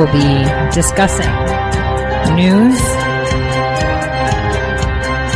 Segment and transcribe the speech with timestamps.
[0.00, 1.30] will be discussing
[2.34, 2.80] news,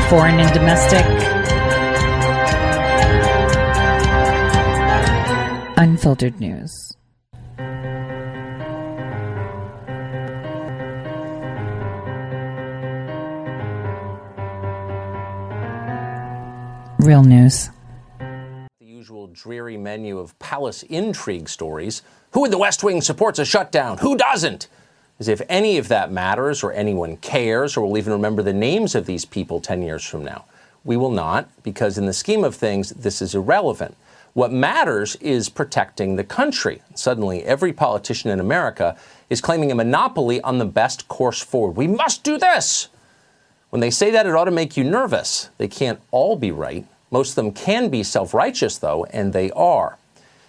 [0.08, 1.04] foreign and domestic,
[5.76, 6.96] unfiltered news.
[17.00, 17.68] Real news.
[19.94, 22.02] Menu of palace intrigue stories.
[22.32, 23.98] Who in the West Wing supports a shutdown?
[23.98, 24.66] Who doesn't?
[25.20, 28.96] As if any of that matters or anyone cares or will even remember the names
[28.96, 30.46] of these people 10 years from now.
[30.82, 33.96] We will not, because in the scheme of things, this is irrelevant.
[34.32, 36.82] What matters is protecting the country.
[36.96, 38.96] Suddenly, every politician in America
[39.30, 41.76] is claiming a monopoly on the best course forward.
[41.76, 42.88] We must do this.
[43.70, 45.50] When they say that, it ought to make you nervous.
[45.56, 46.84] They can't all be right.
[47.14, 49.98] Most of them can be self righteous, though, and they are.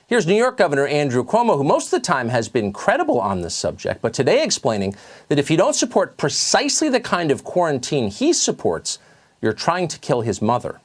[0.07, 3.41] Here's New York Governor Andrew Cuomo, who most of the time has been credible on
[3.41, 4.95] this subject, but today explaining
[5.27, 8.97] that if you don't support precisely the kind of quarantine he supports,
[9.43, 10.81] you're trying to kill his mother.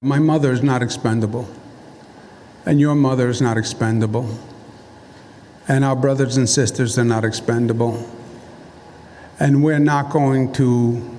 [0.00, 1.46] My mother is not expendable,
[2.64, 4.38] and your mother is not expendable,
[5.68, 8.02] and our brothers and sisters are not expendable,
[9.38, 11.18] and we're not going to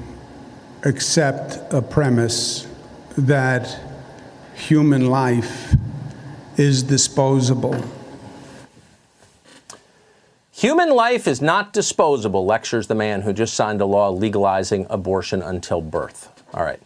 [0.83, 2.65] accept a premise
[3.17, 3.79] that
[4.55, 5.75] human life
[6.57, 7.83] is disposable.
[10.51, 15.41] Human life is not disposable, lectures the man who just signed a law legalizing abortion
[15.41, 16.29] until birth.
[16.53, 16.79] All right.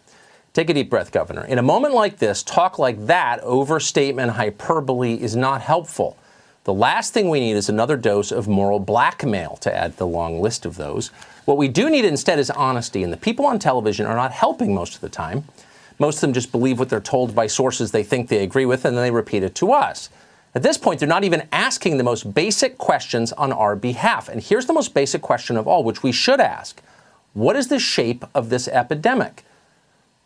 [0.54, 1.44] Take a deep breath, Governor.
[1.44, 6.16] In a moment like this, talk like that, overstatement, hyperbole, is not helpful.
[6.64, 10.06] The last thing we need is another dose of moral blackmail to add to the
[10.06, 11.08] long list of those.
[11.44, 14.74] What we do need instead is honesty, and the people on television are not helping
[14.74, 15.44] most of the time.
[15.98, 18.84] Most of them just believe what they're told by sources they think they agree with,
[18.84, 20.10] and then they repeat it to us.
[20.54, 24.28] At this point, they're not even asking the most basic questions on our behalf.
[24.28, 26.80] And here's the most basic question of all, which we should ask
[27.34, 29.44] What is the shape of this epidemic?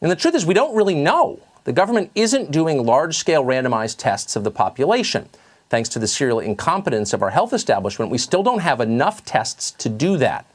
[0.00, 1.41] And the truth is, we don't really know.
[1.64, 5.28] The government isn't doing large scale randomized tests of the population.
[5.69, 9.70] Thanks to the serial incompetence of our health establishment, we still don't have enough tests
[9.72, 10.47] to do that.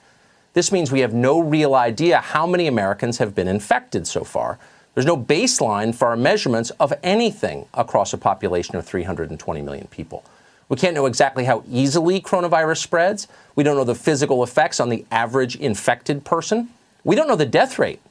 [0.53, 4.57] This means we have no real idea how many Americans have been infected so far.
[4.95, 10.23] There's no baseline for our measurements of anything across a population of 320 million people.
[10.69, 13.27] We can't know exactly how easily coronavirus spreads.
[13.55, 16.69] We don't know the physical effects on the average infected person.
[17.03, 18.01] We don't know the death rate.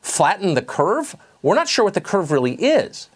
[0.00, 1.16] Flatten the curve?
[1.42, 3.08] We're not sure what the curve really is.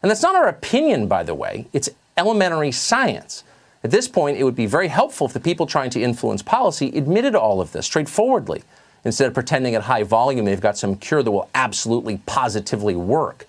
[0.00, 1.66] And that's not our opinion, by the way.
[1.72, 3.42] It's elementary science.
[3.82, 6.96] At this point, it would be very helpful if the people trying to influence policy
[6.96, 8.62] admitted all of this straightforwardly
[9.04, 13.46] instead of pretending at high volume they've got some cure that will absolutely positively work.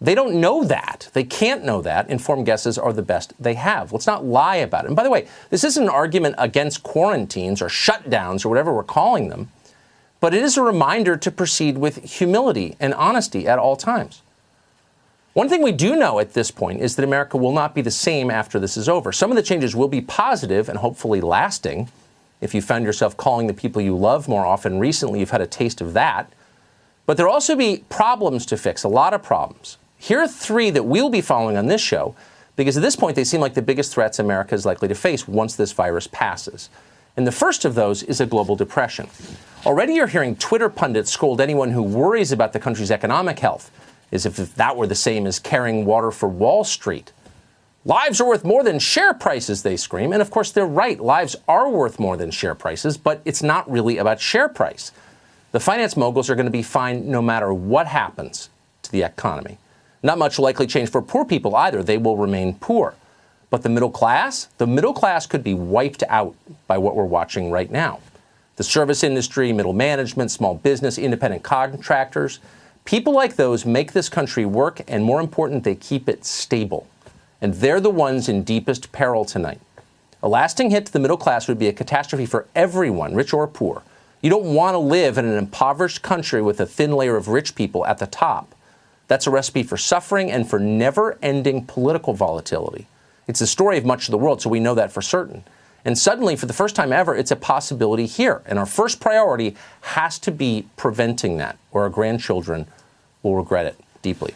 [0.00, 1.08] They don't know that.
[1.14, 2.10] They can't know that.
[2.10, 3.92] Informed guesses are the best they have.
[3.92, 4.88] Let's not lie about it.
[4.88, 8.82] And by the way, this isn't an argument against quarantines or shutdowns or whatever we're
[8.82, 9.50] calling them,
[10.20, 14.20] but it is a reminder to proceed with humility and honesty at all times.
[15.32, 17.90] One thing we do know at this point is that America will not be the
[17.90, 19.10] same after this is over.
[19.10, 21.88] Some of the changes will be positive and hopefully lasting.
[22.44, 25.46] If you found yourself calling the people you love more often recently, you've had a
[25.46, 26.30] taste of that.
[27.06, 29.78] But there'll also be problems to fix, a lot of problems.
[29.96, 32.14] Here are three that we'll be following on this show,
[32.54, 35.26] because at this point they seem like the biggest threats America is likely to face
[35.26, 36.68] once this virus passes.
[37.16, 39.08] And the first of those is a global depression.
[39.64, 43.70] Already you're hearing Twitter pundits scold anyone who worries about the country's economic health,
[44.12, 47.10] as if that were the same as carrying water for Wall Street.
[47.86, 50.14] Lives are worth more than share prices, they scream.
[50.14, 50.98] And of course, they're right.
[50.98, 54.90] Lives are worth more than share prices, but it's not really about share price.
[55.52, 58.48] The finance moguls are going to be fine no matter what happens
[58.84, 59.58] to the economy.
[60.02, 61.82] Not much likely change for poor people either.
[61.82, 62.94] They will remain poor.
[63.50, 66.34] But the middle class, the middle class could be wiped out
[66.66, 68.00] by what we're watching right now.
[68.56, 72.40] The service industry, middle management, small business, independent contractors,
[72.86, 76.86] people like those make this country work, and more important, they keep it stable
[77.44, 79.60] and they're the ones in deepest peril tonight.
[80.22, 83.46] A lasting hit to the middle class would be a catastrophe for everyone, rich or
[83.46, 83.82] poor.
[84.22, 87.54] You don't want to live in an impoverished country with a thin layer of rich
[87.54, 88.54] people at the top.
[89.08, 92.86] That's a recipe for suffering and for never ending political volatility.
[93.28, 95.44] It's the story of much of the world, so we know that for certain.
[95.84, 98.40] And suddenly, for the first time ever, it's a possibility here.
[98.46, 102.68] And our first priority has to be preventing that, or our grandchildren
[103.22, 104.32] will regret it deeply.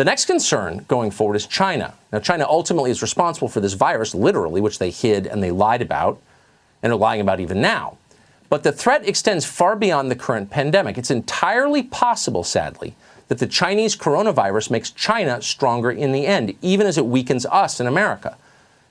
[0.00, 1.92] The next concern going forward is China.
[2.10, 5.82] Now, China ultimately is responsible for this virus, literally, which they hid and they lied
[5.82, 6.18] about
[6.82, 7.98] and are lying about even now.
[8.48, 10.96] But the threat extends far beyond the current pandemic.
[10.96, 12.94] It's entirely possible, sadly,
[13.28, 17.78] that the Chinese coronavirus makes China stronger in the end, even as it weakens us
[17.78, 18.38] in America.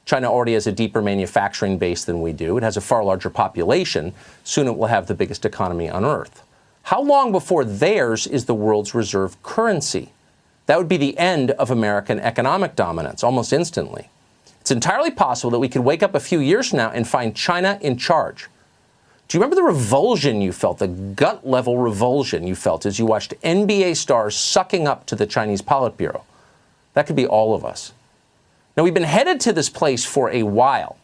[0.06, 2.56] China already has a deeper manufacturing base than we do.
[2.56, 4.14] It has a far larger population.
[4.44, 6.44] Soon it will have the biggest economy on earth.
[6.84, 10.12] How long before theirs is the world's reserve currency?
[10.70, 14.08] That would be the end of American economic dominance almost instantly.
[14.62, 17.36] It's entirely possible that we could wake up a few years from now and find
[17.36, 18.50] China in charge.
[19.28, 23.08] Do you remember the revulsion you felt, the gut level revulsion you felt as you
[23.08, 26.22] watched NBA stars sucking up to the Chinese Politburo?
[26.94, 27.92] That could be all of us.
[28.78, 30.98] Now, we've been headed to this place for a while.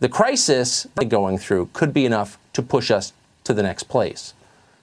[0.00, 4.34] The crisis going through could be enough to push us to the next place.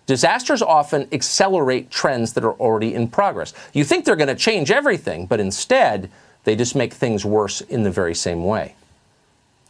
[0.09, 3.53] Disasters often accelerate trends that are already in progress.
[3.73, 6.09] You think they're going to change everything, but instead,
[6.45, 8.73] they just make things worse in the very same way.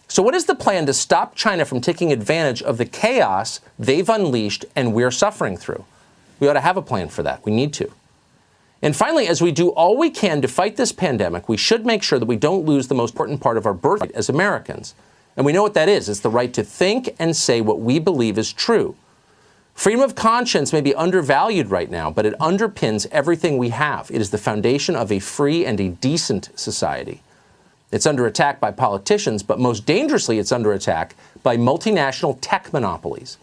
[0.07, 4.07] So, what is the plan to stop China from taking advantage of the chaos they've
[4.07, 5.83] unleashed and we're suffering through?
[6.39, 7.43] We ought to have a plan for that.
[7.43, 7.91] We need to.
[8.81, 12.01] And finally, as we do all we can to fight this pandemic, we should make
[12.01, 14.95] sure that we don't lose the most important part of our birthright as Americans.
[15.35, 17.99] And we know what that is it's the right to think and say what we
[17.99, 18.95] believe is true.
[19.79, 24.11] Freedom of conscience may be undervalued right now, but it underpins everything we have.
[24.11, 27.21] It is the foundation of a free and a decent society.
[27.89, 33.37] It's under attack by politicians, but most dangerously, it's under attack by multinational tech monopolies.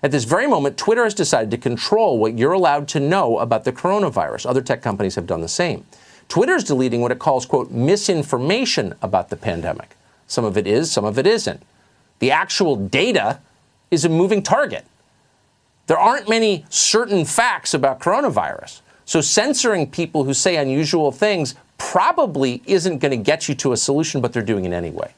[0.00, 3.64] At this very moment, Twitter has decided to control what you're allowed to know about
[3.64, 4.46] the coronavirus.
[4.46, 5.84] Other tech companies have done the same.
[6.28, 9.96] Twitter is deleting what it calls, quote, misinformation about the pandemic.
[10.28, 11.64] Some of it is, some of it isn't.
[12.20, 13.40] The actual data
[13.90, 14.84] is a moving target.
[15.90, 18.80] There aren't many certain facts about coronavirus.
[19.06, 23.76] So censoring people who say unusual things probably isn't going to get you to a
[23.76, 25.12] solution, but they're doing it anyway.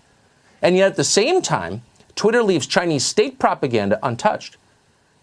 [0.62, 1.82] And yet at the same time,
[2.14, 4.56] Twitter leaves Chinese state propaganda untouched.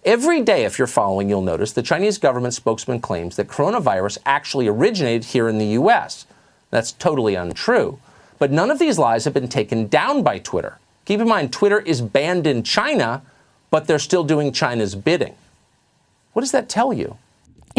[0.05, 4.67] Every day, if you're following, you'll notice the Chinese government spokesman claims that coronavirus actually
[4.67, 6.27] originated here in the US.
[6.69, 7.97] That's totally untrue.
[8.37, 10.77] But none of these lies have been taken down by Twitter.
[11.05, 13.23] Keep in mind, Twitter is banned in China,
[13.71, 15.35] but they're still doing China's bidding.
[16.33, 17.17] What does that tell you?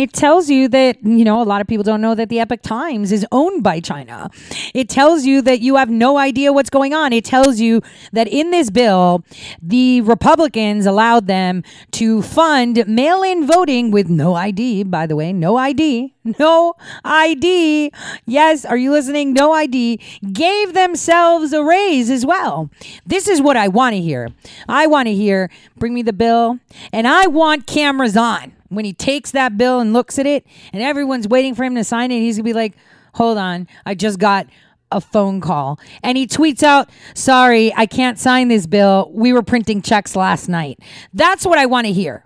[0.01, 2.63] It tells you that, you know, a lot of people don't know that the Epoch
[2.63, 4.31] Times is owned by China.
[4.73, 7.13] It tells you that you have no idea what's going on.
[7.13, 7.83] It tells you
[8.15, 9.23] that in this bill,
[9.61, 15.35] the Republicans allowed them to fund mail in voting with no ID, by the way,
[15.35, 16.73] no ID, no
[17.05, 17.93] ID.
[18.25, 19.35] Yes, are you listening?
[19.35, 20.01] No ID.
[20.33, 22.71] Gave themselves a raise as well.
[23.05, 24.31] This is what I want to hear.
[24.67, 26.59] I want to hear, bring me the bill,
[26.91, 30.83] and I want cameras on when he takes that bill and looks at it and
[30.83, 32.75] everyone's waiting for him to sign it, he's gonna be like,
[33.15, 34.47] hold on, I just got
[34.91, 35.79] a phone call.
[36.03, 39.11] And he tweets out, sorry, I can't sign this bill.
[39.13, 40.81] We were printing checks last night.
[41.13, 42.25] That's what I want to hear.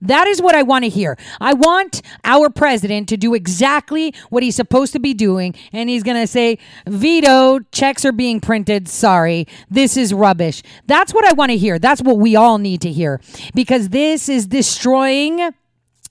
[0.00, 1.16] That is what I want to hear.
[1.40, 5.54] I want our president to do exactly what he's supposed to be doing.
[5.72, 8.88] And he's going to say, veto, checks are being printed.
[8.88, 10.62] Sorry, this is rubbish.
[10.86, 11.78] That's what I want to hear.
[11.78, 13.20] That's what we all need to hear
[13.54, 15.52] because this is destroying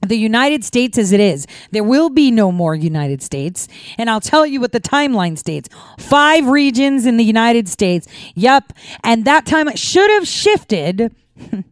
[0.07, 1.47] the United States as it is.
[1.71, 3.67] There will be no more United States.
[3.97, 8.07] And I'll tell you what the timeline states five regions in the United States.
[8.35, 8.73] Yep.
[9.03, 11.15] And that time should have shifted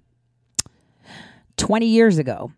[1.58, 2.52] 20 years ago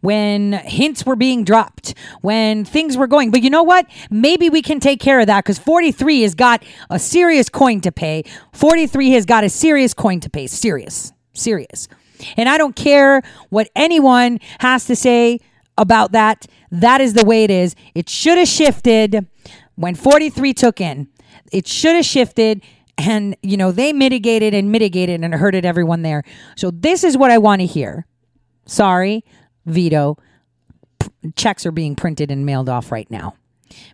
[0.00, 3.30] when hints were being dropped, when things were going.
[3.30, 3.86] But you know what?
[4.10, 7.92] Maybe we can take care of that because 43 has got a serious coin to
[7.92, 8.24] pay.
[8.52, 10.46] 43 has got a serious coin to pay.
[10.46, 11.12] Serious.
[11.32, 11.88] Serious.
[12.36, 15.40] And I don't care what anyone has to say
[15.76, 16.46] about that.
[16.70, 17.74] That is the way it is.
[17.94, 19.26] It should have shifted
[19.76, 21.08] when 43 took in.
[21.52, 22.62] It should have shifted
[22.96, 26.22] and you know they mitigated and mitigated and hurted everyone there.
[26.56, 28.06] So this is what I want to hear.
[28.66, 29.24] Sorry,
[29.66, 30.16] veto.
[31.00, 33.34] P- checks are being printed and mailed off right now.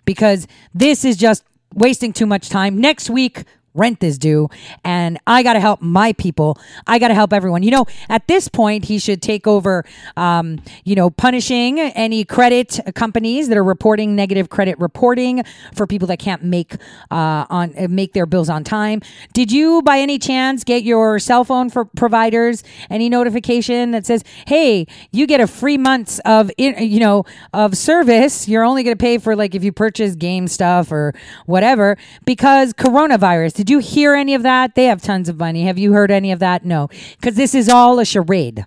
[0.04, 2.78] Because this is just wasting too much time.
[2.78, 4.48] Next week rent is due
[4.84, 6.58] and I got to help my people.
[6.86, 7.62] I got to help everyone.
[7.62, 9.84] You know, at this point, he should take over,
[10.16, 16.08] um, you know, punishing any credit companies that are reporting negative credit reporting for people
[16.08, 16.74] that can't make
[17.10, 19.00] uh, on make their bills on time.
[19.32, 24.24] Did you, by any chance, get your cell phone for providers any notification that says,
[24.46, 28.48] "Hey, you get a free months of you know of service.
[28.48, 31.14] You're only going to pay for like if you purchase game stuff or
[31.46, 34.74] whatever because coronavirus." Did you hear any of that?
[34.74, 35.64] They have tons of money.
[35.64, 36.64] Have you heard any of that?
[36.64, 36.88] No,
[37.20, 38.64] because this is all a charade.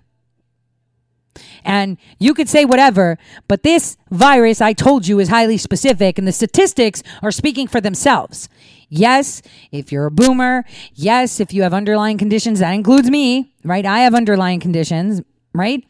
[1.64, 6.28] And you could say whatever, but this virus, I told you, is highly specific, and
[6.28, 8.48] the statistics are speaking for themselves.
[8.88, 13.84] Yes, if you're a boomer, yes, if you have underlying conditions, that includes me, right?
[13.84, 15.22] I have underlying conditions,
[15.52, 15.84] right?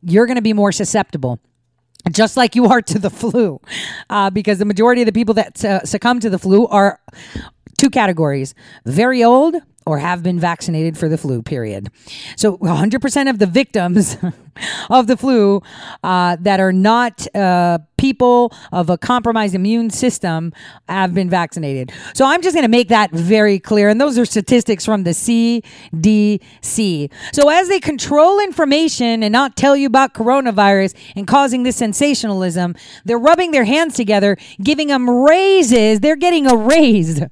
[0.00, 1.40] You're going to be more susceptible
[2.10, 3.60] just like you are to the flu,
[4.10, 7.00] uh, because the majority of the people that uh, succumb to the flu are
[7.78, 8.54] two categories
[8.84, 9.56] very old
[9.88, 11.88] or have been vaccinated for the flu, period.
[12.36, 14.18] So 100% of the victims
[14.90, 15.62] of the flu
[16.04, 20.52] uh, that are not uh, people of a compromised immune system
[20.90, 21.90] have been vaccinated.
[22.12, 23.88] So I'm just going to make that very clear.
[23.88, 25.12] And those are statistics from the
[25.92, 27.10] CDC.
[27.32, 32.76] So as they control information and not tell you about coronavirus and causing this sensationalism,
[33.06, 36.00] they're rubbing their hands together, giving them raises.
[36.00, 37.22] They're getting a raise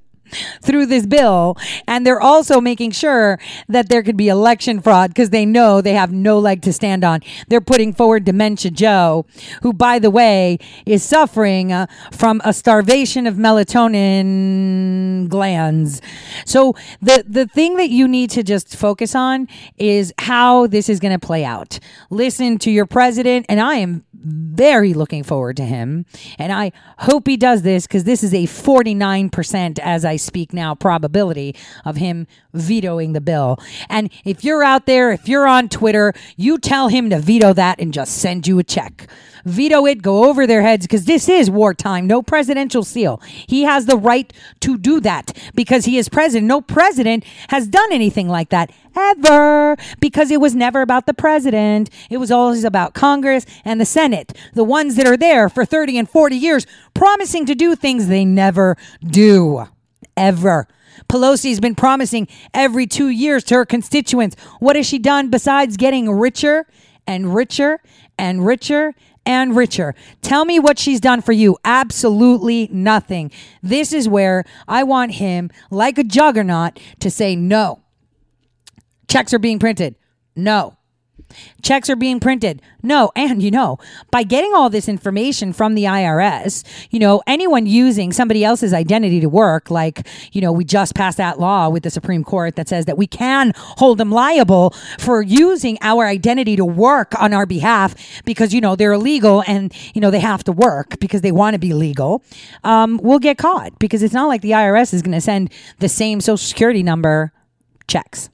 [0.63, 1.57] through this bill.
[1.87, 5.95] And they're also making sure that there could be election fraud because they know they
[5.95, 7.21] have no leg to stand on.
[7.49, 9.27] They're putting forward Dementia Joe,
[9.63, 16.01] who, by the way, is suffering uh, from a starvation of melatonin glands.
[16.45, 21.01] So the, the thing that you need to just focus on is how this is
[21.01, 21.79] going to play out.
[22.11, 26.07] Listen to your president, and I am very looking forward to him.
[26.39, 30.75] And I hope he does this because this is a 49% as I speak now
[30.75, 31.55] probability
[31.85, 33.59] of him vetoing the bill.
[33.89, 37.81] And if you're out there, if you're on Twitter, you tell him to veto that
[37.81, 39.09] and just send you a check.
[39.47, 42.07] Veto it, go over their heads because this is wartime.
[42.07, 43.21] No presidential seal.
[43.47, 46.49] He has the right to do that because he is president.
[46.49, 51.91] No president has done anything like that ever because it was never about the president.
[52.11, 55.97] It was always about Congress and the Senate, the ones that are there for 30
[55.97, 59.69] and 40 years promising to do things they never do.
[60.17, 60.67] Ever.
[61.09, 64.35] Pelosi's been promising every two years to her constituents.
[64.59, 66.67] What has she done besides getting richer
[67.07, 67.81] and richer
[68.19, 68.95] and richer
[69.27, 69.95] and richer.
[70.23, 71.59] Tell me what she's done for you.
[71.65, 73.31] Absolutely nothing.
[73.63, 77.83] This is where I want him, like a juggernaut, to say no.
[79.09, 79.97] Checks are being printed.
[80.35, 80.76] No.
[81.63, 82.63] Checks are being printed.
[82.83, 83.11] No.
[83.17, 83.79] And, you know,
[84.11, 89.21] by getting all this information from the IRS, you know, anyone using somebody else's identity
[89.21, 92.69] to work, like, you know, we just passed that law with the Supreme Court that
[92.69, 97.47] says that we can hold them liable for using our identity to work on our
[97.47, 101.33] behalf because, you know, they're illegal and, you know, they have to work because they
[101.33, 102.23] want to be legal,
[102.65, 105.89] um, will get caught because it's not like the IRS is going to send the
[105.89, 107.33] same social security number
[107.89, 108.31] checks.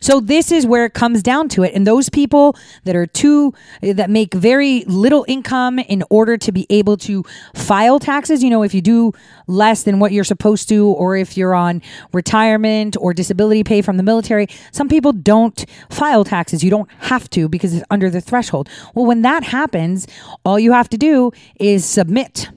[0.00, 1.74] So this is where it comes down to it.
[1.74, 6.66] And those people that are too, that make very little income in order to be
[6.70, 9.12] able to file taxes, you know, if you do
[9.46, 13.96] less than what you're supposed to, or if you're on retirement or disability pay from
[13.96, 16.62] the military, some people don't file taxes.
[16.62, 18.68] You don't have to because it's under the threshold.
[18.94, 20.06] Well, when that happens,
[20.44, 22.50] all you have to do is submit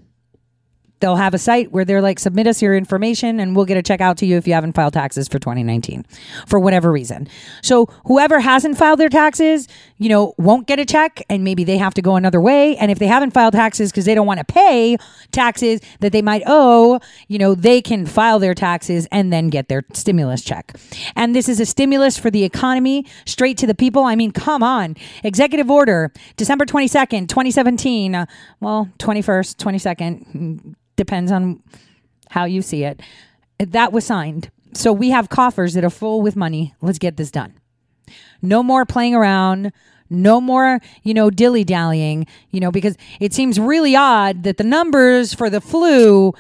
[0.99, 3.81] they'll have a site where they're like submit us your information and we'll get a
[3.81, 6.05] check out to you if you haven't filed taxes for 2019
[6.47, 7.27] for whatever reason.
[7.61, 11.77] So whoever hasn't filed their taxes you know won't get a check and maybe they
[11.77, 12.75] have to go another way.
[12.77, 14.97] And if they haven't filed taxes because they don't want to pay
[15.31, 19.67] taxes that they might owe you know they can file their taxes and then get
[19.67, 20.77] their stimulus check.
[21.15, 24.03] And this is a stimulus for the economy straight to the people.
[24.03, 24.95] I mean come on.
[25.23, 28.25] Executive order december 22nd 2017 uh,
[28.59, 31.63] well 21st 22nd depends on
[32.29, 32.99] how you see it.
[33.57, 34.51] That was signed.
[34.73, 36.75] So we have coffers that are full with money.
[36.81, 37.53] Let's get this done.
[38.41, 39.71] No more playing around.
[40.09, 44.63] No more, you know, dilly dallying, you know, because it seems really odd that the
[44.63, 46.33] numbers for the flu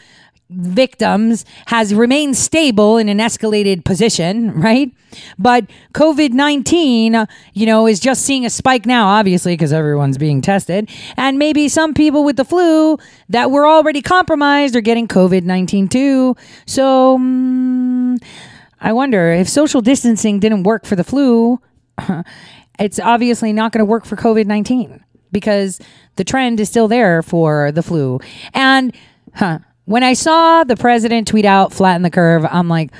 [0.49, 4.91] victims has remained stable in an escalated position, right?
[5.37, 10.41] But COVID 19, you know, is just seeing a spike now, obviously, because everyone's being
[10.41, 10.89] tested.
[11.17, 12.97] And maybe some people with the flu
[13.29, 16.35] that were already compromised are getting COVID 19 too.
[16.65, 18.17] So um,
[18.81, 21.59] I wonder if social distancing didn't work for the flu,
[22.79, 25.79] it's obviously not going to work for COVID 19 because
[26.15, 28.19] the trend is still there for the flu.
[28.53, 28.95] And,
[29.35, 29.59] huh,
[29.89, 32.91] when I saw the president tweet out flatten the curve, I'm like,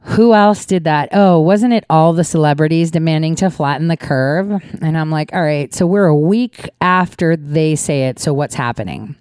[0.00, 1.10] who else did that?
[1.12, 4.62] Oh, wasn't it all the celebrities demanding to flatten the curve?
[4.80, 8.18] And I'm like, all right, so we're a week after they say it.
[8.18, 9.16] So what's happening?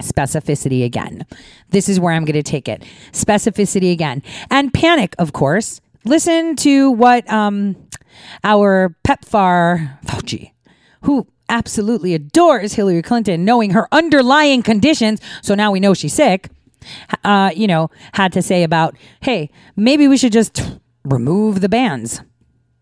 [0.00, 1.26] Specificity again.
[1.70, 2.84] This is where I'm going to take it.
[3.10, 4.22] Specificity again.
[4.52, 5.80] And panic, of course.
[6.04, 7.74] Listen to what um,
[8.44, 10.52] our PEPFAR Fauci,
[11.02, 15.20] who absolutely adores Hillary Clinton, knowing her underlying conditions.
[15.42, 16.50] So now we know she's sick.
[17.24, 20.62] Uh, you know, had to say about, hey, maybe we should just
[21.04, 22.22] remove the bans.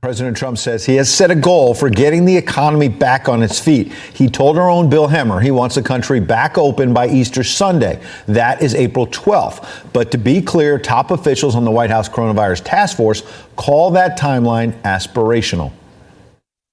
[0.03, 3.59] President Trump says he has set a goal for getting the economy back on its
[3.59, 3.93] feet.
[4.15, 8.01] He told our own Bill Hemmer he wants the country back open by Easter Sunday.
[8.27, 9.67] That is April 12th.
[9.93, 13.25] But to be clear, top officials on the White House Coronavirus Task Force
[13.57, 15.73] call that timeline aspirational.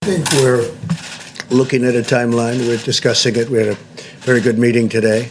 [0.04, 0.70] I think we're
[1.54, 2.60] looking at a timeline.
[2.68, 3.50] We're discussing it.
[3.50, 3.76] We had a
[4.26, 5.30] very good meeting today.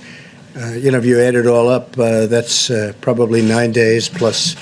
[0.56, 4.08] Uh, you know, if you add it all up, uh, that's uh, probably nine days
[4.08, 4.54] plus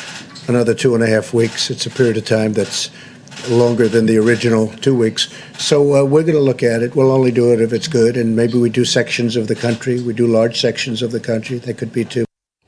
[0.49, 1.71] another two and a half weeks.
[1.71, 2.91] It's a period of time that's
[3.49, 5.33] longer than the original two weeks.
[5.59, 6.97] So uh, we're going to look at it.
[6.97, 10.01] We'll only do it if it's good, and maybe we do sections of the country.
[10.01, 11.59] We do large sections of the country.
[11.59, 12.25] That could be two.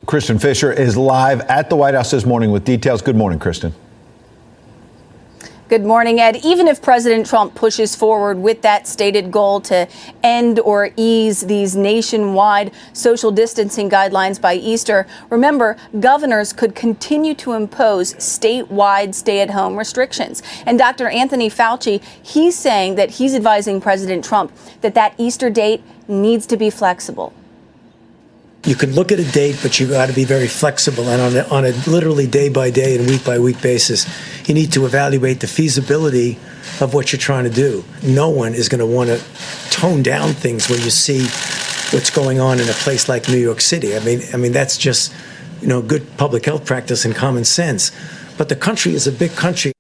[0.07, 3.03] Kristen Fisher is live at the White House this morning with details.
[3.03, 3.73] Good morning, Kristen.
[5.73, 6.37] Good morning, Ed.
[6.45, 9.89] Even if President Trump pushes forward with that stated goal to
[10.23, 17.55] end or ease these nationwide social distancing guidelines by Easter, remember, governors could continue to
[17.55, 20.43] impose statewide stay at home restrictions.
[20.67, 21.09] And Dr.
[21.09, 24.53] Anthony Fauci, he's saying that he's advising President Trump
[24.83, 27.33] that that Easter date needs to be flexible.
[28.65, 31.09] You can look at a date, but you got to be very flexible.
[31.09, 34.07] And on a, on a literally day by day and week by week basis,
[34.49, 36.39] you need to evaluate the feasibility
[36.81, 37.85] of what you're trying to do.
[38.05, 39.21] No one is going to want to
[39.71, 41.23] tone down things when you see
[41.93, 43.97] what's going on in a place like New York City.
[43.97, 45.13] I mean, I mean that's just
[45.61, 47.91] you know good public health practice and common sense.
[48.39, 49.73] But the country is a big country.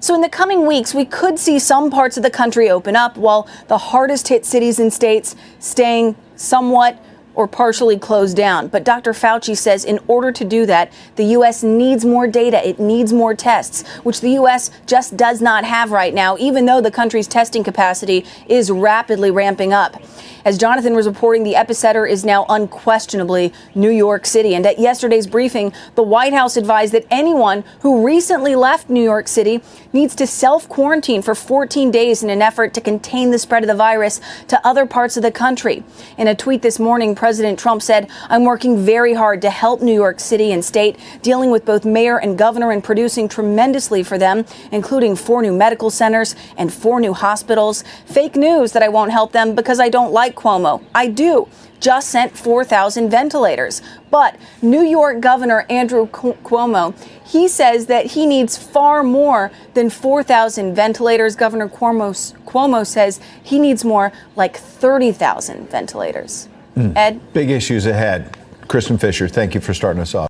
[0.00, 3.16] So, in the coming weeks, we could see some parts of the country open up
[3.16, 6.96] while the hardest hit cities and states staying somewhat
[7.38, 8.66] or partially closed down.
[8.66, 9.12] But Dr.
[9.12, 11.62] Fauci says in order to do that, the U.S.
[11.62, 12.68] needs more data.
[12.68, 14.72] It needs more tests, which the U.S.
[14.86, 19.72] just does not have right now, even though the country's testing capacity is rapidly ramping
[19.72, 20.02] up.
[20.44, 24.54] As Jonathan was reporting, the epicenter is now unquestionably New York City.
[24.54, 29.28] And at yesterday's briefing, the White House advised that anyone who recently left New York
[29.28, 29.60] City
[29.92, 33.68] needs to self quarantine for 14 days in an effort to contain the spread of
[33.68, 35.84] the virus to other parts of the country.
[36.16, 39.92] In a tweet this morning, President Trump said, I'm working very hard to help New
[39.92, 44.46] York City and state, dealing with both mayor and governor and producing tremendously for them,
[44.72, 47.84] including four new medical centers and four new hospitals.
[48.06, 50.82] Fake news that I won't help them because I don't like Cuomo.
[50.94, 51.48] I do
[51.80, 53.82] just sent 4,000 ventilators.
[54.10, 56.94] But New York Governor Andrew Cuomo,
[57.24, 61.36] he says that he needs far more than 4,000 ventilators.
[61.36, 62.10] Governor Cuomo,
[62.44, 66.48] Cuomo says he needs more like 30,000 ventilators.
[66.78, 66.96] Mm.
[66.96, 67.32] Ed?
[67.32, 68.36] Big issues ahead.
[68.68, 70.27] Kristen Fisher, thank you for starting us off.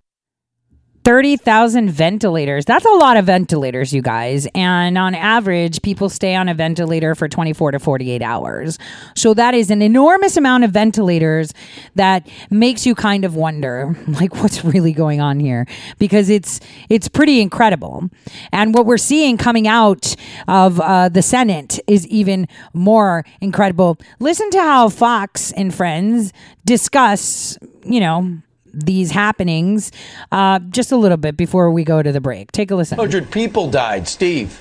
[1.09, 2.67] 30,000 ventilators.
[2.67, 4.47] That's a lot of ventilators, you guys.
[4.55, 8.79] And on average, people stay on a ventilator for 24 to 48 hours.
[9.17, 11.55] So that is an enormous amount of ventilators
[11.95, 15.67] that makes you kind of wonder like what's really going on here
[15.99, 18.11] because it's it's pretty incredible.
[18.53, 20.15] And what we're seeing coming out
[20.47, 23.97] of uh, the Senate is even more incredible.
[24.21, 26.35] Listen to how Fox and Friends
[26.67, 29.93] discuss, you know, these happenings
[30.33, 32.53] uh, just a little bit before we go to the break.
[32.53, 32.99] Take a listen.
[32.99, 34.09] 100 people died.
[34.09, 34.61] Steve.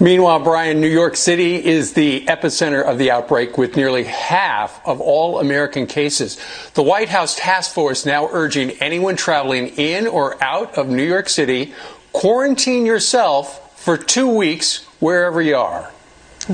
[0.00, 5.00] Meanwhile, Brian, New York City is the epicenter of the outbreak with nearly half of
[5.00, 6.38] all American cases.
[6.74, 11.28] The White House task force now urging anyone traveling in or out of New York
[11.28, 11.74] City
[12.12, 15.90] quarantine yourself for two weeks wherever you are.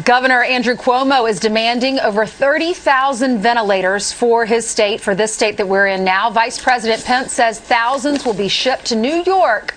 [0.03, 5.69] Governor Andrew Cuomo is demanding over 30,000 ventilators for his state, for this state that
[5.69, 6.31] we're in now.
[6.31, 9.73] Vice President Pence says thousands will be shipped to New York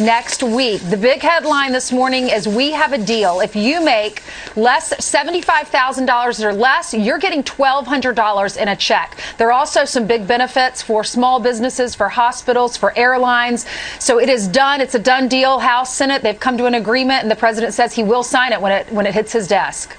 [0.00, 0.80] next week.
[0.90, 3.40] The big headline this morning is we have a deal.
[3.40, 4.22] If you make
[4.56, 9.18] less $75,000 or less, you're getting $1,200 in a check.
[9.38, 13.66] There are also some big benefits for small businesses, for hospitals, for airlines.
[13.98, 14.80] So it is done.
[14.80, 15.58] It's a done deal.
[15.58, 18.60] House, Senate, they've come to an agreement, and the president says he will sign it
[18.60, 19.96] when it when it hits his desk.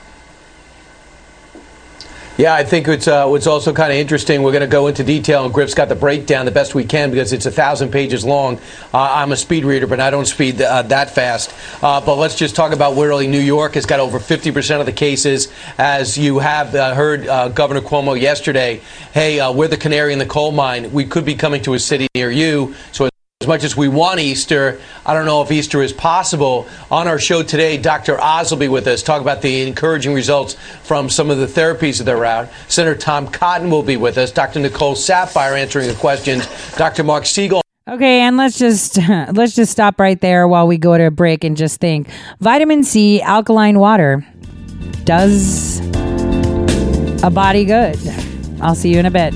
[2.35, 4.41] Yeah, I think it's uh, what's also kind of interesting.
[4.41, 7.11] We're going to go into detail, and Griff's got the breakdown the best we can
[7.11, 8.57] because it's a thousand pages long.
[8.91, 11.53] Uh, I'm a speed reader, but I don't speed uh, that fast.
[11.83, 14.87] Uh, but let's just talk about where really New York has got over 50% of
[14.87, 15.53] the cases.
[15.77, 18.81] As you have uh, heard uh, Governor Cuomo yesterday,
[19.13, 20.91] hey, we're the canary in the coal mine.
[20.91, 22.73] We could be coming to a city near you.
[22.93, 23.12] So
[23.43, 26.65] as much as we want Easter, I don't know if Easter is possible.
[26.89, 28.17] On our show today, Dr.
[28.21, 32.01] Oz will be with us, talk about the encouraging results from some of the therapies
[32.01, 32.47] that are out.
[32.69, 34.61] Senator Tom Cotton will be with us, Dr.
[34.61, 37.03] Nicole Saphier answering the questions, Dr.
[37.03, 37.61] Mark Siegel.
[37.85, 38.97] Okay, and let's just
[39.33, 42.07] let's just stop right there while we go to a break and just think.
[42.39, 44.25] Vitamin C, alkaline water,
[45.03, 45.81] does
[47.21, 47.99] a body good.
[48.61, 49.33] I'll see you in a bit.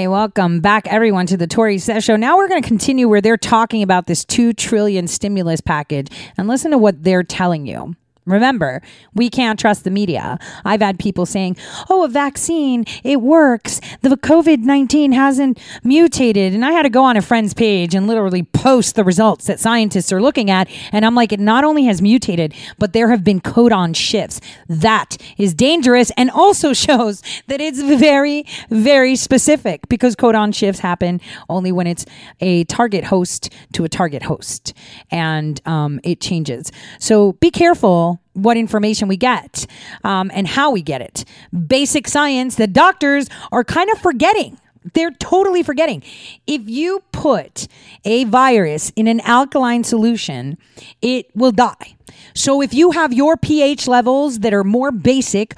[0.00, 2.16] Right, welcome back, everyone, to the Tore Says Show.
[2.16, 6.08] Now we're going to continue where they're talking about this two trillion stimulus package,
[6.38, 7.94] and listen to what they're telling you.
[8.30, 8.82] Remember,
[9.14, 10.38] we can't trust the media.
[10.64, 11.56] I've had people saying,
[11.88, 13.80] oh, a vaccine, it works.
[14.02, 16.54] The COVID 19 hasn't mutated.
[16.54, 19.60] And I had to go on a friend's page and literally post the results that
[19.60, 20.68] scientists are looking at.
[20.92, 24.40] And I'm like, it not only has mutated, but there have been codon shifts.
[24.68, 31.20] That is dangerous and also shows that it's very, very specific because codon shifts happen
[31.48, 32.04] only when it's
[32.40, 34.74] a target host to a target host
[35.10, 36.70] and um, it changes.
[36.98, 39.66] So be careful what information we get
[40.04, 41.24] um, and how we get it.
[41.66, 44.58] Basic science that doctors are kind of forgetting.
[44.94, 46.02] They're totally forgetting.
[46.46, 47.68] If you put
[48.04, 50.56] a virus in an alkaline solution,
[51.02, 51.96] it will die.
[52.34, 55.54] So if you have your pH levels that are more basic,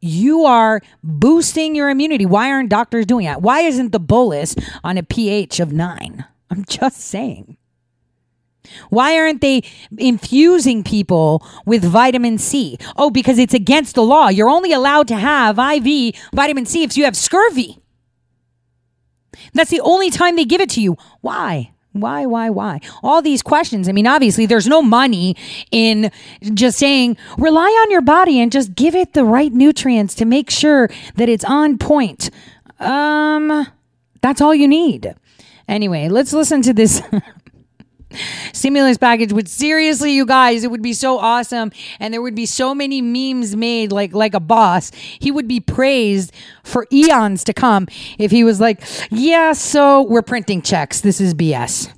[0.00, 2.26] you are boosting your immunity.
[2.26, 3.42] Why aren't doctors doing that?
[3.42, 6.24] Why isn't the bolus on a pH of nine?
[6.50, 7.56] I'm just saying.
[8.90, 9.62] Why aren't they
[9.98, 12.78] infusing people with vitamin C?
[12.96, 14.28] Oh, because it's against the law.
[14.28, 17.78] You're only allowed to have IV vitamin C if you have scurvy.
[19.54, 20.96] That's the only time they give it to you.
[21.20, 21.72] Why?
[21.92, 22.80] Why, why, why?
[23.02, 23.88] All these questions.
[23.88, 25.36] I mean, obviously, there's no money
[25.70, 26.10] in
[26.54, 30.50] just saying rely on your body and just give it the right nutrients to make
[30.50, 32.30] sure that it's on point.
[32.80, 33.66] Um,
[34.22, 35.14] that's all you need.
[35.68, 37.02] Anyway, let's listen to this
[38.52, 41.72] stimulus package would seriously you guys it would be so awesome.
[42.00, 44.90] And there would be so many memes made like like a boss.
[44.94, 46.32] He would be praised
[46.64, 51.00] for eons to come if he was like yeah so we're printing checks.
[51.00, 51.92] This is bs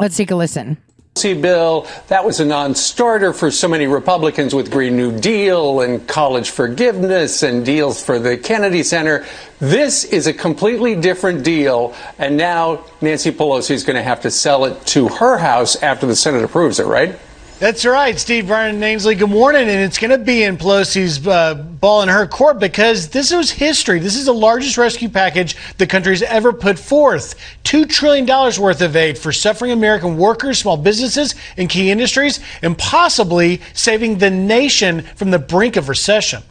[0.00, 0.78] let's take a listen
[1.22, 1.86] bill.
[2.08, 7.42] That was a non-starter for so many republicans with green new deal and college forgiveness
[7.42, 9.26] and deals for the kennedy center.
[9.58, 14.30] This is a completely different deal and now nancy pelosi is going to have to
[14.30, 17.18] sell it to her house after the senate approves it right
[17.58, 19.16] that's right, Steve Brian Ainsley.
[19.16, 23.08] Good morning, and it's going to be in Pelosi's uh, ball in her court because
[23.08, 23.98] this is history.
[23.98, 27.34] This is the largest rescue package the country's ever put forth.
[27.64, 32.38] Two trillion dollars worth of aid for suffering American workers, small businesses, and key industries,
[32.62, 36.42] and possibly saving the nation from the brink of recession.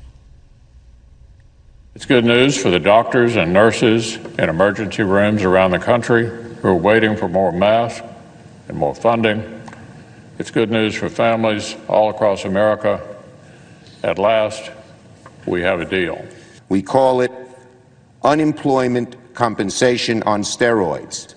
[1.96, 6.68] It's good news for the doctors and nurses in emergency rooms around the country who
[6.68, 8.06] are waiting for more masks
[8.68, 9.57] and more funding.
[10.40, 13.02] It's good news for families all across America.
[14.04, 14.72] At last,
[15.48, 16.24] we have a deal.
[16.70, 17.32] We call it
[18.24, 21.34] unemployment compensation on steroids.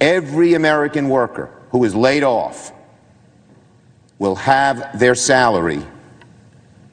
[0.00, 2.72] Every American worker who is laid off
[4.20, 5.82] will have their salary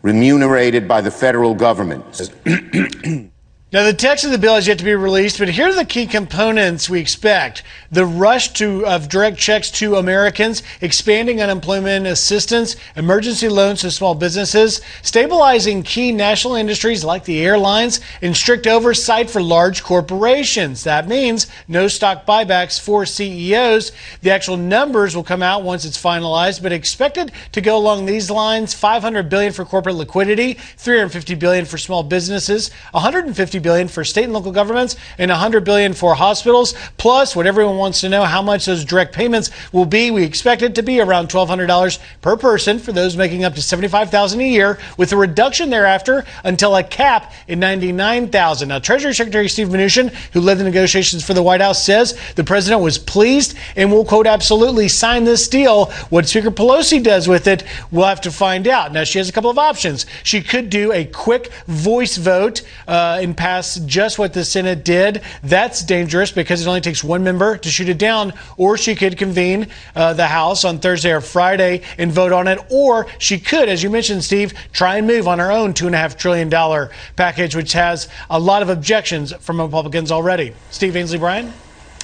[0.01, 2.31] remunerated by the federal government.
[3.73, 5.83] Now, the text of the bill has yet to be released, but here are the
[5.83, 7.63] key components we expect.
[7.91, 14.13] The rush to, of direct checks to Americans, expanding unemployment assistance, emergency loans to small
[14.13, 20.83] businesses, stabilizing key national industries like the airlines, and strict oversight for large corporations.
[20.83, 23.91] That means no stock buybacks for CEOs.
[24.21, 28.29] The actual numbers will come out once it's finalized, but expected to go along these
[28.29, 34.25] lines 500 billion for corporate liquidity, 350 billion for small businesses, 150 billion for state
[34.25, 36.75] and local governments and 100 billion for hospitals.
[36.97, 40.11] Plus, what everyone wants to know how much those direct payments will be.
[40.11, 44.39] We expect it to be around $1,200 per person for those making up to 75,000
[44.39, 48.67] a year, with a reduction thereafter until a cap in 99,000.
[48.67, 52.43] Now, Treasury Secretary Steve Mnuchin, who led the negotiations for the White House, says the
[52.43, 55.85] president was pleased and will quote absolutely sign this deal.
[56.09, 58.91] What Speaker Pelosi does with it, we'll have to find out.
[58.91, 60.05] Now, she has a couple of options.
[60.23, 65.21] She could do a quick voice vote uh, pass pass just what the Senate did.
[65.43, 68.33] That's dangerous because it only takes one member to shoot it down.
[68.57, 72.57] Or she could convene uh, the House on Thursday or Friday and vote on it.
[72.71, 76.89] Or she could, as you mentioned, Steve, try and move on her own $2.5 trillion
[77.15, 80.53] package, which has a lot of objections from Republicans already.
[80.71, 81.53] Steve Ainsley Brian?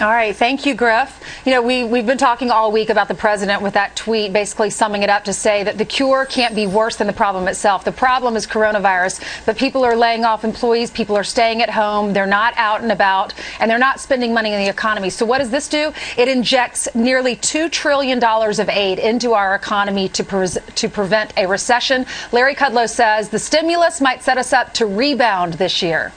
[0.01, 1.19] All right, thank you, Griff.
[1.45, 4.69] You know, we, we've been talking all week about the president with that tweet, basically
[4.69, 7.83] summing it up to say that the cure can't be worse than the problem itself.
[7.83, 12.13] The problem is coronavirus, but people are laying off employees, people are staying at home,
[12.13, 15.09] they're not out and about, and they're not spending money in the economy.
[15.09, 15.91] So, what does this do?
[16.15, 21.45] It injects nearly $2 trillion of aid into our economy to, pre- to prevent a
[21.45, 22.05] recession.
[22.31, 26.13] Larry Kudlow says the stimulus might set us up to rebound this year.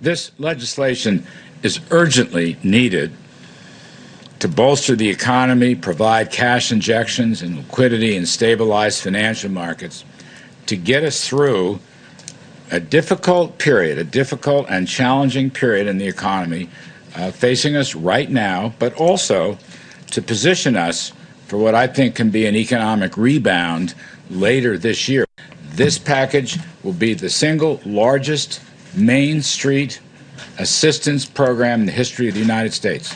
[0.00, 1.26] This legislation
[1.62, 3.12] is urgently needed
[4.40, 10.04] to bolster the economy, provide cash injections and liquidity, and stabilize financial markets
[10.66, 11.78] to get us through
[12.72, 16.68] a difficult period, a difficult and challenging period in the economy
[17.14, 19.58] uh, facing us right now, but also
[20.10, 21.12] to position us
[21.46, 23.94] for what I think can be an economic rebound
[24.30, 25.26] later this year.
[25.74, 28.60] This package will be the single largest
[28.94, 30.00] Main Street
[30.58, 33.14] assistance program in the history of the United States.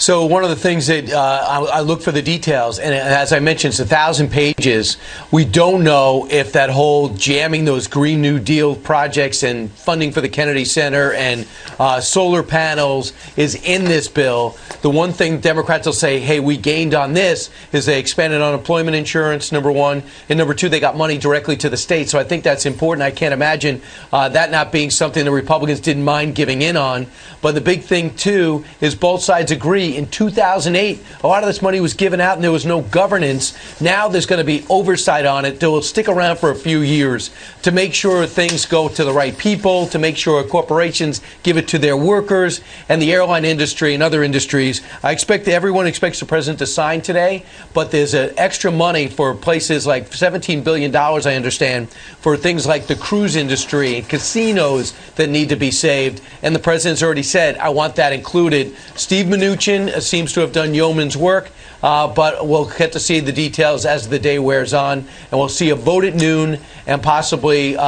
[0.00, 3.34] So one of the things that uh, I, I, look for the details, and as
[3.34, 4.96] I mentioned, it's a thousand pages.
[5.30, 10.22] We don't know if that whole jamming those Green New Deal projects and funding for
[10.22, 11.46] the Kennedy Center and
[11.78, 14.56] uh, solar panels is in this bill.
[14.80, 18.96] The one thing Democrats will say, "Hey, we gained on this," is they expanded unemployment
[18.96, 19.52] insurance.
[19.52, 22.08] Number one, and number two, they got money directly to the state.
[22.08, 23.02] So I think that's important.
[23.02, 23.82] I can't imagine
[24.14, 27.06] uh, that not being something the Republicans didn't mind giving in on.
[27.42, 31.62] But the big thing too is both sides agree in 2008, a lot of this
[31.62, 33.54] money was given out and there was no governance.
[33.80, 36.80] Now there's going to be oversight on it that will stick around for a few
[36.80, 37.30] years
[37.62, 41.68] to make sure things go to the right people, to make sure corporations give it
[41.68, 44.82] to their workers and the airline industry and other industries.
[45.02, 49.86] I expect everyone expects the president to sign today, but there's extra money for places
[49.86, 55.48] like $17 billion, I understand, for things like the cruise industry and casinos that need
[55.50, 56.20] to be saved.
[56.42, 58.74] And the president's already said, I want that included.
[58.96, 61.50] Steve Mnuchin uh, seems to have done yeoman's work,
[61.82, 64.98] uh, but we'll get to see the details as the day wears on.
[64.98, 67.82] And we'll see a vote at noon and possibly uh,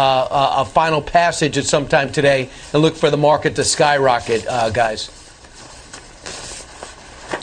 [0.63, 4.71] a, final passage at some time today and look for the market to skyrocket, uh,
[4.71, 5.11] guys.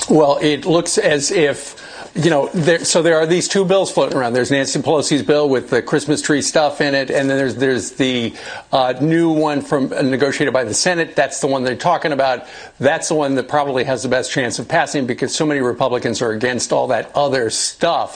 [0.10, 1.79] Well, it looks as if
[2.20, 4.34] you know, there, so there are these two bills floating around.
[4.34, 7.92] There's Nancy Pelosi's bill with the Christmas tree stuff in it, and then there's there's
[7.92, 8.34] the
[8.74, 11.16] uh, new one from uh, negotiated by the Senate.
[11.16, 12.46] That's the one they're talking about.
[12.78, 16.22] That's the one that probably has the best chance of passing because so many Republicans
[16.22, 18.16] are against all that other stuff.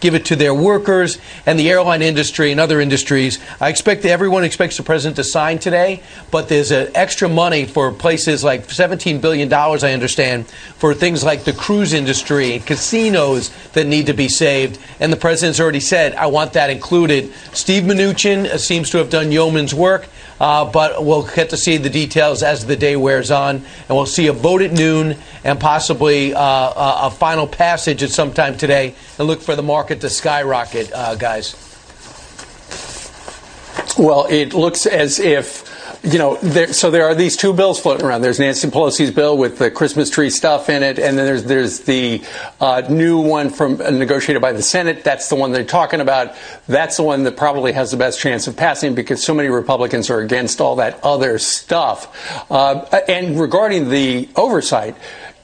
[0.00, 3.38] Give it to their workers and the airline industry and other industries.
[3.60, 7.92] I expect everyone expects the president to sign today, but there's an extra money for
[7.92, 9.84] places like 17 billion dollars.
[9.84, 13.35] I understand for things like the cruise industry, casinos
[13.72, 14.78] that need to be saved.
[15.00, 17.32] And the president's already said, I want that included.
[17.52, 20.08] Steve Mnuchin uh, seems to have done yeoman's work.
[20.38, 24.04] Uh, but we'll get to see the details as the day wears on, and we'll
[24.04, 28.54] see a vote at noon and possibly uh, a, a, final passage at some time
[28.54, 31.54] today, and look for the market to skyrocket, uh, guys.
[33.98, 35.64] Well, it looks as if
[36.06, 38.22] you know, there, so there are these two bills floating around.
[38.22, 41.80] There's Nancy Pelosi's bill with the Christmas tree stuff in it, and then there's there's
[41.80, 42.22] the
[42.60, 45.02] uh, new one from uh, negotiated by the Senate.
[45.02, 46.36] That's the one they're talking about.
[46.68, 50.08] That's the one that probably has the best chance of passing because so many Republicans
[50.08, 52.50] are against all that other stuff.
[52.50, 54.94] Uh, and regarding the oversight,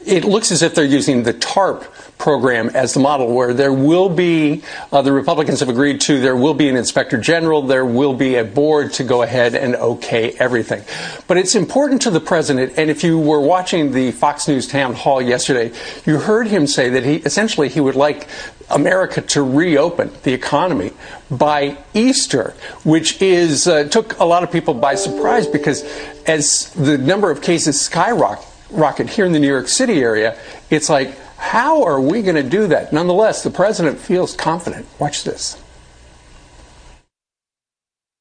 [0.06, 1.84] it looks as if they're using the TARP
[2.22, 6.36] program as the model, where there will be, uh, the Republicans have agreed to, there
[6.36, 10.30] will be an inspector general, there will be a board to go ahead and okay
[10.38, 10.84] everything.
[11.26, 14.94] But it's important to the president, and if you were watching the Fox News town
[14.94, 15.72] hall yesterday,
[16.06, 18.28] you heard him say that he essentially he would like
[18.70, 20.92] America to reopen the economy
[21.28, 22.54] by Easter,
[22.84, 25.82] which is uh, took a lot of people by surprise because
[26.24, 30.38] as the number of cases skyrocket rocket here in the New York City area,
[30.70, 32.92] it's like how are we going to do that?
[32.92, 34.86] Nonetheless, the president feels confident.
[35.00, 35.60] Watch this.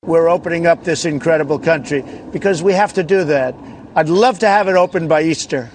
[0.04, 3.54] We're opening up this incredible country because we have to do that.
[3.96, 5.70] I'd love to have it open by Easter.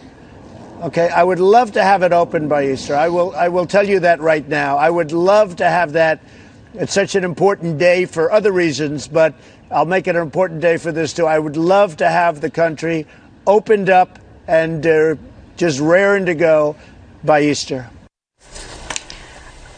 [0.83, 2.97] Okay, I would love to have it open by Easter.
[2.97, 4.77] I will I will tell you that right now.
[4.77, 6.21] I would love to have that.
[6.75, 9.35] It's such an important day for other reasons, but
[9.71, 11.27] I'll make it an important day for this too.
[11.27, 13.07] I would love to have the country
[13.47, 15.15] opened up and uh,
[15.57, 16.77] just raring to go
[17.27, 17.91] by Easter.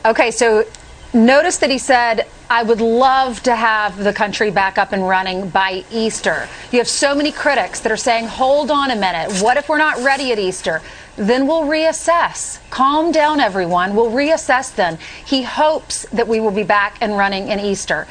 [0.05, 0.65] Okay, so
[1.13, 5.51] notice that he said, I would love to have the country back up and running
[5.51, 6.49] by Easter.
[6.71, 9.43] You have so many critics that are saying, hold on a minute.
[9.43, 10.81] What if we're not ready at Easter?
[11.17, 12.61] Then we'll reassess.
[12.71, 13.97] Calm down, everyone.
[13.97, 14.99] We'll reassess then.
[15.27, 18.07] He hopes that we will be back and running in Easter.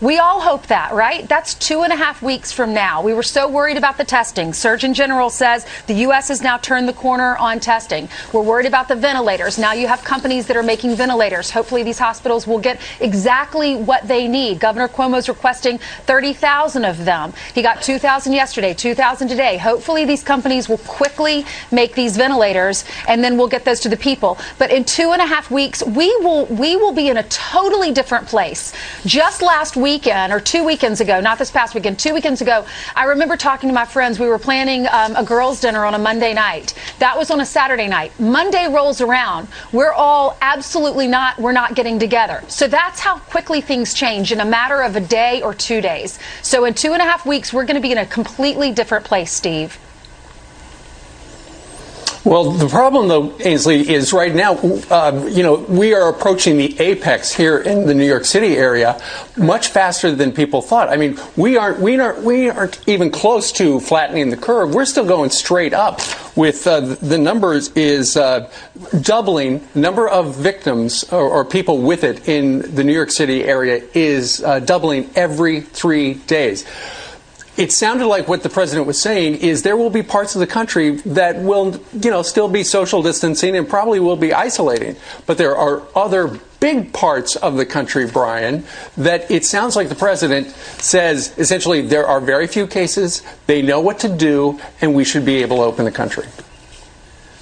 [0.00, 1.28] We all hope that, right?
[1.28, 3.02] That's two and a half weeks from now.
[3.02, 4.52] We were so worried about the testing.
[4.52, 6.28] Surgeon General says the U.S.
[6.28, 8.08] has now turned the corner on testing.
[8.32, 9.58] We're worried about the ventilators.
[9.58, 11.50] Now you have companies that are making ventilators.
[11.50, 14.60] Hopefully these hospitals will get exactly what they need.
[14.60, 17.32] Governor Cuomo's requesting 30,000 of them.
[17.52, 19.58] He got 2,000 yesterday, 2,000 today.
[19.58, 23.96] Hopefully these companies will quickly make these ventilators and then we'll get those to the
[23.96, 24.38] people.
[24.58, 27.90] But in two and a half weeks, we will, we will be in a totally
[27.90, 28.72] different place.
[29.04, 32.66] Just last week, weekend or two weekends ago, not this past weekend, two weekends ago,
[32.94, 34.20] I remember talking to my friends.
[34.20, 36.74] We were planning um, a girls' dinner on a Monday night.
[36.98, 38.12] That was on a Saturday night.
[38.20, 39.48] Monday rolls around.
[39.72, 42.44] We're all absolutely not, we're not getting together.
[42.48, 46.18] So that's how quickly things change in a matter of a day or two days.
[46.42, 49.06] So in two and a half weeks, we're going to be in a completely different
[49.06, 49.78] place, Steve.
[52.24, 54.56] Well, the problem, though, Ainsley, is right now,
[54.90, 59.00] uh, you know, we are approaching the apex here in the New York City area
[59.36, 60.88] much faster than people thought.
[60.88, 64.74] I mean, we aren't we aren't we aren't even close to flattening the curve.
[64.74, 66.00] We're still going straight up.
[66.36, 68.50] With uh, the numbers is uh,
[69.00, 69.66] doubling.
[69.74, 74.42] Number of victims or, or, people with it in the New York City area is
[74.44, 76.64] uh, doubling every three days
[77.58, 80.46] it sounded like what the president was saying is there will be parts of the
[80.46, 84.94] country that will, you know, still be social distancing and probably will be isolating.
[85.26, 88.64] But there are other big parts of the country, Brian,
[88.96, 90.46] that it sounds like the president
[90.78, 95.24] says essentially there are very few cases, they know what to do, and we should
[95.24, 96.26] be able to open the country.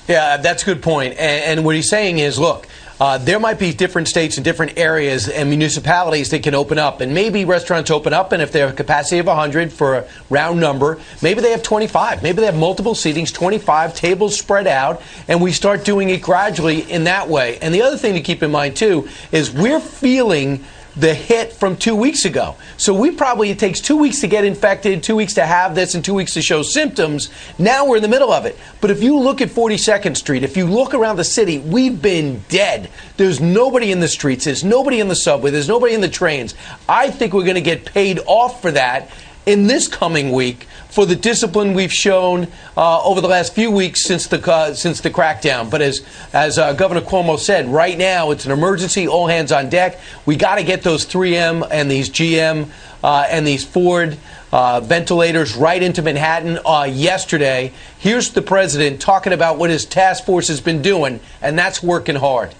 [0.09, 1.13] Yeah, that's a good point.
[1.19, 2.67] And, and what he's saying is, look,
[2.99, 7.01] uh, there might be different states and different areas and municipalities that can open up.
[7.01, 10.09] And maybe restaurants open up, and if they have a capacity of 100 for a
[10.31, 12.23] round number, maybe they have 25.
[12.23, 16.91] Maybe they have multiple seatings, 25 tables spread out, and we start doing it gradually
[16.91, 17.59] in that way.
[17.59, 20.65] And the other thing to keep in mind, too, is we're feeling
[20.97, 22.57] the hit from two weeks ago.
[22.77, 25.95] So we probably, it takes two weeks to get infected, two weeks to have this,
[25.95, 27.31] and two weeks to show symptoms.
[27.59, 28.59] Now we're in the middle of it.
[28.81, 32.43] But if you look at 42nd Street, if you look around the city, we've been
[32.49, 32.91] dead.
[33.17, 36.55] There's nobody in the streets, there's nobody in the subway, there's nobody in the trains.
[36.89, 39.11] I think we're going to get paid off for that
[39.47, 44.05] in this coming week for the discipline we've shown uh, over the last few weeks
[44.05, 45.71] since the uh, since the crackdown.
[45.71, 49.71] But as as uh, Governor Cuomo said, right now it's an emergency, all hands on
[49.71, 50.01] deck.
[50.27, 52.69] We got to get those 3M and these GM
[53.03, 54.19] uh, and these Ford.
[54.53, 57.73] Uh, ventilators right into Manhattan uh, yesterday.
[57.99, 62.15] Here's the president talking about what his task force has been doing, and that's working
[62.15, 62.55] hard.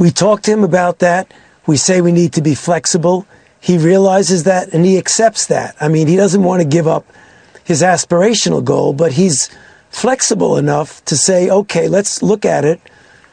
[0.00, 1.32] We talked to him about that.
[1.64, 3.24] We say we need to be flexible.
[3.60, 5.76] He realizes that and he accepts that.
[5.80, 7.06] I mean, he doesn't want to give up
[7.62, 9.50] his aspirational goal, but he's
[9.90, 12.80] flexible enough to say, okay, let's look at it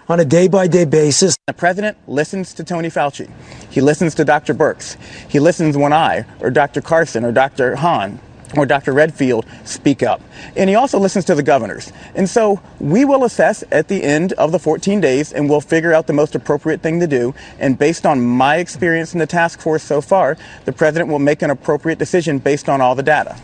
[0.10, 1.36] on a day by day basis.
[1.48, 3.30] The president listens to Tony Fauci.
[3.70, 4.54] He listens to Dr.
[4.54, 4.98] Birx.
[5.30, 6.82] He listens when I, or Dr.
[6.82, 7.76] Carson, or Dr.
[7.76, 8.20] Hahn,
[8.56, 8.94] or Dr.
[8.94, 10.22] Redfield speak up.
[10.56, 11.92] And he also listens to the governors.
[12.16, 15.94] And so we will assess at the end of the 14 days and we'll figure
[15.94, 17.34] out the most appropriate thing to do.
[17.60, 21.42] And based on my experience in the task force so far, the president will make
[21.42, 23.38] an appropriate decision based on all the data.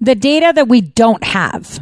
[0.00, 1.80] The data that we don't have.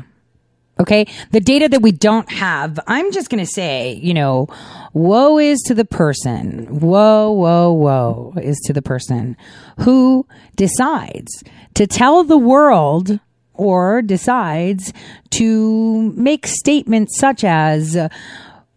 [0.79, 1.07] Okay.
[1.31, 4.49] The data that we don't have, I'm just going to say, you know,
[4.97, 6.67] woe is to the person.
[6.81, 9.37] Whoa, whoa, whoa is to the person
[9.81, 13.21] who decides to tell the world
[13.53, 14.95] or decides
[15.31, 17.97] to make statements such as,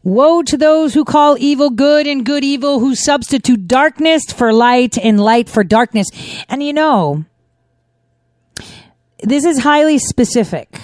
[0.01, 4.97] Woe to those who call evil good and good evil, who substitute darkness for light
[4.97, 6.07] and light for darkness.
[6.47, 7.25] And you know,
[9.21, 10.79] this is highly specific.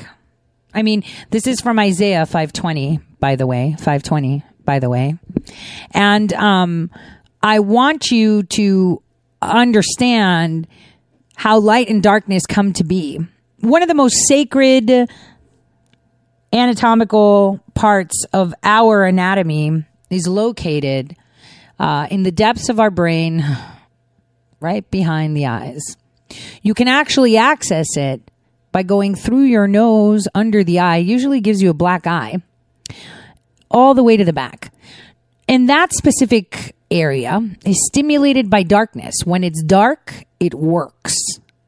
[0.74, 5.18] I mean, this is from Isaiah 520, by the way, 520, by the way.
[5.92, 6.92] And um,
[7.42, 9.02] I want you to
[9.42, 10.68] understand
[11.36, 13.20] how light and darkness come to be.
[13.60, 15.10] One of the most sacred
[16.54, 21.16] anatomical parts of our anatomy is located
[21.78, 23.46] uh, in the depths of our brain,
[24.60, 25.98] right behind the eyes.
[26.62, 28.22] You can actually access it
[28.72, 32.42] by going through your nose under the eye, usually gives you a black eye,
[33.70, 34.74] all the way to the back.
[35.48, 39.16] And that specific area is stimulated by darkness.
[39.24, 41.16] When it's dark, it works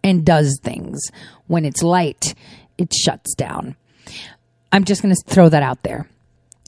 [0.04, 1.12] and does things.
[1.48, 2.34] When it's light,
[2.78, 3.76] it shuts down.
[4.72, 6.10] I'm just going to throw that out there.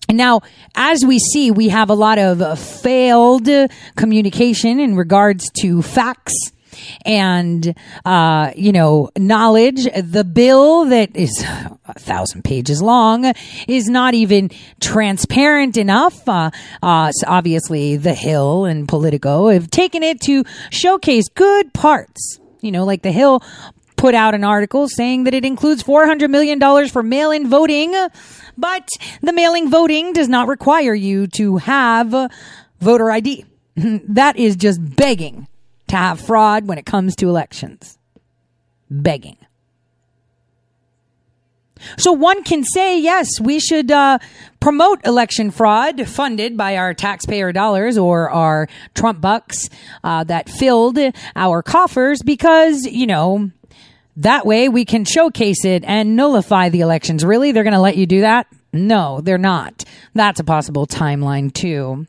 [0.08, 0.42] And now,
[0.76, 3.48] as we see, we have a lot of uh, failed
[3.96, 6.34] communication in regards to facts
[7.06, 9.86] and uh, you know knowledge.
[9.86, 13.34] The bill that is a thousand pages long
[13.68, 16.28] is not even transparent enough.
[16.28, 22.40] Uh, uh, so obviously, The Hill and Politico have taken it to showcase good parts.
[22.62, 23.42] You know, like The Hill
[24.00, 27.94] put out an article saying that it includes $400 million for mail in voting,
[28.58, 28.88] but
[29.22, 32.32] the mailing voting does not require you to have
[32.80, 33.46] voter ID.
[33.76, 35.48] that is just begging
[35.90, 37.98] to have fraud when it comes to elections.
[38.90, 39.38] Begging.
[41.98, 44.20] So one can say, yes, we should uh,
[44.60, 49.70] promote election fraud funded by our taxpayer dollars or our Trump bucks
[50.04, 51.00] uh, that filled
[51.36, 53.52] our coffers because, you know,
[54.18, 57.24] that way we can showcase it and nullify the elections.
[57.24, 57.52] Really?
[57.52, 58.48] They're going to let you do that?
[58.74, 59.86] No, they're not.
[60.14, 62.06] That's a possible timeline too.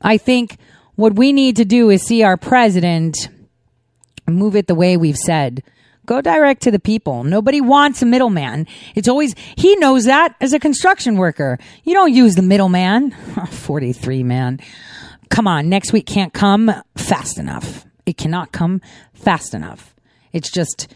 [0.00, 0.56] I think
[0.98, 3.28] what we need to do is see our president
[4.26, 5.62] move it the way we've said
[6.06, 7.22] Go direct to the people.
[7.22, 8.66] Nobody wants a middleman.
[8.94, 11.58] It's always, he knows that as a construction worker.
[11.84, 13.10] You don't use the middleman.
[13.50, 14.58] 43, man.
[15.28, 15.68] Come on.
[15.68, 17.84] Next week can't come fast enough.
[18.06, 18.80] It cannot come
[19.12, 19.94] fast enough.
[20.32, 20.88] It's just,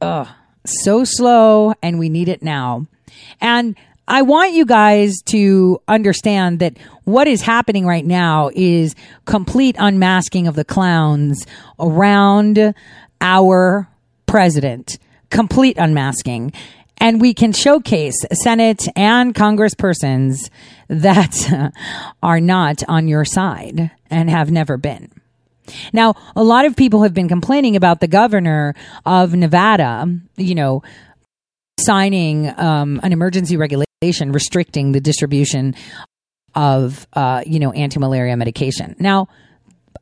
[0.00, 0.26] ugh,
[0.64, 2.86] so slow and we need it now.
[3.40, 3.76] And
[4.08, 6.76] I want you guys to understand that
[7.06, 8.96] what is happening right now is
[9.26, 11.46] complete unmasking of the clowns
[11.78, 12.74] around
[13.20, 13.88] our
[14.26, 14.98] president.
[15.30, 16.52] Complete unmasking.
[16.98, 20.50] And we can showcase Senate and Congresspersons
[20.88, 21.72] that
[22.24, 25.12] are not on your side and have never been.
[25.92, 30.82] Now, a lot of people have been complaining about the governor of Nevada, you know,
[31.78, 35.74] signing um, an emergency regulation restricting the distribution
[36.56, 38.96] of, uh, you know, anti-malaria medication.
[38.98, 39.28] Now,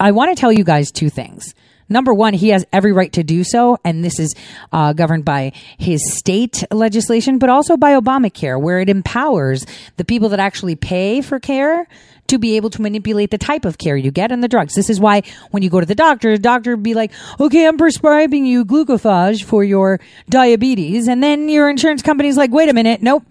[0.01, 1.55] I want to tell you guys two things.
[1.89, 4.35] Number one, he has every right to do so, and this is
[4.73, 9.67] uh, governed by his state legislation, but also by Obamacare, where it empowers
[9.99, 11.87] the people that actually pay for care
[12.29, 14.75] to be able to manipulate the type of care you get and the drugs.
[14.75, 17.77] This is why when you go to the doctor, the doctor be like, okay, I'm
[17.77, 20.01] prescribing you glucophage for your
[20.31, 21.07] diabetes.
[21.07, 23.03] And then your insurance company's like, wait a minute.
[23.03, 23.25] Nope.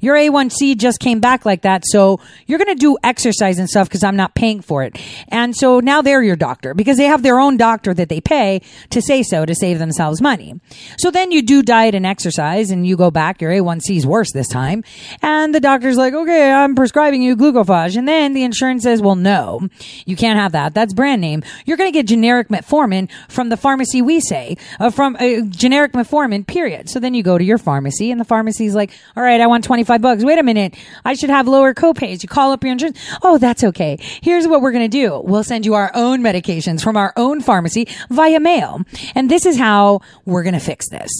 [0.00, 1.84] Your A1C just came back like that.
[1.86, 4.98] So you're going to do exercise and stuff because I'm not paying for it.
[5.28, 8.62] And so now they're your doctor because they have their own doctor that they pay
[8.90, 10.60] to say so to save themselves money.
[10.98, 13.40] So then you do diet and exercise and you go back.
[13.40, 14.84] Your A1C is worse this time.
[15.22, 17.96] And the doctor's like, okay, I'm prescribing you glucophage.
[17.96, 19.68] And then the insurance says, well, no,
[20.04, 20.74] you can't have that.
[20.74, 21.42] That's brand name.
[21.64, 25.92] You're going to get generic metformin from the pharmacy we say, uh, from uh, generic
[25.92, 26.88] metformin, period.
[26.88, 29.55] So then you go to your pharmacy and the pharmacy's like, all right, I want
[29.62, 30.24] 25 bucks.
[30.24, 30.74] Wait a minute.
[31.04, 32.22] I should have lower copays.
[32.22, 32.98] You call up your insurance.
[33.22, 33.98] Oh, that's okay.
[34.22, 35.20] Here's what we're going to do.
[35.24, 38.80] We'll send you our own medications from our own pharmacy via mail.
[39.14, 41.10] And this is how we're going to fix this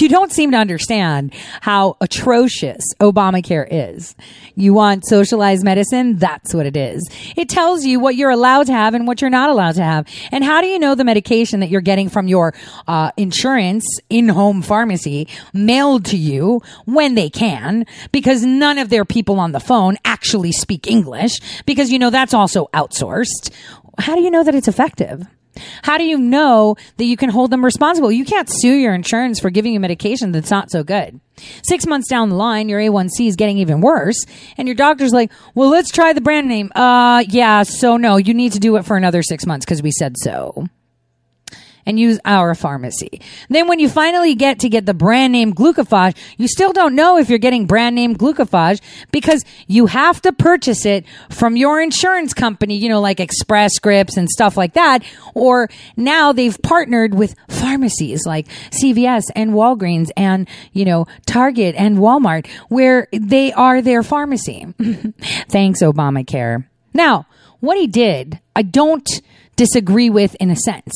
[0.00, 4.14] you don't seem to understand how atrocious Obamacare is.
[4.54, 6.16] You want socialized medicine?
[6.16, 7.08] That's what it is.
[7.36, 10.06] It tells you what you're allowed to have and what you're not allowed to have.
[10.30, 12.54] And how do you know the medication that you're getting from your
[12.86, 17.86] uh, insurance in-home pharmacy mailed to you when they can?
[18.12, 22.34] Because none of their people on the phone actually speak English because you know that's
[22.34, 23.50] also outsourced.
[23.98, 25.26] How do you know that it's effective?
[25.82, 28.10] How do you know that you can hold them responsible?
[28.10, 31.20] You can't sue your insurance for giving you medication that's not so good.
[31.62, 34.24] Six months down the line, your A1C is getting even worse,
[34.56, 36.70] and your doctor's like, well, let's try the brand name.
[36.74, 39.90] Uh, yeah, so no, you need to do it for another six months because we
[39.90, 40.66] said so
[41.86, 43.20] and use our pharmacy.
[43.48, 47.18] Then when you finally get to get the brand name glucophage, you still don't know
[47.18, 48.80] if you're getting brand name glucophage
[49.10, 54.16] because you have to purchase it from your insurance company, you know, like Express Scripts
[54.16, 55.04] and stuff like that.
[55.34, 61.98] Or now they've partnered with pharmacies like CVS and Walgreens and, you know, Target and
[61.98, 64.66] Walmart where they are their pharmacy.
[65.48, 66.64] Thanks, Obamacare.
[66.94, 67.26] Now,
[67.60, 69.08] what he did, I don't
[69.56, 70.92] disagree with in a sense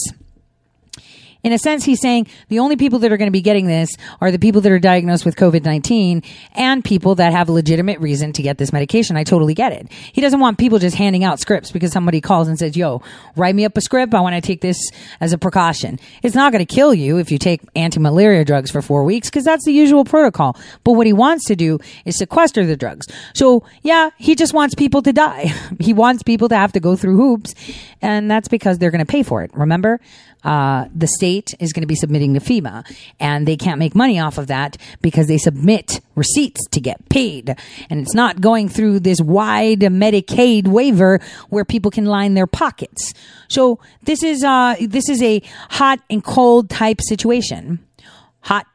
[1.47, 3.89] in a sense, he's saying the only people that are going to be getting this
[4.21, 6.25] are the people that are diagnosed with COVID 19
[6.57, 9.17] and people that have a legitimate reason to get this medication.
[9.17, 9.89] I totally get it.
[9.93, 13.01] He doesn't want people just handing out scripts because somebody calls and says, yo,
[13.37, 14.13] write me up a script.
[14.13, 14.91] I want to take this
[15.21, 16.01] as a precaution.
[16.25, 19.31] It's not going to kill you if you take anti malaria drugs for four weeks
[19.31, 20.57] because that's the usual protocol.
[20.83, 23.07] But what he wants to do is sequester the drugs.
[23.35, 25.55] So yeah, he just wants people to die.
[25.79, 27.55] he wants people to have to go through hoops
[28.03, 29.53] and that's because they're going to pay for it.
[29.55, 30.01] Remember?
[30.47, 32.85] Uh, the state is going to be submitting to FEMA,
[33.19, 37.57] and they can't make money off of that because they submit receipts to get paid,
[37.91, 43.13] and it's not going through this wide Medicaid waiver where people can line their pockets.
[43.49, 47.85] So this is uh, this is a hot and cold type situation.
[48.43, 48.67] Hot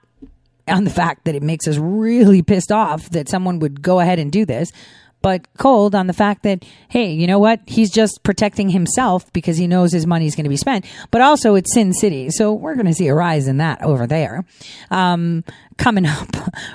[0.68, 4.20] on the fact that it makes us really pissed off that someone would go ahead
[4.20, 4.72] and do this
[5.22, 7.62] but cold on the fact that, hey, you know what?
[7.68, 10.86] He's just protecting himself because he knows his money is going to be spent.
[11.12, 12.30] But also, it's Sin City.
[12.30, 14.46] So we're going to see a rise in that over there.
[14.90, 15.44] Um,
[15.78, 16.30] coming up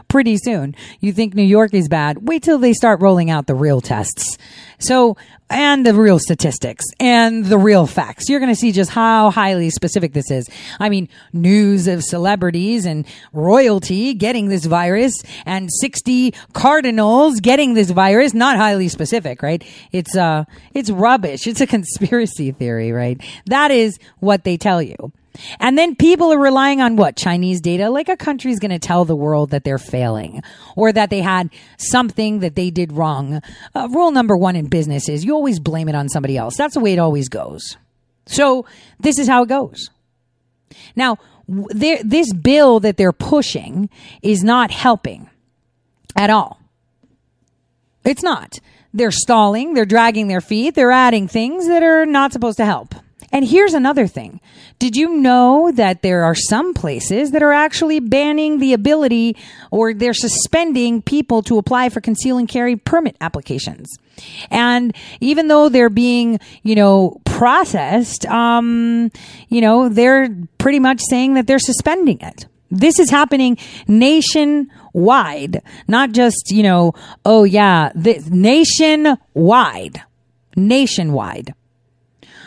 [0.08, 0.74] pretty soon.
[1.00, 2.28] You think New York is bad?
[2.28, 4.38] Wait till they start rolling out the real tests.
[4.78, 5.16] So,
[5.48, 8.28] and the real statistics and the real facts.
[8.28, 10.48] You're going to see just how highly specific this is.
[10.80, 15.14] I mean, news of celebrities and royalty getting this virus
[15.44, 19.64] and 60 cardinals getting this virus, not highly specific, right?
[19.92, 21.46] It's, uh, it's rubbish.
[21.46, 23.20] It's a conspiracy theory, right?
[23.46, 25.12] That is what they tell you.
[25.60, 27.16] And then people are relying on what?
[27.16, 27.90] Chinese data?
[27.90, 30.42] Like a country's going to tell the world that they're failing
[30.76, 33.40] or that they had something that they did wrong.
[33.74, 36.56] Uh, rule number one in business is you always blame it on somebody else.
[36.56, 37.76] That's the way it always goes.
[38.26, 38.66] So
[38.98, 39.90] this is how it goes.
[40.94, 41.18] Now,
[41.48, 43.88] this bill that they're pushing
[44.22, 45.30] is not helping
[46.16, 46.60] at all.
[48.04, 48.58] It's not.
[48.92, 52.94] They're stalling, they're dragging their feet, they're adding things that are not supposed to help.
[53.32, 54.40] And here's another thing.
[54.78, 59.36] Did you know that there are some places that are actually banning the ability
[59.70, 63.88] or they're suspending people to apply for conceal and carry permit applications?
[64.50, 69.10] And even though they're being, you know, processed, um,
[69.48, 72.46] you know, they're pretty much saying that they're suspending it.
[72.70, 80.02] This is happening nationwide, not just, you know, oh yeah, this, nationwide.
[80.56, 81.54] Nationwide.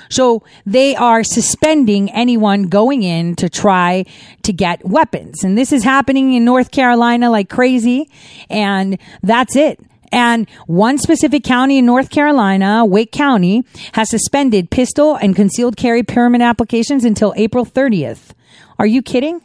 [0.09, 4.05] So they are suspending anyone going in to try
[4.43, 5.43] to get weapons.
[5.43, 8.09] And this is happening in North Carolina like crazy.
[8.49, 9.79] And that's it.
[10.11, 16.03] And one specific county in North Carolina, Wake County, has suspended pistol and concealed carry
[16.03, 18.31] permit applications until April 30th.
[18.79, 19.41] Are you kidding?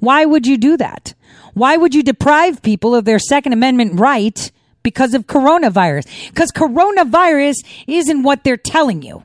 [0.00, 1.14] Why would you do that?
[1.54, 4.50] Why would you deprive people of their Second Amendment right
[4.82, 6.28] because of coronavirus?
[6.30, 7.56] Because coronavirus
[7.86, 9.24] isn't what they're telling you.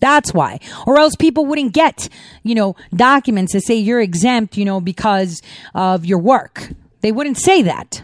[0.00, 0.60] That's why.
[0.86, 2.08] Or else people wouldn't get,
[2.42, 5.40] you know, documents that say you're exempt, you know, because
[5.74, 6.68] of your work.
[7.00, 8.02] They wouldn't say that.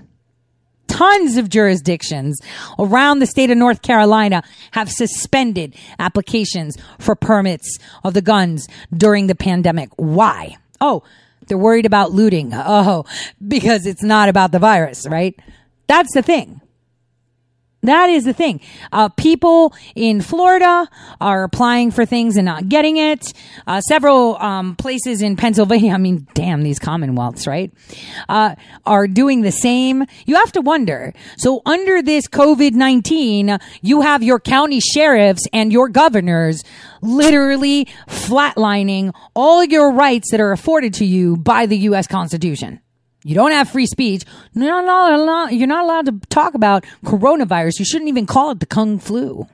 [0.87, 2.39] Tons of jurisdictions
[2.79, 9.27] around the state of North Carolina have suspended applications for permits of the guns during
[9.27, 9.89] the pandemic.
[9.97, 10.57] Why?
[10.81, 11.03] Oh,
[11.47, 12.53] they're worried about looting.
[12.55, 13.05] Oh,
[13.47, 15.35] because it's not about the virus, right?
[15.87, 16.61] That's the thing.
[17.85, 18.61] That is the thing.
[18.93, 20.89] Uh, people in Florida
[21.21, 23.33] are applying for things and not getting it.
[23.67, 27.73] Uh, several um, places in Pennsylvania, I mean, damn, these commonwealths, right?
[28.29, 28.55] Uh,
[28.87, 30.05] are doing the same.
[30.27, 31.13] You have to wonder.
[31.37, 36.63] So, under this COVID 19, you have your county sheriffs and your governors
[37.01, 42.07] literally flatlining all your rights that are afforded to you by the U.S.
[42.07, 42.81] Constitution.
[43.25, 44.25] You don't have free speech.
[44.53, 47.79] You're not, allowed, you're not allowed to talk about coronavirus.
[47.79, 49.47] You shouldn't even call it the Kung flu.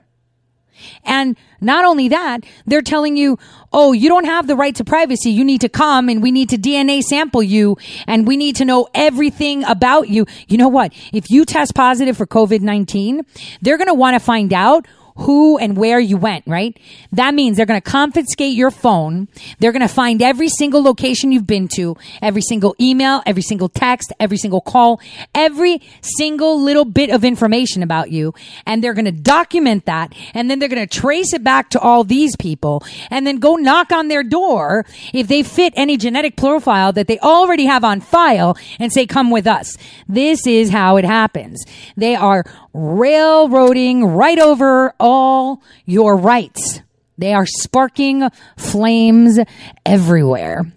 [1.05, 3.39] And not only that, they're telling you,
[3.73, 5.31] oh, you don't have the right to privacy.
[5.31, 8.65] You need to come and we need to DNA sample you and we need to
[8.65, 10.27] know everything about you.
[10.47, 10.93] You know what?
[11.13, 13.23] If you test positive for COVID 19,
[13.61, 14.87] they're going to want to find out
[15.19, 16.79] who and where you went, right?
[17.13, 19.29] That means they're going to confiscate your phone.
[19.59, 23.69] They're going to find every single location you've been to, every single email, every single
[23.69, 25.01] text, every single call,
[25.35, 28.33] every single little bit of information about you.
[28.65, 30.15] And they're going to document that.
[30.35, 33.57] And then they're going to trace it back to all these people and then go
[33.57, 38.01] knock on their door if they fit any genetic profile that they already have on
[38.01, 39.77] file and say, come with us.
[40.09, 41.65] This is how it happens.
[41.97, 46.81] They are railroading right over all your rights.
[47.17, 49.39] They are sparking flames
[49.85, 50.73] everywhere.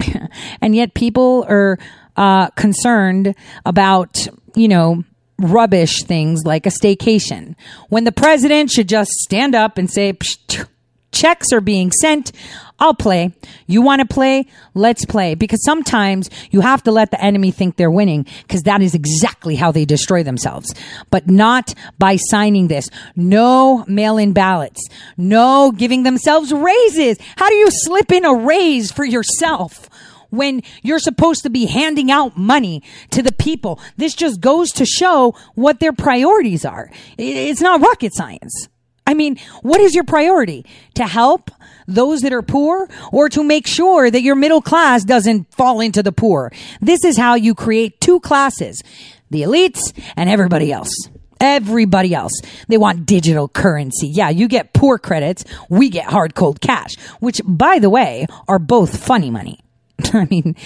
[0.60, 1.78] and yet people are
[2.16, 5.02] uh, concerned about, you know,
[5.38, 7.56] rubbish things like a staycation.
[7.88, 10.66] When the president should just stand up and say, "Psh,
[11.12, 12.32] checks are being sent.
[12.78, 13.32] I'll play.
[13.66, 14.46] You want to play?
[14.74, 15.34] Let's play.
[15.34, 19.56] Because sometimes you have to let the enemy think they're winning because that is exactly
[19.56, 20.74] how they destroy themselves.
[21.10, 22.90] But not by signing this.
[23.14, 24.88] No mail in ballots.
[25.16, 27.18] No giving themselves raises.
[27.36, 29.88] How do you slip in a raise for yourself?
[30.28, 34.84] When you're supposed to be handing out money to the people, this just goes to
[34.84, 36.90] show what their priorities are.
[37.16, 38.68] It's not rocket science.
[39.06, 40.66] I mean, what is your priority?
[40.94, 41.50] To help
[41.86, 46.02] those that are poor or to make sure that your middle class doesn't fall into
[46.02, 46.52] the poor?
[46.80, 48.82] This is how you create two classes,
[49.30, 50.92] the elites and everybody else.
[51.38, 52.32] Everybody else.
[52.68, 54.08] They want digital currency.
[54.08, 55.44] Yeah, you get poor credits.
[55.68, 59.60] We get hard cold cash, which by the way are both funny money.
[60.14, 60.56] I mean,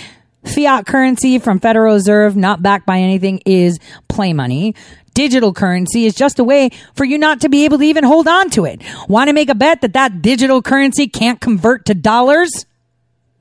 [0.45, 4.75] fiat currency from Federal Reserve, not backed by anything, is play money
[5.15, 8.29] digital currency is just a way for you not to be able to even hold
[8.29, 8.83] on to it.
[9.09, 12.67] Want to make a bet that that digital currency can't convert to dollars?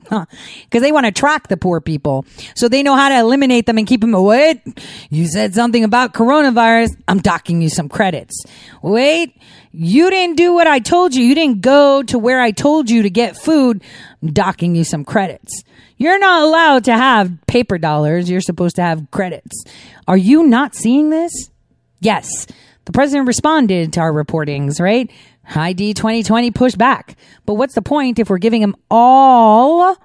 [0.10, 0.28] Because
[0.74, 0.80] huh.
[0.80, 2.26] they want to track the poor people.
[2.56, 4.62] So they know how to eliminate them and keep them away.
[5.10, 6.96] You said something about coronavirus.
[7.08, 8.44] I'm docking you some credits.
[8.82, 9.40] Wait,
[9.72, 11.24] you didn't do what I told you.
[11.24, 13.84] You didn't go to where I told you to get food.
[14.22, 15.64] I'm docking you some credits.
[15.98, 18.30] You're not allowed to have paper dollars.
[18.30, 19.64] You're supposed to have credits.
[20.08, 21.52] Are you not seeing this?
[22.00, 22.48] Yes,
[22.86, 25.12] the president responded to our reportings, right?
[25.56, 27.16] ID 2020 pushed back.
[27.46, 29.98] But what's the point if we're giving him all,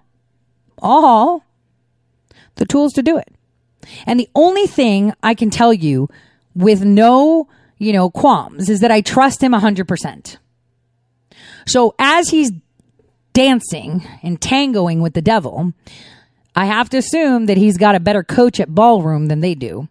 [0.78, 1.44] all
[2.56, 3.28] the tools to do it?
[4.06, 6.08] And the only thing I can tell you
[6.54, 10.36] with no, you know, qualms is that I trust him 100%.
[11.66, 12.52] So as he's
[13.32, 15.72] dancing and tangoing with the devil,
[16.56, 19.88] I have to assume that he's got a better coach at ballroom than they do.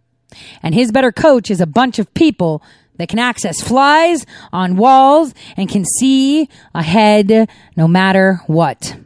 [0.62, 2.64] And his better coach is a bunch of people
[2.98, 8.98] that can access flies on walls and can see ahead no matter what.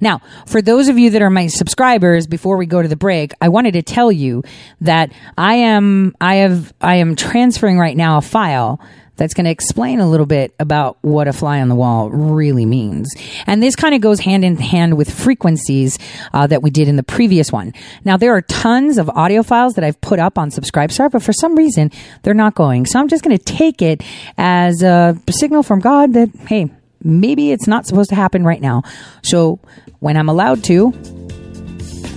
[0.00, 3.32] Now, for those of you that are my subscribers, before we go to the break,
[3.40, 4.42] I wanted to tell you
[4.80, 8.80] that I am, I have, I am transferring right now a file
[9.16, 12.66] that's going to explain a little bit about what a fly on the wall really
[12.66, 13.12] means.
[13.46, 15.98] And this kind of goes hand in hand with frequencies
[16.32, 17.72] uh, that we did in the previous one.
[18.04, 21.32] Now, there are tons of audio files that I've put up on Subscribestar, but for
[21.32, 21.90] some reason,
[22.22, 22.86] they're not going.
[22.86, 24.02] So I'm just going to take it
[24.38, 26.70] as a signal from God that, hey,
[27.02, 28.82] maybe it's not supposed to happen right now.
[29.22, 29.60] So
[30.00, 30.92] when I'm allowed to,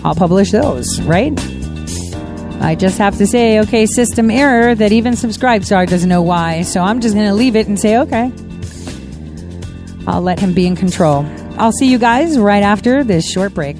[0.03, 1.37] I'll publish those, right?
[2.61, 6.63] I just have to say, okay, system error that even Subscribestar doesn't know why.
[6.63, 8.31] So I'm just going to leave it and say, okay.
[10.05, 11.25] I'll let him be in control.
[11.57, 13.77] I'll see you guys right after this short break.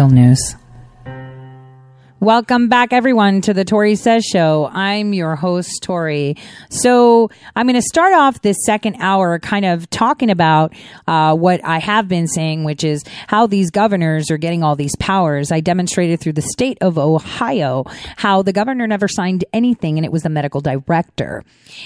[0.00, 0.56] Real news.
[2.20, 4.68] Welcome back, everyone, to the Tore Says Show.
[4.70, 6.34] I'm your host, Tore.
[6.68, 10.74] So I'm going to start off this second hour kind of talking about
[11.06, 14.94] uh, what I have been saying, which is how these governors are getting all these
[14.96, 15.50] powers.
[15.50, 17.84] I demonstrated through the state of Ohio
[18.16, 21.42] how the governor never signed anything, and it was the medical director,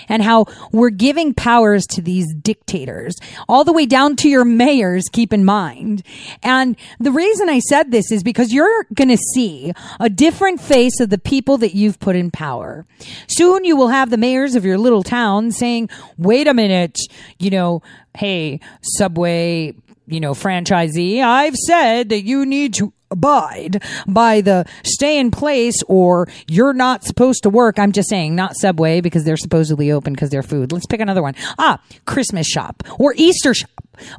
[0.09, 3.15] and how we're giving powers to these dictators,
[3.49, 5.05] all the way down to your mayors.
[5.13, 6.03] Keep in mind,
[6.43, 11.01] and the reason I said this is because you're going to see a different face
[11.01, 12.87] of the people that you've put in power.
[13.29, 16.99] Soon you will have the mayors of your little town saying, wait a minute,
[17.39, 17.83] you know,
[18.17, 19.75] hey, Subway,
[20.07, 25.83] you know, franchisee, I've said that you need to abide by the stay in place
[25.89, 27.79] or you're not supposed to work.
[27.79, 30.73] I'm just saying, not Subway because they're supposedly open because they're food.
[30.73, 31.35] Let's pick another one.
[31.59, 33.71] Ah, Christmas shop or Easter shop.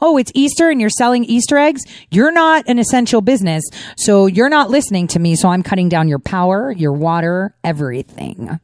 [0.02, 1.82] Oh, it's Easter and you're selling Easter eggs.
[2.10, 3.64] You're not an essential business.
[3.98, 5.36] So you're not listening to me.
[5.36, 8.60] So I'm cutting down your power, your water, everything.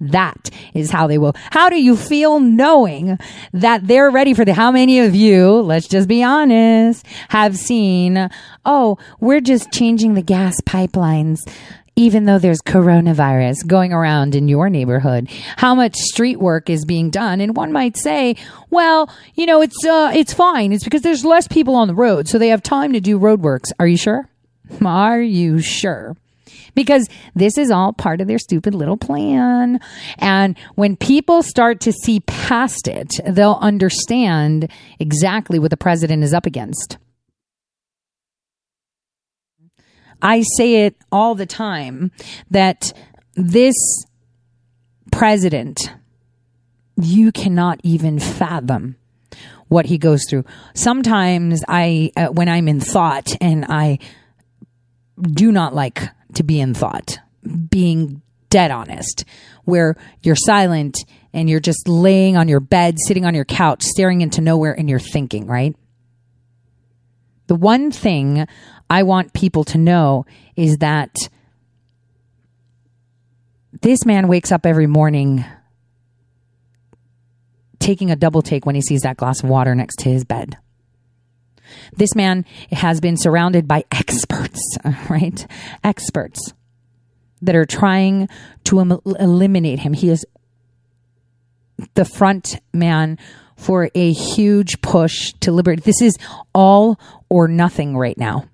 [0.00, 1.34] That is how they will.
[1.50, 3.18] How do you feel knowing
[3.52, 8.28] that they're ready for the, how many of you, let's just be honest, have seen,
[8.64, 11.40] oh, we're just changing the gas pipelines
[11.96, 17.10] even though there's coronavirus going around in your neighborhood, how much street work is being
[17.10, 17.40] done.
[17.40, 18.36] And one might say,
[18.70, 20.72] well, you know, it's, uh, it's fine.
[20.72, 22.28] It's because there's less people on the road.
[22.28, 23.72] So they have time to do road works.
[23.78, 24.28] Are you sure?
[24.84, 26.16] Are you sure?
[26.74, 29.78] Because this is all part of their stupid little plan.
[30.18, 36.32] And when people start to see past it, they'll understand exactly what the president is
[36.32, 36.98] up against.
[40.22, 42.12] I say it all the time
[42.50, 42.92] that
[43.34, 43.74] this
[45.10, 45.92] president,
[46.96, 48.96] you cannot even fathom
[49.68, 50.44] what he goes through.
[50.74, 53.98] Sometimes I, uh, when I'm in thought and I
[55.20, 56.02] do not like
[56.34, 57.18] to be in thought,
[57.70, 59.24] being dead honest,
[59.64, 60.98] where you're silent
[61.32, 64.90] and you're just laying on your bed, sitting on your couch, staring into nowhere and
[64.90, 65.74] you're thinking, right?
[67.46, 68.46] The one thing
[68.88, 70.26] I want people to know
[70.56, 71.14] is that
[73.80, 75.44] this man wakes up every morning
[77.78, 80.56] taking a double take when he sees that glass of water next to his bed.
[81.96, 84.76] This man has been surrounded by experts,
[85.10, 85.46] right?
[85.84, 86.52] Experts
[87.40, 88.28] that are trying
[88.64, 89.92] to em- eliminate him.
[89.92, 90.24] He is
[91.94, 93.18] the front man
[93.56, 95.84] for a huge push to liberate.
[95.84, 96.16] This is
[96.54, 96.98] all
[97.28, 98.48] or nothing right now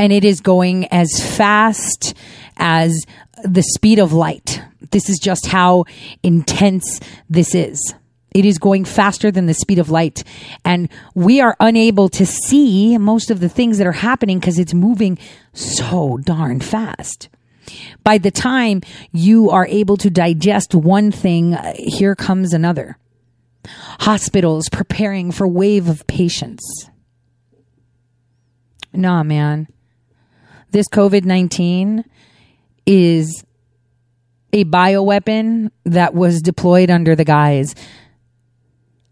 [0.00, 2.14] and it is going as fast
[2.56, 3.04] as
[3.44, 4.62] the speed of light.
[4.92, 5.84] This is just how
[6.22, 7.94] intense this is.
[8.32, 10.24] It is going faster than the speed of light.
[10.64, 14.74] And we are unable to see most of the things that are happening because it's
[14.74, 15.18] moving
[15.52, 17.28] so darn fast.
[18.02, 22.98] By the time you are able to digest one thing, uh, here comes another.
[24.00, 26.90] Hospitals preparing for wave of patients.
[28.92, 29.68] Nah, man
[30.70, 32.04] this COVID 19
[32.86, 33.44] is
[34.52, 37.74] a bioweapon that was deployed under the guise,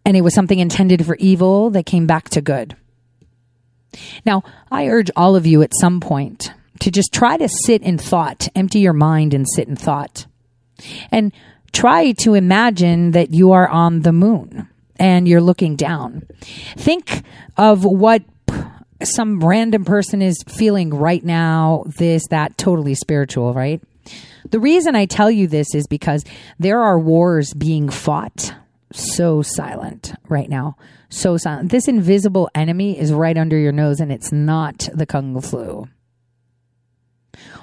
[0.08, 2.74] and it was something intended for evil that came back to good.
[4.24, 6.50] Now, I urge all of you at some point
[6.80, 10.24] to just try to sit in thought, empty your mind and sit in thought.
[11.12, 11.30] And
[11.74, 16.26] try to imagine that you are on the moon and you're looking down.
[16.78, 17.22] Think
[17.58, 18.22] of what
[19.02, 23.82] some random person is feeling right now, this, that, totally spiritual, right?
[24.48, 26.24] The reason I tell you this is because
[26.58, 28.54] there are wars being fought
[28.92, 30.76] so silent right now.
[31.10, 31.70] So silent.
[31.70, 35.88] This invisible enemy is right under your nose and it's not the Kung flu.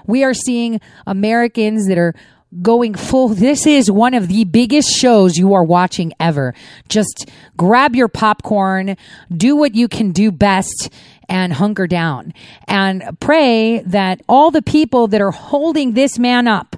[0.07, 2.13] We are seeing Americans that are
[2.61, 3.29] going full.
[3.29, 6.53] This is one of the biggest shows you are watching ever.
[6.87, 8.95] Just grab your popcorn,
[9.35, 10.89] do what you can do best,
[11.27, 12.33] and hunker down
[12.67, 16.75] and pray that all the people that are holding this man up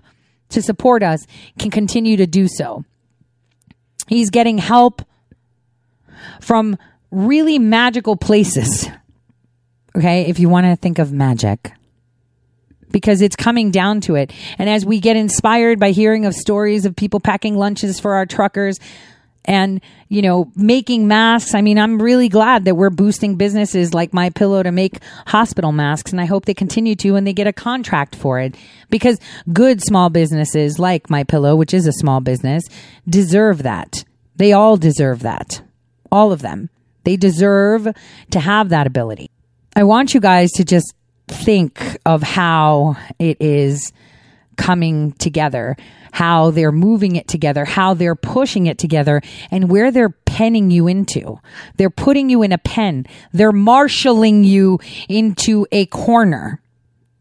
[0.50, 1.26] to support us
[1.60, 2.86] can continue to do so.
[4.08, 5.02] He's getting help
[6.42, 6.78] from
[7.12, 8.90] really magical places.
[9.96, 11.72] Okay, if you want to think of magic
[12.92, 14.32] because it's coming down to it.
[14.58, 18.26] And as we get inspired by hearing of stories of people packing lunches for our
[18.26, 18.80] truckers
[19.48, 24.14] and, you know, making masks, I mean, I'm really glad that we're boosting businesses like
[24.14, 27.48] My Pillow to make hospital masks and I hope they continue to and they get
[27.48, 28.56] a contract for it
[28.90, 29.20] because
[29.54, 32.64] good small businesses like My Pillow, which is a small business,
[33.08, 34.04] deserve that.
[34.36, 35.62] They all deserve that.
[36.12, 36.70] All of them.
[37.06, 37.88] They deserve
[38.32, 39.32] to have that ability.
[39.76, 40.94] I want you guys to just
[41.28, 43.94] think of how it is
[44.58, 45.78] coming together,
[46.12, 50.88] how they're moving it together, how they're pushing it together, and where they're penning you
[50.88, 51.40] into.
[51.78, 53.06] They're putting you in a pen.
[53.34, 54.80] They're marshaling you
[55.10, 56.62] into a corner.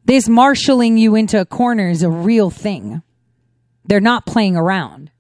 [0.04, 3.02] This marshaling you into a corner is a real thing.
[3.84, 5.10] They're not playing around.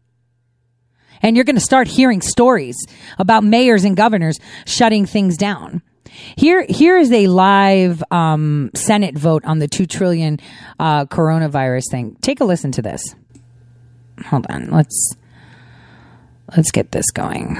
[1.22, 2.76] And you're going to start hearing stories
[3.18, 5.82] about mayors and governors shutting things down.
[6.36, 10.38] Here, here is a live um, Senate vote on the two trillion
[10.78, 12.16] uh, coronavirus thing.
[12.20, 13.14] Take a listen to this.
[14.26, 15.14] Hold on, let's
[16.56, 17.58] let's get this going.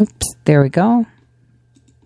[0.00, 1.06] Oops, there we go.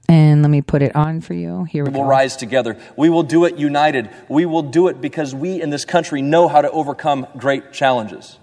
[0.08, 1.64] And let me put it on for you.
[1.64, 2.76] Here we will rise together.
[2.96, 4.10] We will do it united.
[4.28, 8.38] We will do it because we in this country know how to overcome great challenges.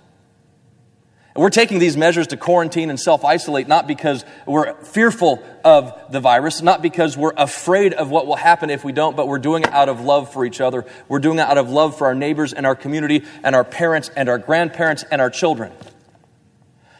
[1.39, 6.19] We're taking these measures to quarantine and self isolate not because we're fearful of the
[6.19, 9.63] virus, not because we're afraid of what will happen if we don't, but we're doing
[9.63, 10.85] it out of love for each other.
[11.07, 14.11] We're doing it out of love for our neighbors and our community and our parents
[14.17, 15.71] and our grandparents and our children.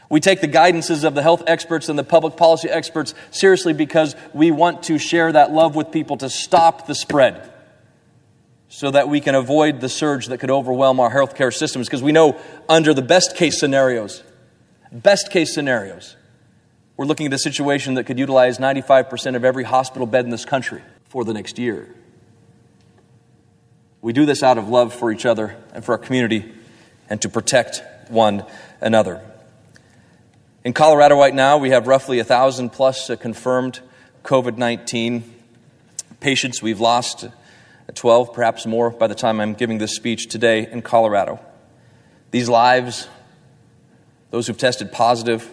[0.09, 4.15] We take the guidances of the health experts and the public policy experts seriously because
[4.33, 7.51] we want to share that love with people to stop the spread
[8.69, 11.87] so that we can avoid the surge that could overwhelm our healthcare systems.
[11.87, 14.23] Because we know under the best case scenarios,
[14.91, 16.15] best case scenarios,
[16.97, 20.45] we're looking at a situation that could utilize 95% of every hospital bed in this
[20.45, 21.93] country for the next year.
[24.01, 26.51] We do this out of love for each other and for our community
[27.09, 28.45] and to protect one
[28.81, 29.21] another.
[30.63, 33.79] In Colorado right now, we have roughly 1,000 plus uh, confirmed
[34.23, 35.23] COVID 19
[36.19, 36.61] patients.
[36.61, 37.27] We've lost
[37.93, 41.39] 12, perhaps more, by the time I'm giving this speech today in Colorado.
[42.31, 43.07] These lives,
[44.31, 45.49] those who've tested positive,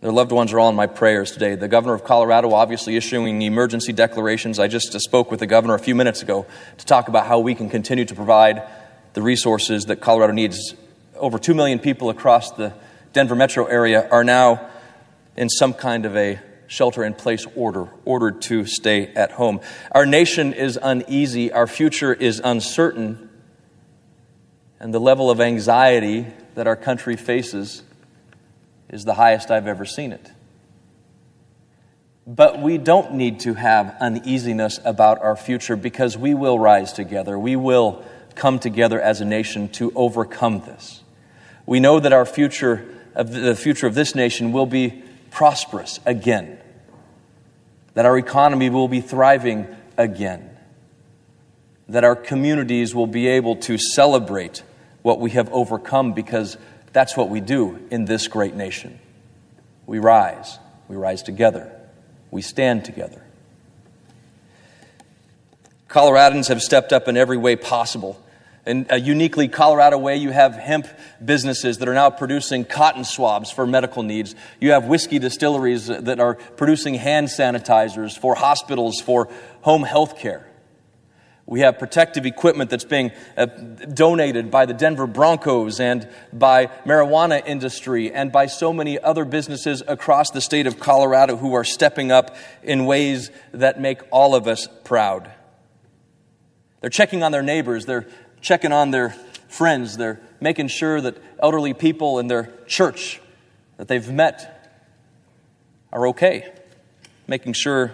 [0.00, 1.54] their loved ones are all in my prayers today.
[1.54, 4.58] The governor of Colorado obviously issuing emergency declarations.
[4.58, 6.46] I just uh, spoke with the governor a few minutes ago
[6.78, 8.62] to talk about how we can continue to provide
[9.14, 10.74] the resources that Colorado needs.
[11.16, 12.74] Over 2 million people across the
[13.14, 14.68] Denver metro area are now
[15.36, 19.60] in some kind of a shelter in place order, ordered to stay at home.
[19.92, 23.30] Our nation is uneasy, our future is uncertain,
[24.78, 26.26] and the level of anxiety
[26.56, 27.82] that our country faces
[28.88, 30.32] is the highest I've ever seen it.
[32.26, 37.38] But we don't need to have uneasiness about our future because we will rise together.
[37.38, 38.04] We will
[38.34, 41.04] come together as a nation to overcome this.
[41.66, 42.84] We know that our future
[43.24, 46.58] the future of this nation will be prosperous again,
[47.94, 50.50] that our economy will be thriving again,
[51.88, 54.62] that our communities will be able to celebrate
[55.06, 56.56] what we have overcome because
[56.92, 58.98] that's what we do in this great nation.
[59.86, 61.70] We rise, we rise together,
[62.32, 63.22] we stand together.
[65.88, 68.20] Coloradans have stepped up in every way possible
[68.66, 70.88] in a uniquely Colorado way, you have hemp
[71.24, 74.34] businesses that are now producing cotton swabs for medical needs.
[74.60, 79.28] You have whiskey distilleries that are producing hand sanitizers for hospitals, for
[79.60, 80.44] home health care.
[81.48, 87.40] We have protective equipment that's being uh, donated by the Denver Broncos and by marijuana
[87.46, 92.10] industry and by so many other businesses across the state of Colorado who are stepping
[92.10, 95.30] up in ways that make all of us proud.
[96.80, 98.06] They're checking on their neighbors, they're
[98.40, 99.10] checking on their
[99.48, 103.20] friends, they're making sure that elderly people in their church
[103.76, 104.52] that they've met
[105.92, 106.52] are okay,
[107.28, 107.92] making sure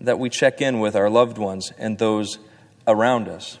[0.00, 2.40] that we check in with our loved ones and those
[2.86, 3.58] around us.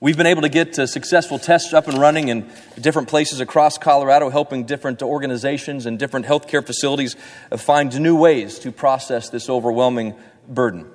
[0.00, 2.50] We've been able to get uh, successful tests up and running in
[2.80, 7.14] different places across Colorado, helping different organizations and different healthcare facilities
[7.56, 10.14] find new ways to process this overwhelming
[10.48, 10.90] burden.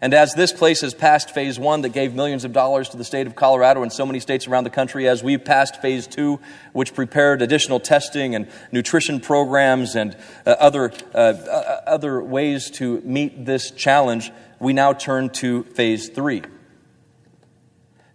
[0.00, 3.04] And as this place has passed phase one that gave millions of dollars to the
[3.04, 6.38] state of Colorado and so many states around the country, as we've passed phase two,
[6.72, 13.00] which prepared additional testing and nutrition programs and uh, other, uh, uh, other ways to
[13.00, 14.30] meet this challenge,
[14.60, 16.42] we now turn to phase three.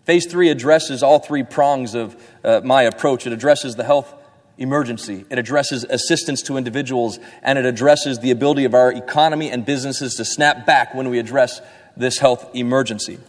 [0.05, 3.27] Phase three addresses all three prongs of uh, my approach.
[3.27, 4.13] It addresses the health
[4.57, 9.65] emergency, it addresses assistance to individuals, and it addresses the ability of our economy and
[9.65, 11.61] businesses to snap back when we address
[11.97, 13.19] this health emergency.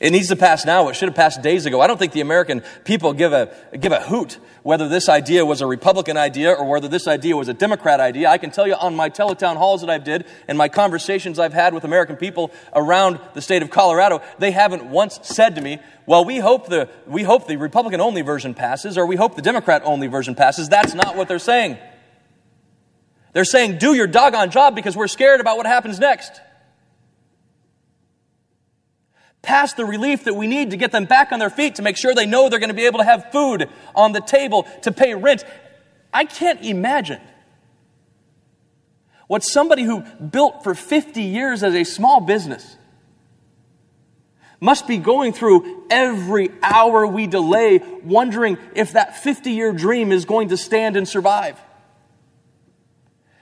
[0.00, 0.88] It needs to pass now.
[0.88, 1.82] It should have passed days ago.
[1.82, 5.60] I don't think the American people give a, give a hoot whether this idea was
[5.60, 8.30] a Republican idea or whether this idea was a Democrat idea.
[8.30, 11.52] I can tell you on my teletown halls that I've did and my conversations I've
[11.52, 15.78] had with American people around the state of Colorado, they haven't once said to me,
[16.06, 19.42] well, we hope the, we hope the Republican only version passes or we hope the
[19.42, 20.70] Democrat only version passes.
[20.70, 21.76] That's not what they're saying.
[23.34, 26.40] They're saying, do your doggone job because we're scared about what happens next
[29.42, 31.96] pass the relief that we need to get them back on their feet to make
[31.96, 34.92] sure they know they're going to be able to have food on the table to
[34.92, 35.44] pay rent.
[36.12, 37.20] I can't imagine
[39.26, 42.76] what somebody who built for 50 years as a small business
[44.60, 50.26] must be going through every hour we delay, wondering if that 50 year dream is
[50.26, 51.58] going to stand and survive.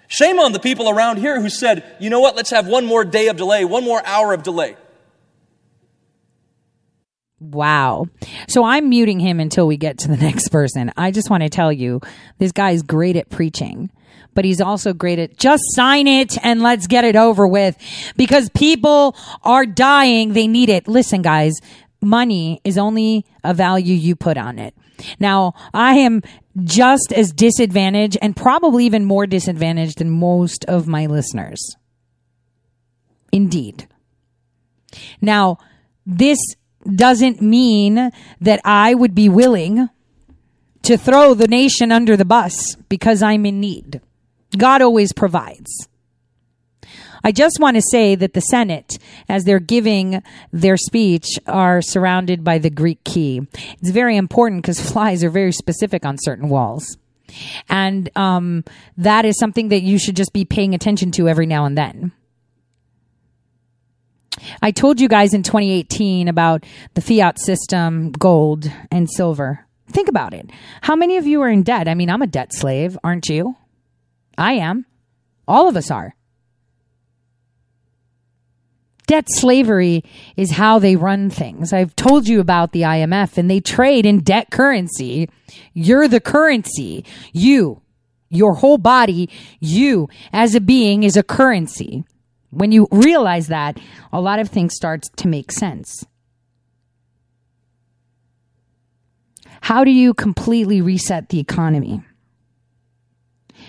[0.07, 3.05] Shame on the people around here who said, you know what, let's have one more
[3.05, 4.76] day of delay, one more hour of delay.
[7.41, 8.07] Wow.
[8.49, 10.93] So I'm muting him until we get to the next person.
[10.97, 12.01] I just want to tell you,
[12.39, 13.91] this guy's great at preaching,
[14.34, 17.76] but he's also great at just sign it and let's get it over with
[18.16, 20.32] because people are dying.
[20.32, 20.89] They need it.
[20.89, 21.55] Listen, guys,
[22.01, 24.74] money is only a value you put on it.
[25.20, 26.22] Now, I am
[26.64, 31.76] just as disadvantaged and probably even more disadvantaged than most of my listeners.
[33.30, 33.86] Indeed.
[35.20, 35.59] Now,
[36.05, 36.39] this
[36.95, 38.11] doesn't mean
[38.41, 39.89] that I would be willing
[40.82, 44.01] to throw the nation under the bus because I'm in need.
[44.57, 45.89] God always provides.
[47.22, 50.22] I just want to say that the Senate, as they're giving
[50.53, 53.47] their speech, are surrounded by the Greek key.
[53.80, 56.97] It's very important because flies are very specific on certain walls.
[57.68, 58.64] And um,
[58.97, 62.12] that is something that you should just be paying attention to every now and then.
[64.62, 66.64] I told you guys in 2018 about
[66.95, 69.66] the fiat system, gold and silver.
[69.91, 70.51] Think about it.
[70.83, 71.89] How many of you are in debt?
[71.89, 73.57] I mean, I'm a debt slave, aren't you?
[74.37, 74.87] I am.
[75.47, 76.14] All of us are.
[79.07, 80.05] Debt slavery
[80.37, 81.72] is how they run things.
[81.72, 85.31] I've told you about the IMF and they trade in debt currency.
[85.72, 87.07] You're the currency.
[87.33, 87.81] You,
[88.29, 92.05] your whole body, you as a being is a currency.
[92.51, 93.78] When you realize that,
[94.12, 96.05] a lot of things start to make sense.
[99.61, 102.03] How do you completely reset the economy?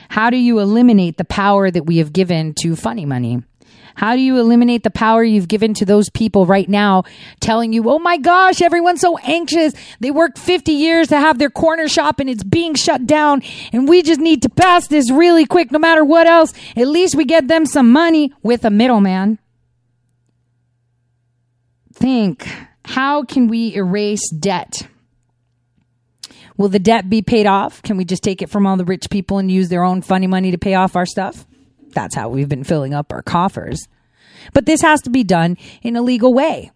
[0.09, 3.43] How do you eliminate the power that we have given to funny money?
[3.99, 7.03] How do you eliminate the power you've given to those people right now
[7.41, 9.73] telling you, oh my gosh, everyone's so anxious.
[9.99, 13.41] They worked 50 years to have their corner shop and it's being shut down.
[13.73, 16.53] And we just need to pass this really quick, no matter what else.
[16.77, 19.37] At least we get them some money with a middleman.
[21.91, 22.47] Think,
[22.85, 24.87] how can we erase debt?
[26.55, 27.81] Will the debt be paid off?
[27.81, 30.27] Can we just take it from all the rich people and use their own funny
[30.27, 31.45] money to pay off our stuff?
[31.93, 33.87] That's how we've been filling up our coffers.
[34.53, 36.71] But this has to be done in a legal way.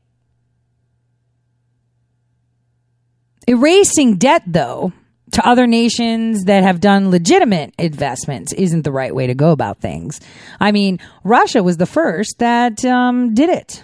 [3.47, 4.93] Erasing debt, though,
[5.31, 9.79] to other nations that have done legitimate investments isn't the right way to go about
[9.79, 10.21] things.
[10.59, 13.83] I mean, Russia was the first that um, did it.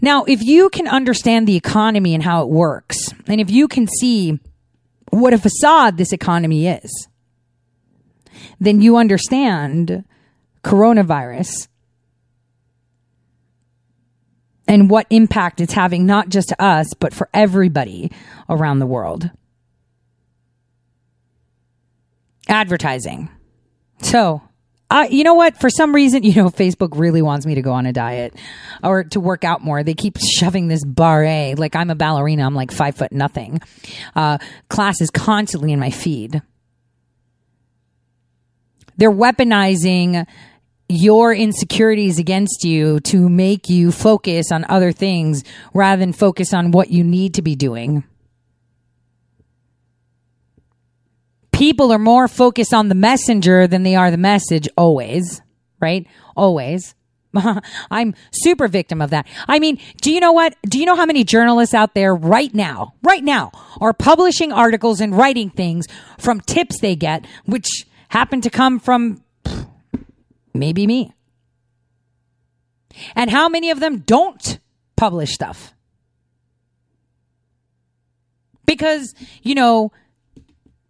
[0.00, 3.86] Now, if you can understand the economy and how it works, and if you can
[3.86, 4.40] see
[5.10, 7.08] what a facade this economy is,
[8.60, 10.04] then you understand
[10.62, 11.68] coronavirus
[14.68, 18.10] and what impact it's having, not just to us, but for everybody
[18.48, 19.30] around the world.
[22.48, 23.28] Advertising.
[24.02, 24.42] So,
[24.90, 25.58] I, you know what?
[25.58, 28.34] For some reason, you know, Facebook really wants me to go on a diet
[28.82, 29.82] or to work out more.
[29.82, 31.54] They keep shoving this barre.
[31.56, 32.44] Like I'm a ballerina.
[32.44, 33.60] I'm like five foot nothing.
[34.14, 36.42] Uh, class is constantly in my feed.
[38.96, 40.26] They're weaponizing
[40.88, 45.42] your insecurities against you to make you focus on other things
[45.74, 48.04] rather than focus on what you need to be doing.
[51.52, 55.40] People are more focused on the messenger than they are the message always,
[55.80, 56.06] right?
[56.36, 56.94] Always.
[57.90, 59.26] I'm super victim of that.
[59.48, 60.54] I mean, do you know what?
[60.62, 65.00] Do you know how many journalists out there right now, right now, are publishing articles
[65.00, 65.86] and writing things
[66.18, 69.22] from tips they get, which happen to come from
[70.54, 71.12] maybe me?
[73.14, 74.58] And how many of them don't
[74.96, 75.74] publish stuff?
[78.64, 79.92] Because, you know,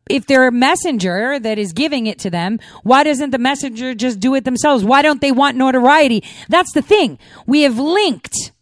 [0.08, 4.20] if they're a messenger that is giving it to them, why doesn't the messenger just
[4.20, 4.84] do it themselves?
[4.84, 6.22] Why don't they want notoriety?
[6.48, 7.18] That's the thing.
[7.46, 8.52] We have linked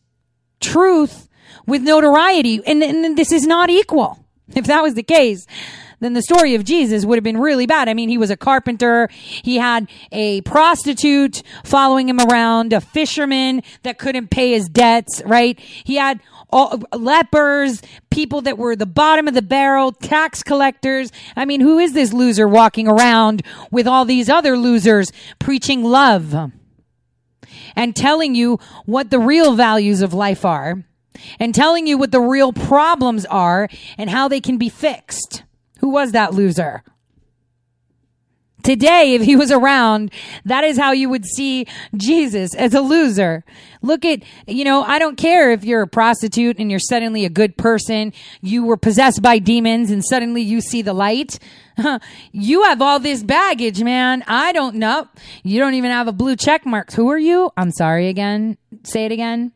[0.61, 1.29] truth
[1.67, 4.25] with notoriety, and, and this is not equal.
[4.55, 5.47] If that was the case,
[6.05, 7.89] then the story of Jesus would have been really bad.
[7.89, 9.09] I mean, he was a carpenter.
[9.11, 15.59] He had a prostitute following him around, a fisherman that couldn't pay his debts, right?
[15.59, 21.11] He had all, lepers, people that were the bottom of the barrel, tax collectors.
[21.35, 26.53] I mean, who is this loser walking around with all these other losers preaching love
[27.75, 30.85] and telling you what the real values of life are
[31.41, 35.43] and telling you what the real problems are and how they can be fixed?
[35.85, 36.83] Who was that loser?
[38.63, 40.11] Today, if he was around,
[40.47, 43.45] that is how you would see Jesus as a loser.
[43.83, 47.29] Look at, you know, I don't care if you're a prostitute and you're suddenly a
[47.29, 48.15] good person.
[48.41, 51.39] You were possessed by demons and suddenly you see the light.
[52.33, 54.25] you have all this baggage, man.
[54.27, 55.07] I don't know.
[55.43, 56.93] You don't even have a blue check mark.
[56.93, 57.51] Who are you?
[57.59, 58.57] I'm sorry again.
[58.85, 59.53] Say it again.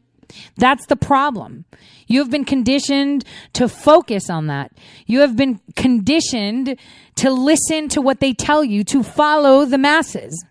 [0.56, 1.64] That's the problem.
[2.06, 3.24] You have been conditioned
[3.54, 4.72] to focus on that.
[5.06, 6.76] You have been conditioned
[7.16, 10.44] to listen to what they tell you, to follow the masses.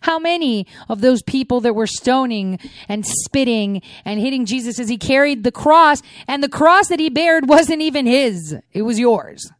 [0.00, 2.58] How many of those people that were stoning
[2.88, 7.10] and spitting and hitting Jesus as he carried the cross and the cross that he
[7.10, 9.50] bared wasn't even his, it was yours?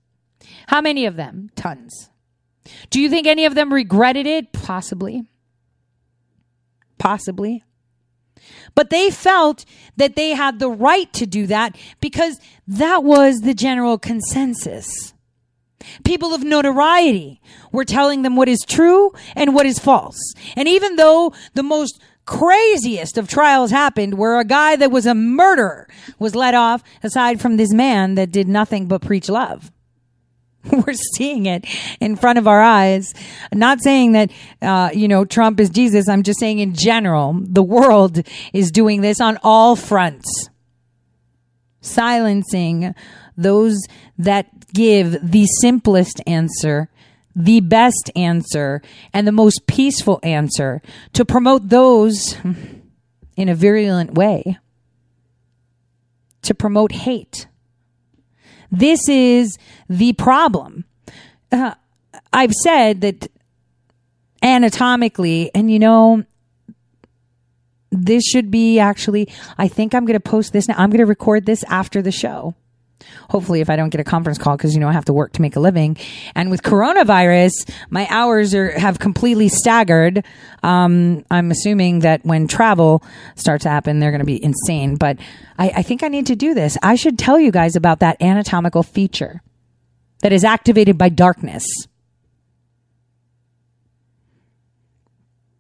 [0.68, 1.50] How many of them?
[1.54, 2.10] Tons.
[2.90, 4.52] Do you think any of them regretted it?
[4.52, 5.24] Possibly.
[6.98, 7.62] Possibly.
[8.74, 9.64] But they felt
[9.96, 15.14] that they had the right to do that because that was the general consensus.
[16.04, 17.40] People of notoriety
[17.72, 20.18] were telling them what is true and what is false.
[20.56, 25.14] And even though the most craziest of trials happened where a guy that was a
[25.14, 29.70] murderer was let off aside from this man that did nothing but preach love.
[30.86, 31.64] We're seeing it
[32.00, 33.12] in front of our eyes.
[33.52, 34.30] Not saying that,
[34.62, 36.08] uh, you know, Trump is Jesus.
[36.08, 40.48] I'm just saying in general, the world is doing this on all fronts.
[41.80, 42.94] Silencing
[43.36, 43.78] those
[44.18, 46.90] that give the simplest answer,
[47.34, 52.36] the best answer, and the most peaceful answer to promote those
[53.36, 54.58] in a virulent way,
[56.42, 57.46] to promote hate
[58.70, 59.56] this is
[59.88, 60.84] the problem.
[61.52, 61.74] Uh,
[62.32, 63.30] I've said that
[64.42, 66.24] anatomically, and you know,
[67.90, 70.74] this should be actually, I think I'm going to post this now.
[70.76, 72.54] I'm going to record this after the show
[73.30, 75.32] hopefully if I don't get a conference call because you know I have to work
[75.32, 75.96] to make a living.
[76.34, 77.52] And with coronavirus,
[77.90, 80.24] my hours are have completely staggered.
[80.62, 83.02] Um, I'm assuming that when travel
[83.34, 84.96] starts to happen, they're going to be insane.
[84.96, 85.18] But
[85.58, 86.76] I, I think I need to do this.
[86.82, 89.42] I should tell you guys about that anatomical feature
[90.22, 91.64] that is activated by darkness.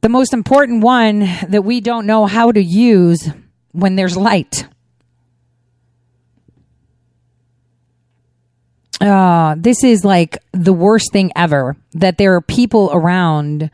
[0.00, 3.28] The most important one that we don't know how to use
[3.72, 4.66] when there's light.
[9.00, 13.70] Uh, this is like the worst thing ever that there are people around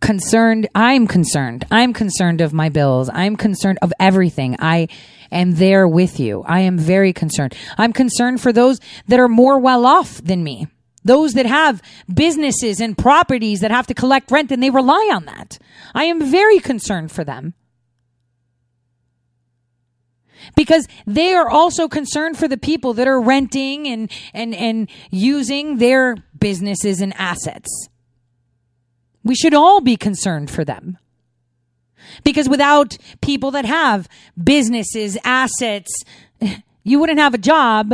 [0.00, 0.68] concerned.
[0.74, 1.66] I'm concerned.
[1.70, 3.10] I'm concerned of my bills.
[3.12, 4.56] I'm concerned of everything.
[4.58, 4.88] I
[5.32, 6.42] am there with you.
[6.46, 7.56] I am very concerned.
[7.76, 10.68] I'm concerned for those that are more well off than me.
[11.04, 11.82] Those that have
[12.12, 15.58] businesses and properties that have to collect rent and they rely on that.
[15.94, 17.54] I am very concerned for them
[20.54, 25.78] because they are also concerned for the people that are renting and, and, and using
[25.78, 27.88] their businesses and assets.
[29.24, 30.98] We should all be concerned for them.
[32.22, 34.08] Because without people that have
[34.42, 35.90] businesses, assets,
[36.86, 37.92] You wouldn't have a job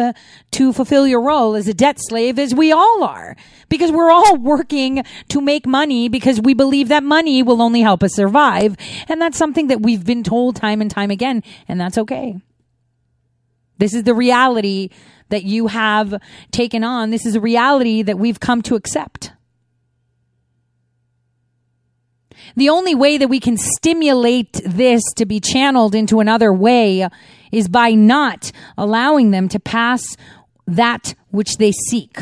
[0.51, 3.37] to fulfill your role as a debt slave as we all are
[3.71, 8.03] because we're all working to make money because we believe that money will only help
[8.03, 8.77] us survive.
[9.09, 11.43] And that's something that we've been told time and time again.
[11.69, 12.37] And that's okay.
[13.79, 14.91] This is the reality
[15.31, 16.21] that you have
[16.51, 17.09] taken on.
[17.09, 19.33] This is a reality that we've come to accept.
[22.57, 27.09] The only way that we can stimulate this to be channeled into another way
[27.53, 30.17] is by not allowing them to pass
[30.67, 32.19] that which they seek.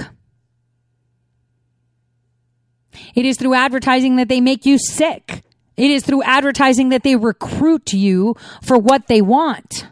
[3.14, 5.42] It is through advertising that they make you sick.
[5.76, 9.86] It is through advertising that they recruit you for what they want.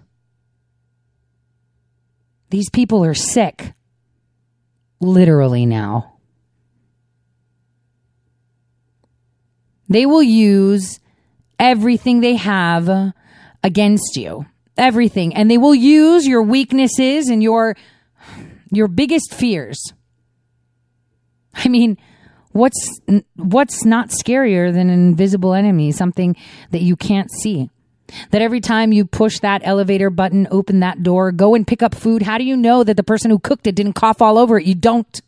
[2.50, 3.72] These people are sick.
[5.00, 6.18] Literally now.
[9.88, 11.00] They will use
[11.58, 13.14] everything they have
[13.62, 14.46] against you.
[14.78, 15.34] Everything.
[15.34, 17.76] And they will use your weaknesses and your
[18.70, 19.92] your biggest fears.
[21.54, 21.98] I mean,
[22.52, 23.00] what's
[23.36, 26.36] what's not scarier than an invisible enemy, something
[26.70, 27.70] that you can't see?
[28.30, 31.94] That every time you push that elevator button, open that door, go and pick up
[31.94, 34.58] food, how do you know that the person who cooked it didn't cough all over
[34.58, 34.64] it?
[34.64, 35.20] You don't.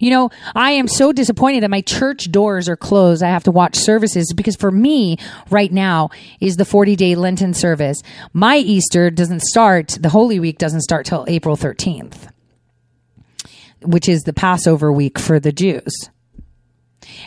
[0.00, 3.22] You know, I am so disappointed that my church doors are closed.
[3.22, 5.18] I have to watch services because for me,
[5.50, 6.08] right now,
[6.40, 8.02] is the 40 day Lenten service.
[8.32, 12.28] My Easter doesn't start, the Holy Week doesn't start till April 13th,
[13.82, 16.08] which is the Passover week for the Jews.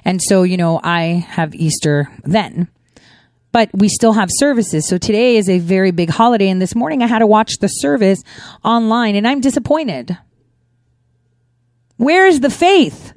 [0.03, 2.67] And so, you know, I have Easter then
[3.51, 4.88] but we still have services.
[4.88, 6.49] So today is a very big holiday.
[6.49, 8.24] And this morning I had to watch the service
[8.63, 10.17] online and I'm disappointed.
[11.98, 13.14] Where is the faith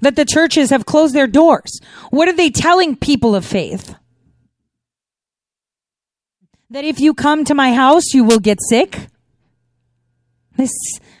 [0.00, 1.80] that the churches have closed their doors?
[2.10, 3.94] What are they telling people of faith?
[6.70, 9.08] That if you come to my house, you will get sick?
[10.56, 10.72] This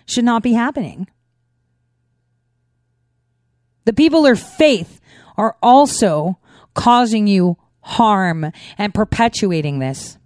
[0.06, 1.08] should not be happening.
[3.84, 5.00] The people of faith
[5.36, 6.38] are also
[6.74, 10.18] causing you harm and perpetuating this.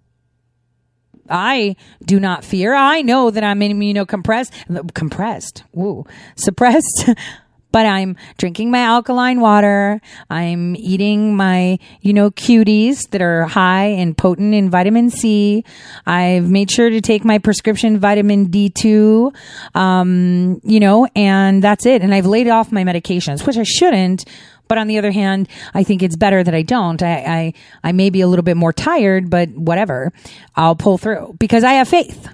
[1.30, 2.74] I do not fear.
[2.74, 6.04] I know that I'm immunocompressed, compressed, ooh,
[6.36, 7.10] suppressed,
[7.76, 10.00] but I'm drinking my alkaline water.
[10.30, 15.62] I'm eating my, you know, cuties that are high and potent in vitamin C.
[16.06, 19.34] I've made sure to take my prescription vitamin D2,
[19.74, 22.00] um, you know, and that's it.
[22.00, 24.24] And I've laid off my medications, which I shouldn't
[24.68, 27.02] but on the other hand, I think it's better that I don't.
[27.02, 27.52] I, I,
[27.84, 30.12] I may be a little bit more tired, but whatever.
[30.54, 32.28] I'll pull through because I have faith.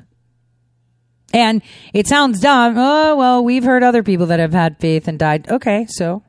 [1.35, 1.63] And
[1.95, 2.75] it sounds dumb.
[2.77, 5.51] Oh, well, we've heard other people that have had faith and died.
[5.51, 6.23] Okay, so.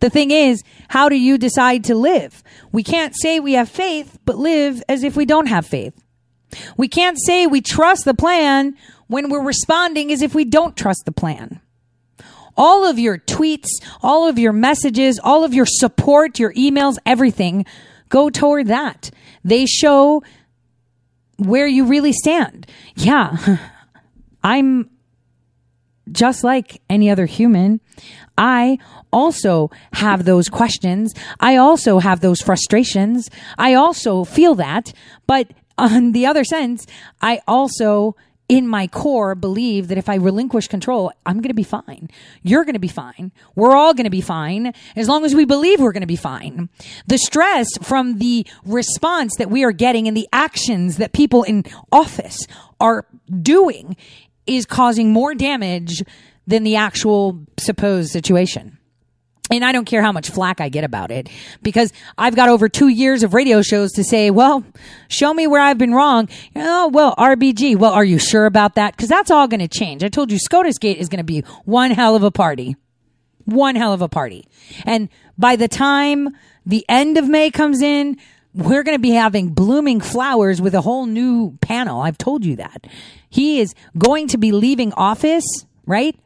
[0.00, 2.42] The thing is, how do you decide to live?
[2.72, 6.02] We can't say we have faith, but live as if we don't have faith.
[6.78, 8.76] We can't say we trust the plan
[9.08, 11.60] when we're responding as if we don't trust the plan
[12.56, 13.68] all of your tweets,
[14.02, 17.64] all of your messages, all of your support, your emails, everything
[18.10, 19.10] go toward that.
[19.42, 20.22] They show
[21.38, 22.66] where you really stand.
[22.94, 23.56] Yeah,
[24.44, 24.90] I'm
[26.12, 27.80] just like any other human.
[28.36, 28.78] I
[29.12, 31.14] also have those questions.
[31.40, 33.30] I also have those frustrations.
[33.58, 34.92] I also feel that.
[35.26, 36.86] But on the other sense,
[37.22, 38.16] I also
[38.50, 42.10] in my core believe that if I relinquish control, I'm going to be fine.
[42.42, 43.30] You're going to be fine.
[43.54, 46.16] We're all going to be fine as long as we believe we're going to be
[46.16, 46.68] fine.
[47.06, 51.64] The stress from the response that we are getting and the actions that people in
[51.92, 52.44] office
[52.80, 53.06] are
[53.40, 53.96] doing
[54.48, 56.02] is causing more damage
[56.48, 58.79] than the actual supposed situation.
[59.50, 61.28] And I don't care how much flack I get about it
[61.62, 64.64] because I've got over two years of radio shows to say, well,
[65.08, 66.28] show me where I've been wrong.
[66.54, 67.76] Oh, well, RBG.
[67.76, 68.96] Well, are you sure about that?
[68.96, 70.04] Because that's all going to change.
[70.04, 72.76] I told you SCOTUS Gate is going to be one hell of a party.
[73.44, 74.46] One hell of a party.
[74.84, 76.28] And by the time
[76.64, 78.18] the end of May comes in,
[78.54, 82.00] we're going to be having blooming flowers with a whole new panel.
[82.00, 82.86] I've told you that.
[83.28, 85.44] He is going to be leaving office,
[85.86, 86.16] right?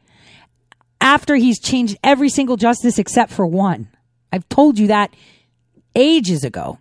[1.01, 3.87] After he's changed every single justice except for one.
[4.31, 5.13] I've told you that
[5.95, 6.79] ages ago.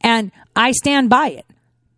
[0.00, 1.46] And I stand by it.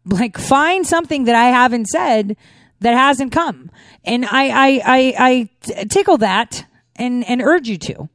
[0.06, 2.36] Like, find something that I haven't said
[2.80, 3.70] that hasn't come.
[4.04, 6.64] And I, I, I, I tickle that
[6.96, 8.08] and, and urge you to.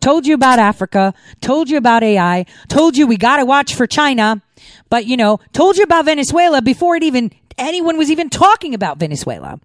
[0.00, 3.86] Told you about Africa, told you about AI, told you we got to watch for
[3.86, 4.40] China,
[4.88, 8.98] but you know, told you about Venezuela before it even, anyone was even talking about
[8.98, 9.60] Venezuela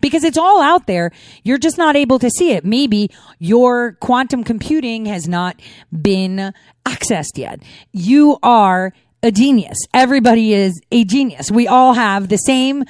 [0.00, 1.12] because it's all out there.
[1.42, 2.64] You're just not able to see it.
[2.64, 6.52] Maybe your quantum computing has not been
[6.86, 7.62] accessed yet.
[7.92, 8.92] You are
[9.22, 9.78] a genius.
[9.94, 11.50] Everybody is a genius.
[11.50, 12.84] We all have the same,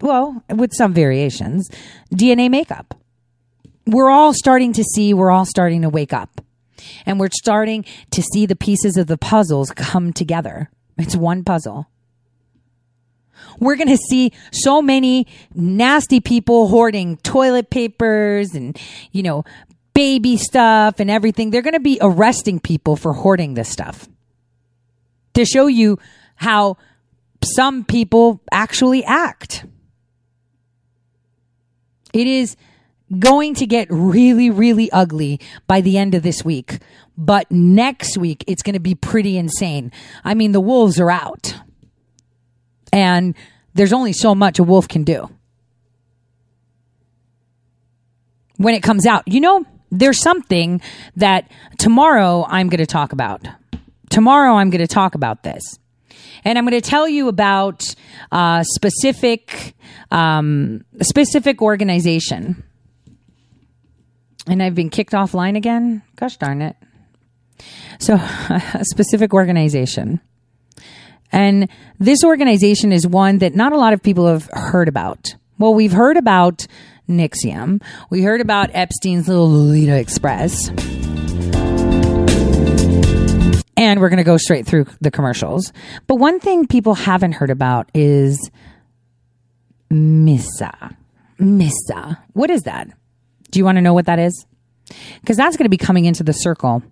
[0.00, 1.68] well, with some variations,
[2.14, 2.94] DNA makeup.
[3.86, 6.40] We're all starting to see, we're all starting to wake up.
[7.06, 10.70] And we're starting to see the pieces of the puzzles come together.
[10.98, 11.88] It's one puzzle.
[13.58, 18.78] We're going to see so many nasty people hoarding toilet papers and,
[19.12, 19.44] you know,
[19.94, 21.50] baby stuff and everything.
[21.50, 24.08] They're going to be arresting people for hoarding this stuff
[25.34, 25.98] to show you
[26.36, 26.76] how
[27.42, 29.64] some people actually act.
[32.12, 32.56] It is
[33.18, 36.78] going to get really, really ugly by the end of this week.
[37.16, 39.92] But next week, it's going to be pretty insane.
[40.24, 41.54] I mean, the wolves are out.
[42.96, 43.34] And
[43.74, 45.28] there's only so much a wolf can do
[48.56, 49.28] when it comes out.
[49.28, 50.80] You know, there's something
[51.16, 53.46] that tomorrow I'm going to talk about.
[54.08, 55.78] Tomorrow I'm going to talk about this.
[56.42, 57.94] And I'm going to tell you about
[58.32, 59.74] a specific,
[60.10, 62.64] um, specific organization.
[64.46, 66.00] And I've been kicked offline again.
[66.14, 66.76] Gosh darn it.
[67.98, 68.14] So,
[68.48, 70.22] a specific organization.
[71.32, 75.34] And this organization is one that not a lot of people have heard about.
[75.58, 76.66] Well, we've heard about
[77.08, 77.82] NXIVM.
[78.10, 80.68] We heard about Epstein's little Lolita Express.
[83.78, 85.72] And we're going to go straight through the commercials.
[86.06, 88.50] But one thing people haven't heard about is
[89.90, 90.96] MSIA.
[91.38, 92.18] MSIA.
[92.32, 92.88] What is that?
[93.50, 94.46] Do you want to know what that is?
[95.20, 96.82] Because that's going to be coming into the circle.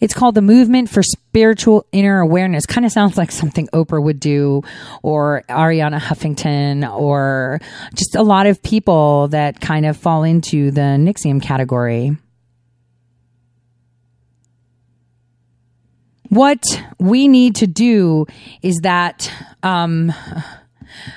[0.00, 2.66] It's called the Movement for Spiritual Inner Awareness.
[2.66, 4.62] Kind of sounds like something Oprah would do,
[5.02, 7.60] or Arianna Huffington, or
[7.94, 12.16] just a lot of people that kind of fall into the NXIVM category.
[16.28, 16.62] What
[16.98, 18.26] we need to do
[18.60, 19.32] is that,
[19.62, 20.12] um,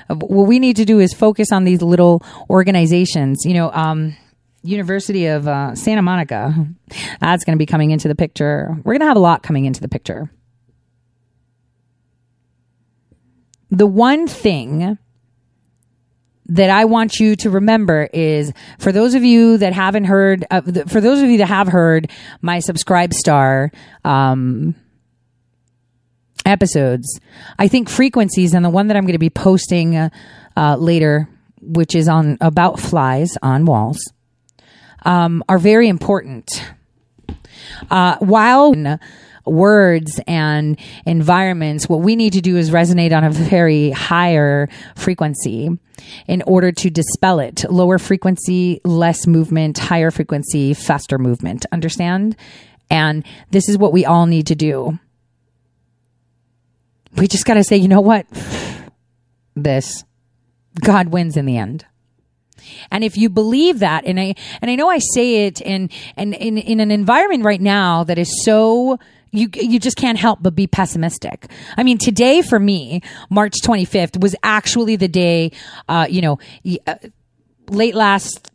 [0.07, 3.43] what we need to do is focus on these little organizations.
[3.43, 4.15] You know, um,
[4.63, 6.53] University of uh, Santa Monica.
[7.19, 8.75] That's going to be coming into the picture.
[8.83, 10.31] We're going to have a lot coming into the picture.
[13.71, 14.97] The one thing
[16.47, 20.61] that I want you to remember is for those of you that haven't heard, uh,
[20.87, 22.09] for those of you that have heard
[22.41, 23.71] my SubscribeStar
[24.03, 24.73] um,
[26.45, 27.19] episodes,
[27.59, 30.09] I think frequencies and the one that I'm going to be posting uh,
[30.79, 31.29] later,
[31.61, 34.01] which is on about flies on walls
[35.03, 36.63] um, are very important.
[37.89, 38.73] Uh, while
[39.45, 45.69] words and environments, what we need to do is resonate on a very higher frequency
[46.27, 47.69] in order to dispel it.
[47.69, 51.65] Lower frequency, less movement, higher frequency, faster movement.
[51.71, 52.35] Understand?
[52.89, 54.99] And this is what we all need to do.
[57.15, 58.25] We just got to say, you know what?
[59.55, 60.05] This.
[60.79, 61.85] God wins in the end.
[62.91, 66.33] And if you believe that, and I and I know I say it in and
[66.33, 68.99] in, in an environment right now that is so
[69.31, 71.49] you you just can't help but be pessimistic.
[71.77, 75.51] I mean, today for me, March 25th was actually the day.
[75.87, 76.39] Uh, you know,
[76.87, 76.95] uh,
[77.69, 78.51] late last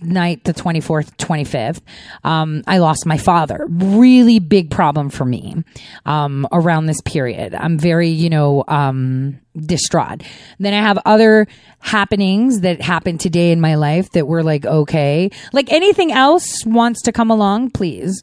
[0.00, 1.80] night, the 24th, 25th,
[2.24, 3.66] um, I lost my father.
[3.68, 5.62] Really big problem for me
[6.04, 7.54] um, around this period.
[7.54, 10.22] I'm very, you know, um, distraught.
[10.58, 11.46] Then I have other
[11.80, 15.30] happenings that happened today in my life that were like, okay.
[15.52, 18.22] Like anything else wants to come along, please.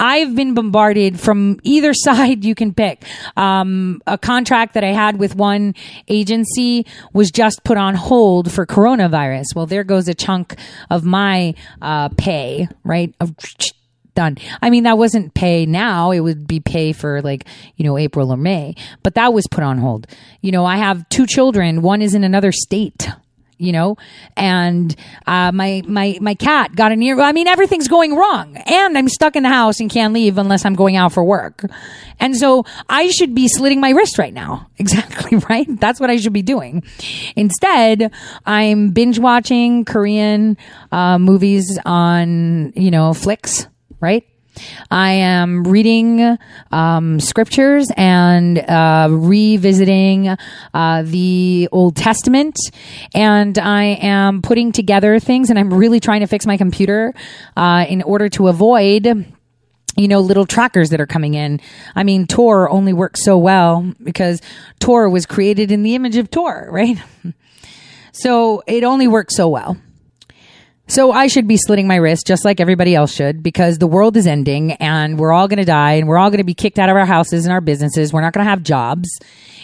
[0.00, 3.04] I've been bombarded from either side you can pick.
[3.36, 5.74] Um, a contract that I had with one
[6.08, 9.54] agency was just put on hold for coronavirus.
[9.54, 10.56] Well, there goes a chunk
[10.90, 13.14] of my uh, pay, right?
[14.16, 14.36] Done.
[14.60, 16.10] I mean, that wasn't pay now.
[16.10, 18.74] It would be pay for like, you know, April or May,
[19.04, 20.08] but that was put on hold.
[20.40, 21.82] You know, I have two children.
[21.82, 23.08] One is in another state
[23.58, 23.96] you know
[24.36, 24.94] and
[25.26, 29.08] uh, my my my cat got an ear i mean everything's going wrong and i'm
[29.08, 31.64] stuck in the house and can't leave unless i'm going out for work
[32.20, 36.16] and so i should be slitting my wrist right now exactly right that's what i
[36.16, 36.82] should be doing
[37.34, 38.12] instead
[38.44, 40.56] i'm binge watching korean
[40.92, 43.66] uh, movies on you know flicks
[44.06, 44.24] right?
[44.88, 46.38] I am reading
[46.70, 50.28] um, scriptures and uh, revisiting
[50.72, 52.56] uh, the Old Testament,
[53.12, 57.14] and I am putting together things, and I'm really trying to fix my computer
[57.56, 59.26] uh, in order to avoid
[59.98, 61.58] you know, little trackers that are coming in.
[61.94, 64.42] I mean, Tor only works so well because
[64.78, 66.98] Tor was created in the image of Tor, right?
[68.12, 69.78] so it only works so well.
[70.88, 74.16] So I should be slitting my wrist just like everybody else should because the world
[74.16, 76.78] is ending and we're all going to die and we're all going to be kicked
[76.78, 78.12] out of our houses and our businesses.
[78.12, 79.08] We're not going to have jobs.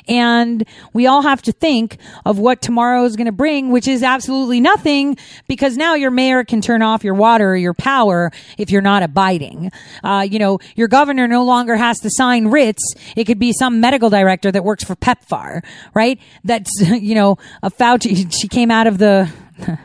[0.09, 4.03] And we all have to think of what tomorrow is going to bring, which is
[4.03, 5.17] absolutely nothing
[5.47, 9.05] because now your mayor can turn off your water or your power if you're not
[9.05, 9.71] abiding.
[10.03, 12.83] Uh, you know, your governor no longer has to sign writs.
[13.15, 15.63] It could be some medical director that works for PEPFAR,
[15.95, 16.19] right?
[16.43, 19.33] That's, you know, a Fauci, she came out of the,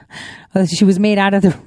[0.66, 1.58] she was made out of the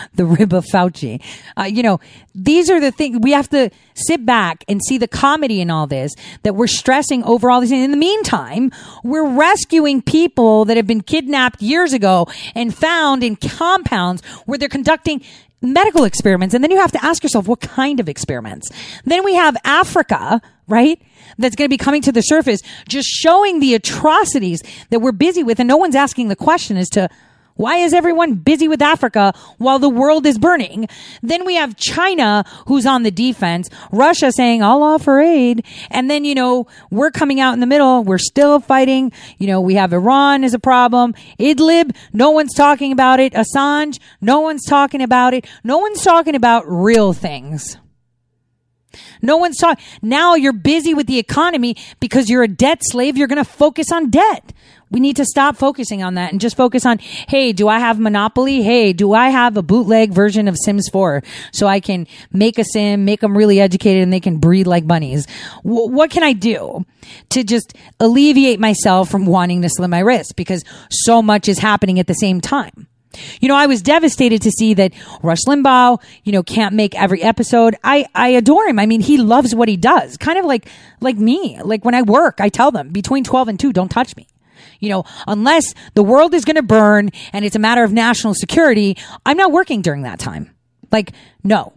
[0.14, 1.22] the rib of Fauci.
[1.56, 2.00] Uh, you know,
[2.34, 5.86] these are the things we have to sit back and see the comedy in all
[5.86, 6.12] this.
[6.42, 7.72] That we're stressing over all these.
[7.72, 8.70] And in the meantime,
[9.04, 14.68] we're rescuing people that have been kidnapped years ago and found in compounds where they're
[14.68, 15.22] conducting
[15.62, 16.54] medical experiments.
[16.54, 18.70] And then you have to ask yourself, what kind of experiments?
[19.04, 21.00] Then we have Africa, right?
[21.38, 25.42] That's going to be coming to the surface, just showing the atrocities that we're busy
[25.42, 25.60] with.
[25.60, 27.08] And no one's asking the question as to
[27.60, 30.88] why is everyone busy with Africa while the world is burning?
[31.22, 35.66] Then we have China who's on the defense, Russia saying I'll offer aid.
[35.90, 38.02] And then, you know, we're coming out in the middle.
[38.02, 39.12] We're still fighting.
[39.36, 41.12] You know, we have Iran as a problem.
[41.38, 43.34] Idlib, no one's talking about it.
[43.34, 45.46] Assange, no one's talking about it.
[45.62, 47.76] No one's talking about real things.
[49.22, 49.84] No one's talking.
[50.00, 53.18] Now you're busy with the economy because you're a debt slave.
[53.18, 54.52] You're going to focus on debt.
[54.90, 58.00] We need to stop focusing on that and just focus on, hey, do I have
[58.00, 58.62] Monopoly?
[58.62, 61.22] Hey, do I have a bootleg version of Sims 4
[61.52, 64.86] so I can make a sim, make them really educated and they can breed like
[64.86, 65.26] bunnies?
[65.64, 66.84] W- what can I do
[67.30, 72.00] to just alleviate myself from wanting to slit my wrist because so much is happening
[72.00, 72.88] at the same time?
[73.40, 74.92] You know, I was devastated to see that
[75.22, 77.76] Rush Limbaugh, you know, can't make every episode.
[77.82, 78.78] I, I adore him.
[78.78, 80.16] I mean, he loves what he does.
[80.16, 80.68] Kind of like,
[81.00, 81.60] like me.
[81.62, 84.28] Like when I work, I tell them between 12 and 2, don't touch me.
[84.78, 88.34] You know, unless the world is going to burn and it's a matter of national
[88.34, 90.54] security, I'm not working during that time.
[90.90, 91.12] Like,
[91.42, 91.72] no.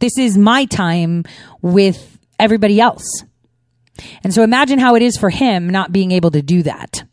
[0.00, 1.24] This is my time
[1.60, 3.24] with everybody else.
[4.24, 7.04] And so imagine how it is for him not being able to do that.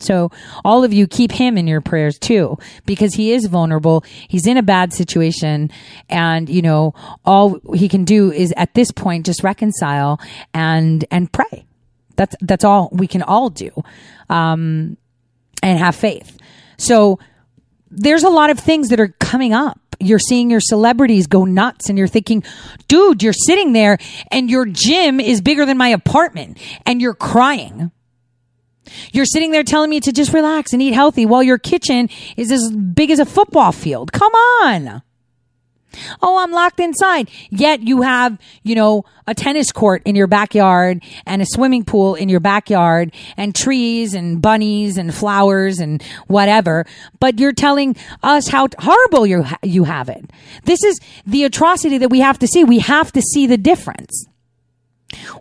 [0.00, 0.30] So
[0.64, 4.04] all of you keep him in your prayers too, because he is vulnerable.
[4.28, 5.70] He's in a bad situation.
[6.10, 6.94] And, you know,
[7.24, 10.20] all he can do is at this point just reconcile
[10.52, 11.64] and, and pray.
[12.16, 13.70] That's, that's all we can all do.
[14.28, 14.96] Um,
[15.62, 16.38] and have faith.
[16.76, 17.18] So
[17.90, 19.80] there's a lot of things that are coming up.
[20.00, 22.42] You're seeing your celebrities go nuts and you're thinking,
[22.88, 23.98] dude, you're sitting there
[24.30, 27.90] and your gym is bigger than my apartment and you're crying.
[29.12, 32.52] You're sitting there telling me to just relax and eat healthy while your kitchen is
[32.52, 34.12] as big as a football field.
[34.12, 35.02] Come on.
[36.22, 37.30] Oh, I'm locked inside.
[37.50, 42.14] Yet you have, you know, a tennis court in your backyard and a swimming pool
[42.14, 46.86] in your backyard and trees and bunnies and flowers and whatever.
[47.20, 50.30] But you're telling us how horrible you, ha- you have it.
[50.64, 52.64] This is the atrocity that we have to see.
[52.64, 54.26] We have to see the difference.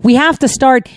[0.02, 0.90] We have to start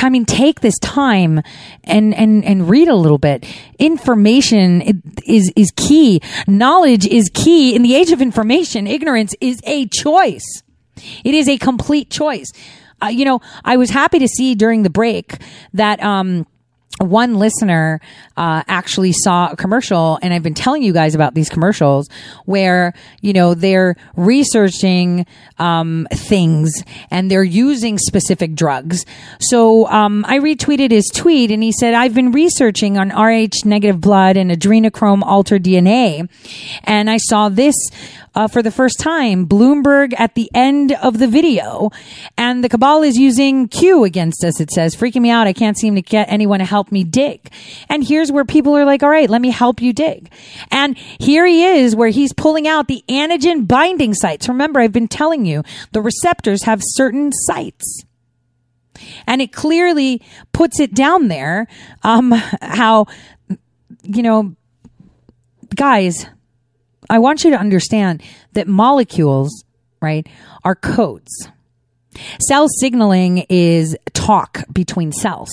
[0.00, 1.42] I mean, take this time
[1.84, 3.44] and, and, and read a little bit.
[3.78, 6.20] Information is, is key.
[6.46, 7.74] Knowledge is key.
[7.74, 10.62] In the age of information, ignorance is a choice.
[11.24, 12.52] It is a complete choice.
[13.02, 15.38] Uh, you know, I was happy to see during the break
[15.74, 16.46] that, um,
[17.02, 18.00] one listener
[18.36, 22.08] uh, actually saw a commercial and i've been telling you guys about these commercials
[22.44, 25.26] where you know they're researching
[25.58, 29.04] um, things and they're using specific drugs.
[29.40, 34.00] So um, i retweeted his tweet and he said i've been researching on rh negative
[34.00, 36.28] blood and adrenochrome altered dna
[36.84, 37.74] and i saw this
[38.34, 39.46] uh, for the first time.
[39.46, 41.90] Bloomberg at the end of the video,
[42.36, 44.60] and the cabal is using Q against us.
[44.60, 45.46] It says, freaking me out.
[45.46, 47.50] I can't seem to get anyone to help me dig.
[47.88, 50.30] And here's where people are like, all right, let me help you dig.
[50.70, 54.48] And here he is where he's pulling out the antigen binding sites.
[54.48, 58.04] Remember, I've been telling you the receptors have certain sites.
[59.26, 60.22] And it clearly
[60.52, 61.66] puts it down there,
[62.02, 62.30] um,
[62.60, 63.06] how,
[64.02, 64.54] you know,
[65.74, 66.26] guys,
[67.12, 68.22] I want you to understand
[68.54, 69.64] that molecules,
[70.00, 70.26] right,
[70.64, 71.46] are codes.
[72.40, 75.50] Cell signaling is talk between cells.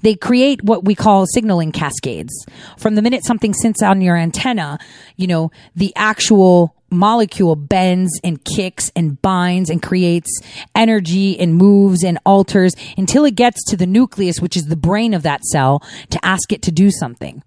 [0.00, 2.32] They create what we call signaling cascades.
[2.78, 4.78] From the minute something sits on your antenna,
[5.16, 10.40] you know, the actual molecule bends and kicks and binds and creates
[10.74, 15.12] energy and moves and alters until it gets to the nucleus, which is the brain
[15.12, 17.42] of that cell, to ask it to do something.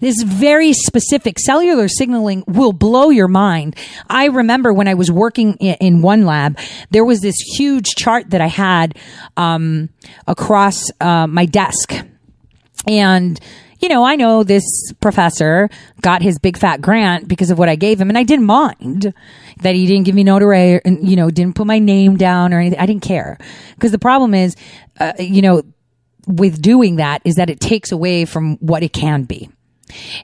[0.00, 3.76] This very specific cellular signaling will blow your mind.
[4.08, 6.58] I remember when I was working in one lab,
[6.90, 8.98] there was this huge chart that I had
[9.36, 9.88] um,
[10.26, 11.92] across uh, my desk,
[12.86, 13.40] and
[13.82, 14.64] you know, I know this
[15.00, 15.68] professor
[16.00, 19.12] got his big fat grant because of what I gave him, and I didn't mind
[19.60, 22.78] that he didn't give me and you know, didn't put my name down or anything.
[22.78, 23.38] I didn't care
[23.74, 24.54] because the problem is,
[25.00, 25.62] uh, you know,
[26.28, 29.50] with doing that is that it takes away from what it can be.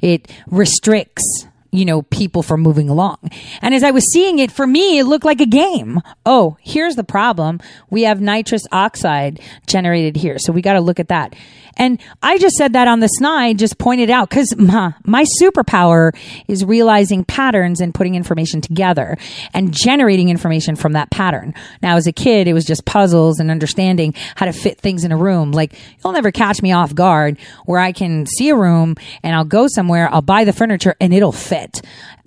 [0.01, 3.19] It restricts you know, people from moving along.
[3.61, 6.01] And as I was seeing it, for me, it looked like a game.
[6.25, 7.61] Oh, here's the problem.
[7.91, 10.39] We have nitrous oxide generated here.
[10.39, 11.35] So we got to look at that.
[11.79, 16.13] And I just said that on the snide, just pointed out because my, my superpower
[16.49, 19.17] is realizing patterns and putting information together
[19.55, 21.55] and generating information from that pattern.
[21.81, 25.13] Now, as a kid, it was just puzzles and understanding how to fit things in
[25.13, 25.53] a room.
[25.53, 29.45] Like you'll never catch me off guard where I can see a room and I'll
[29.45, 31.58] go somewhere, I'll buy the furniture and it'll fit.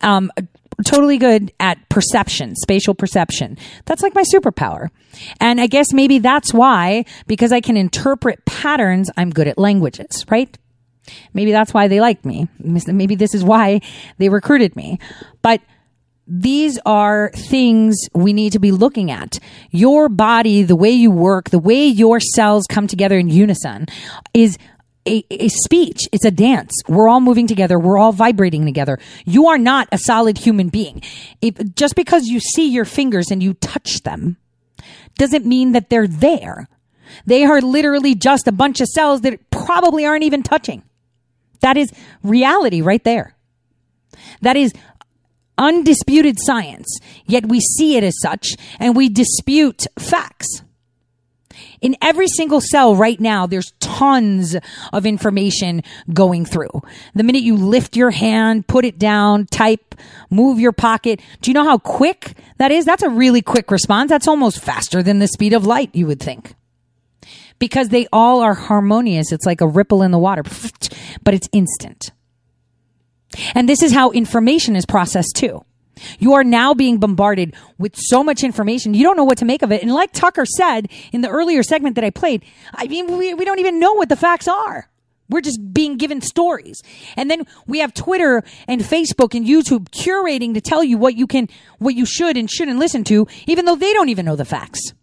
[0.02, 0.32] Um,
[0.86, 3.58] totally good at perception, spatial perception.
[3.86, 4.90] That's like my superpower.
[5.40, 10.26] And I guess maybe that's why, because I can interpret patterns, I'm good at languages,
[10.30, 10.58] right?
[11.34, 12.48] Maybe that's why they like me.
[12.60, 13.82] Maybe this is why
[14.18, 15.00] they recruited me.
[15.42, 15.62] But
[16.28, 19.40] these are things we need to be looking at.
[19.72, 23.88] Your body, the way you work, the way your cells come together in unison
[24.34, 24.58] is
[25.08, 26.08] a, a, speech.
[26.12, 26.72] It's a dance.
[26.88, 27.80] We're all moving together.
[27.80, 29.00] We're all vibrating together.
[29.26, 31.02] You are not a solid human being.
[31.42, 34.38] If, just because you see your fingers and you touch them
[35.18, 36.68] doesn't mean that they're there.
[37.26, 40.84] They are literally just a bunch of cells that probably aren't even touching.
[41.62, 41.92] That is
[42.24, 43.36] reality right there.
[44.42, 44.74] That is
[45.58, 47.00] undisputed science.
[47.26, 50.64] Yet we see it as such and we dispute facts.
[51.82, 54.56] In every single cell right now, there's tons
[54.94, 55.82] of information
[56.14, 56.70] going through.
[57.16, 59.96] The minute you lift your hand, put it down, type,
[60.30, 62.86] move your pocket, do you know how quick that is?
[62.86, 64.10] That's a really quick response.
[64.10, 66.54] That's almost faster than the speed of light, you would think.
[67.58, 69.32] Because they all are harmonious.
[69.32, 70.44] It's like a ripple in the water,
[71.24, 72.12] but it's instant.
[73.56, 75.64] And this is how information is processed too.
[76.20, 78.94] You are now being bombarded with so much information.
[78.94, 79.82] You don't know what to make of it.
[79.82, 82.44] And like Tucker said in the earlier segment that I played,
[82.74, 84.90] I mean, we, we don't even know what the facts are.
[85.30, 86.82] We're just being given stories.
[87.16, 91.26] And then we have Twitter and Facebook and YouTube curating to tell you what you
[91.26, 91.48] can,
[91.80, 94.94] what you should and shouldn't listen to, even though they don't even know the facts.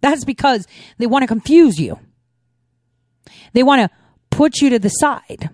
[0.00, 0.66] That's because
[0.98, 1.98] they want to confuse you.
[3.54, 3.96] They want to
[4.30, 5.50] put you to the side.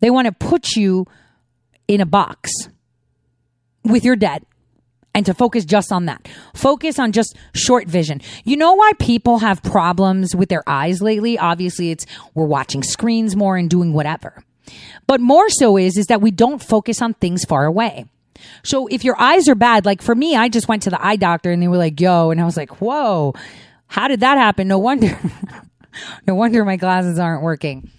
[0.00, 1.06] They want to put you
[1.88, 2.52] in a box
[3.82, 4.44] with your debt
[5.14, 6.28] and to focus just on that.
[6.54, 8.20] Focus on just short vision.
[8.44, 11.36] You know why people have problems with their eyes lately?
[11.38, 14.44] Obviously, it's we're watching screens more and doing whatever.
[15.06, 18.04] But more so is is that we don't focus on things far away.
[18.62, 21.16] So if your eyes are bad, like for me, I just went to the eye
[21.16, 23.34] doctor and they were like, "Yo," and I was like, "Whoa,
[23.88, 24.68] how did that happen?
[24.68, 25.18] No wonder,
[26.26, 27.90] no wonder my glasses aren't working."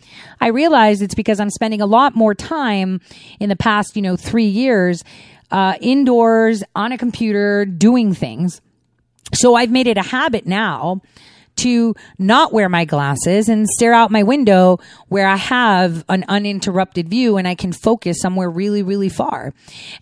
[0.41, 3.01] I realized it's because I'm spending a lot more time
[3.39, 5.03] in the past, you know, three years,
[5.51, 8.61] uh, indoors on a computer doing things.
[9.33, 11.01] So I've made it a habit now
[11.59, 14.79] to not wear my glasses and stare out my window
[15.09, 19.53] where I have an uninterrupted view and I can focus somewhere really, really far.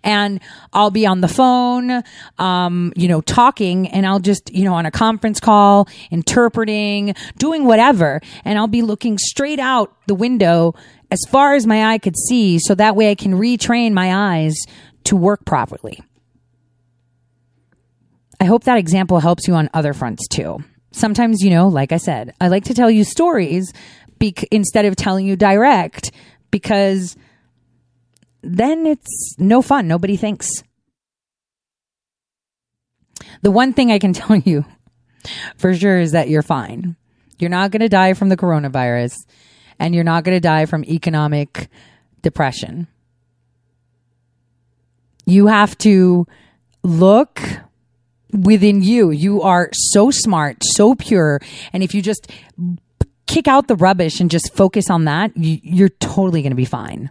[0.04, 0.40] And
[0.72, 2.02] I'll be on the phone,
[2.38, 7.64] um, you know, talking and I'll just, you know, on a conference call, interpreting, doing
[7.64, 8.20] whatever.
[8.44, 10.74] And I'll be looking straight out the window
[11.10, 12.58] as far as my eye could see.
[12.58, 14.54] So that way I can retrain my eyes
[15.04, 16.00] to work properly.
[18.40, 21.98] I hope that example helps you on other fronts too sometimes, you know, like I
[21.98, 23.72] said, I like to tell you stories
[24.18, 26.12] bec- instead of telling you direct
[26.50, 27.16] because
[28.42, 29.88] then it's no fun.
[29.88, 30.48] Nobody thinks.
[33.42, 34.64] The one thing I can tell you
[35.56, 36.96] for sure is that you're fine.
[37.38, 39.14] You're not going to die from the coronavirus
[39.78, 41.68] and you're not going to die from economic
[42.22, 42.88] depression.
[45.24, 46.26] You have to
[46.82, 47.40] look
[48.32, 49.10] within you.
[49.10, 51.40] You are so smart, so pure.
[51.72, 52.30] And if you just
[53.26, 57.10] kick out the rubbish and just focus on that, you're totally going to be fine.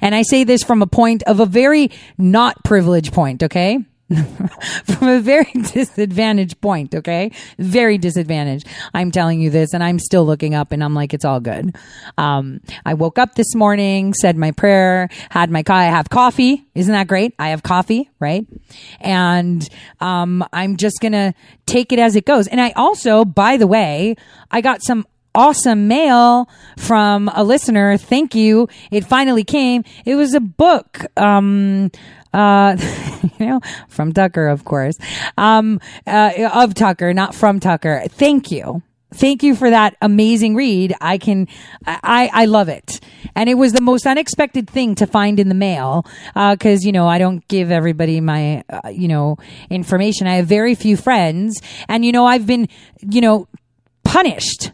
[0.00, 3.78] And I say this from a point of a very not privileged point, okay?
[4.84, 7.30] from a very disadvantaged point, okay?
[7.58, 8.66] Very disadvantaged.
[8.92, 11.76] I'm telling you this and I'm still looking up and I'm like, it's all good.
[12.18, 16.66] Um, I woke up this morning, said my prayer, had my, I have coffee.
[16.74, 17.34] Isn't that great?
[17.38, 18.46] I have coffee, right?
[19.00, 19.68] And,
[20.00, 21.34] um, I'm just gonna
[21.66, 22.48] take it as it goes.
[22.48, 24.16] And I also, by the way,
[24.50, 27.96] I got some awesome mail from a listener.
[27.96, 28.68] Thank you.
[28.90, 29.84] It finally came.
[30.04, 31.06] It was a book.
[31.16, 31.90] Um,
[32.32, 32.76] uh,
[33.38, 34.96] you know, from Tucker, of course,
[35.36, 38.02] um, uh, of Tucker, not from Tucker.
[38.08, 38.82] Thank you.
[39.12, 40.94] Thank you for that amazing read.
[41.00, 41.48] I can,
[41.84, 43.00] I, I love it.
[43.34, 46.06] And it was the most unexpected thing to find in the mail.
[46.36, 49.36] Uh, cause, you know, I don't give everybody my, uh, you know,
[49.68, 50.28] information.
[50.28, 52.68] I have very few friends and, you know, I've been,
[53.00, 53.48] you know,
[54.04, 54.70] punished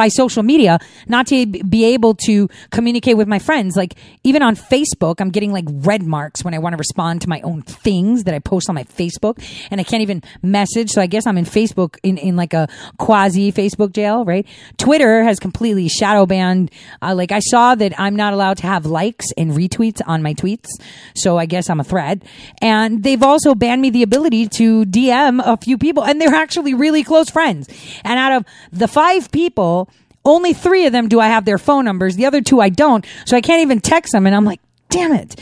[0.00, 0.78] by social media
[1.08, 3.76] not to be able to communicate with my friends.
[3.76, 7.28] Like even on Facebook, I'm getting like red marks when I want to respond to
[7.28, 9.36] my own things that I post on my Facebook
[9.70, 10.88] and I can't even message.
[10.88, 12.66] So I guess I'm in Facebook in, in like a
[12.96, 14.46] quasi Facebook jail, right?
[14.78, 16.70] Twitter has completely shadow banned.
[17.02, 20.32] Uh, like I saw that I'm not allowed to have likes and retweets on my
[20.32, 20.70] tweets.
[21.14, 22.24] So I guess I'm a thread.
[22.62, 26.72] And they've also banned me the ability to DM a few people and they're actually
[26.72, 27.68] really close friends.
[28.02, 29.89] And out of the five people,
[30.24, 32.16] only three of them do I have their phone numbers.
[32.16, 33.04] The other two I don't.
[33.24, 34.26] So I can't even text them.
[34.26, 35.40] And I'm like, damn it.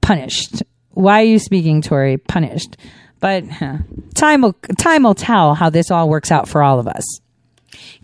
[0.00, 0.62] Punished.
[0.90, 2.18] Why are you speaking, Tore?
[2.18, 2.76] Punished.
[3.20, 3.78] But huh,
[4.14, 7.20] time will time will tell how this all works out for all of us.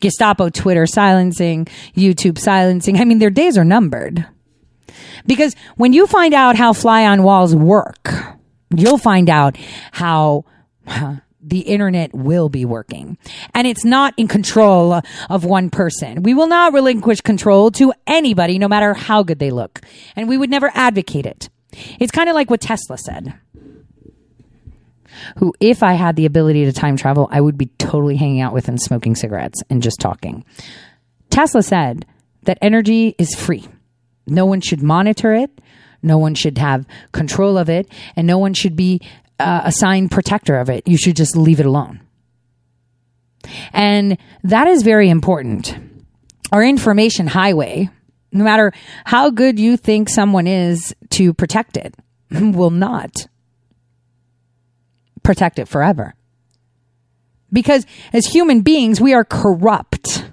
[0.00, 1.66] Gestapo Twitter silencing,
[1.96, 3.00] YouTube silencing.
[3.00, 4.26] I mean, their days are numbered.
[5.26, 8.12] Because when you find out how fly on walls work,
[8.74, 9.56] you'll find out
[9.92, 10.44] how
[10.86, 11.16] huh,
[11.46, 13.16] the internet will be working.
[13.54, 15.00] And it's not in control
[15.30, 16.22] of one person.
[16.22, 19.80] We will not relinquish control to anybody, no matter how good they look.
[20.16, 21.48] And we would never advocate it.
[22.00, 23.34] It's kind of like what Tesla said.
[25.38, 28.52] Who, if I had the ability to time travel, I would be totally hanging out
[28.52, 30.44] with and smoking cigarettes and just talking.
[31.30, 32.06] Tesla said
[32.42, 33.66] that energy is free.
[34.26, 35.50] No one should monitor it.
[36.02, 37.88] No one should have control of it.
[38.14, 39.00] And no one should be
[39.38, 40.86] uh, assigned protector of it.
[40.86, 42.00] You should just leave it alone.
[43.72, 45.76] And that is very important.
[46.52, 47.90] Our information highway,
[48.32, 48.72] no matter
[49.04, 51.94] how good you think someone is to protect it,
[52.30, 53.28] will not
[55.22, 56.14] protect it forever.
[57.52, 60.30] Because as human beings, we are corrupt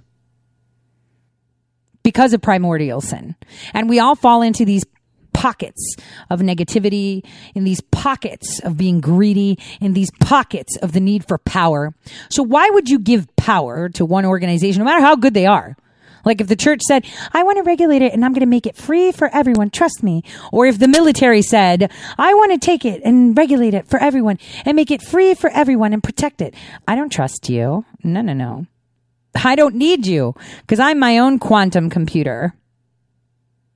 [2.04, 3.36] because of primordial sin.
[3.74, 4.86] And we all fall into these
[5.34, 5.96] pockets
[6.30, 11.38] of negativity, in these pockets of being greedy, in these pockets of the need for
[11.38, 11.94] power.
[12.30, 15.76] So why would you give power to one organization, no matter how good they are?
[16.26, 18.66] Like if the church said, I want to regulate it and I'm going to make
[18.66, 20.24] it free for everyone, trust me.
[20.52, 24.40] Or if the military said, I want to take it and regulate it for everyone
[24.66, 26.54] and make it free for everyone and protect it.
[26.88, 27.86] I don't trust you.
[28.04, 28.68] No, no, no.
[29.36, 32.54] I don't need you because I'm my own quantum computer.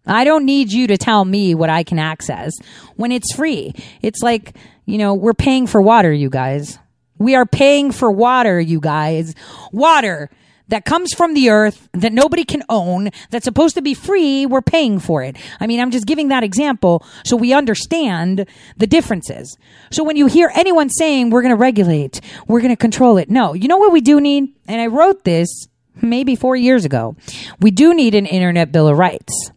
[0.07, 2.53] I don't need you to tell me what I can access
[2.95, 3.73] when it's free.
[4.01, 4.55] It's like,
[4.85, 6.79] you know, we're paying for water, you guys.
[7.17, 9.35] We are paying for water, you guys.
[9.71, 10.29] Water
[10.69, 14.61] that comes from the earth that nobody can own, that's supposed to be free, we're
[14.61, 15.37] paying for it.
[15.59, 19.57] I mean, I'm just giving that example so we understand the differences.
[19.91, 23.29] So when you hear anyone saying we're going to regulate, we're going to control it,
[23.29, 23.53] no.
[23.53, 24.53] You know what we do need?
[24.67, 25.67] And I wrote this
[26.01, 27.15] maybe four years ago.
[27.59, 29.51] We do need an internet bill of rights.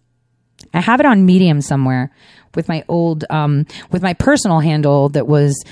[0.73, 2.11] I have it on Medium somewhere
[2.55, 5.65] with my old, um, with my personal handle that was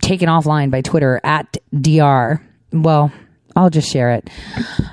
[0.00, 2.42] taken offline by Twitter at dr.
[2.72, 3.12] Well,
[3.56, 4.30] I'll just share it.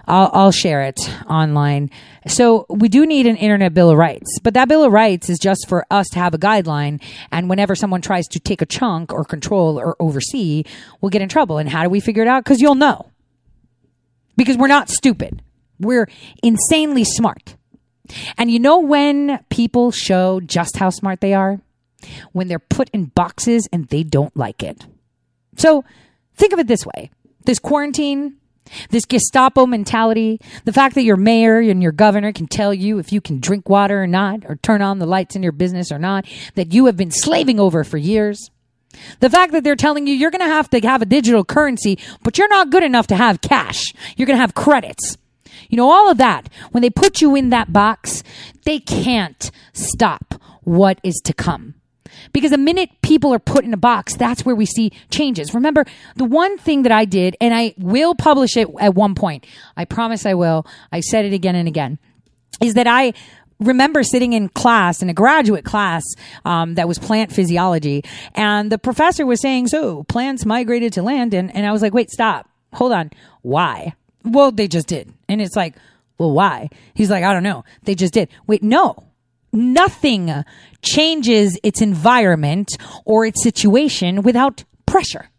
[0.08, 1.00] I'll, I'll share it
[1.30, 1.92] online.
[2.28, 5.40] So we do need an internet bill of rights, but that bill of rights is
[5.40, 7.02] just for us to have a guideline.
[7.32, 10.64] And whenever someone tries to take a chunk or control or oversee,
[11.02, 11.58] we'll get in trouble.
[11.60, 12.44] And how do we figure it out?
[12.44, 13.12] Because you'll know.
[14.36, 15.42] Because we're not stupid.
[15.80, 16.10] We're
[16.42, 17.56] insanely smart.
[18.38, 21.60] And you know when people show just how smart they are?
[22.32, 24.86] When they're put in boxes and they don't like it.
[25.56, 25.84] So
[26.36, 27.10] think of it this way
[27.46, 28.36] this quarantine,
[28.90, 33.14] this Gestapo mentality, the fact that your mayor and your governor can tell you if
[33.14, 35.98] you can drink water or not, or turn on the lights in your business or
[35.98, 36.26] not,
[36.56, 38.52] that you have been slaving over for years.
[39.22, 41.98] The fact that they're telling you you're going to have to have a digital currency,
[42.24, 43.86] but you're not good enough to have cash.
[44.16, 45.18] You're going to have credits.
[45.70, 46.50] You know, all of that.
[46.72, 48.24] When they put you in that box,
[48.66, 51.76] they can't stop what is to come.
[52.34, 55.54] Because the minute people are put in a box, that's where we see changes.
[55.54, 55.86] Remember,
[56.16, 59.86] the one thing that I did, and I will publish it at one point, I
[59.86, 62.00] promise I will, I said it again and again,
[62.62, 63.14] is that I
[63.60, 66.04] remember sitting in class in a graduate class
[66.46, 68.04] um, that was plant physiology
[68.36, 71.92] and the professor was saying so plants migrated to land and, and i was like
[71.92, 73.10] wait stop hold on
[73.42, 73.96] why
[74.34, 75.14] well, they just did.
[75.28, 75.76] And it's like,
[76.18, 76.70] well, why?
[76.94, 77.64] He's like, I don't know.
[77.84, 78.30] They just did.
[78.48, 79.04] Wait, no.
[79.54, 80.44] Nothing
[80.82, 85.30] changes its environment or its situation without pressure.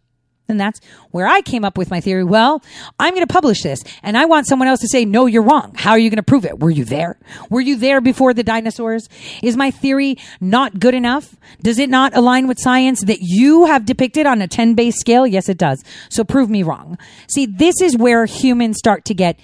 [0.51, 0.81] And that's
[1.11, 2.25] where I came up with my theory.
[2.25, 2.63] Well,
[2.99, 5.75] I'm going to publish this and I want someone else to say, no, you're wrong.
[5.77, 6.59] How are you going to prove it?
[6.59, 7.19] Were you there?
[7.51, 9.11] Were you there before the dinosaurs?
[9.43, 11.37] Is my theory not good enough?
[11.63, 15.27] Does it not align with science that you have depicted on a 10 base scale?
[15.27, 15.85] Yes, it does.
[16.09, 16.97] So prove me wrong.
[17.31, 19.39] See, this is where humans start to get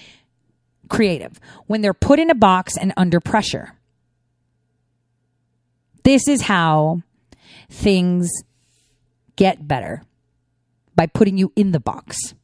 [0.89, 3.75] creative when they're put in a box and under pressure.
[6.03, 7.03] This is how
[7.69, 8.31] things
[9.37, 10.03] get better
[10.97, 12.35] by putting you in the box.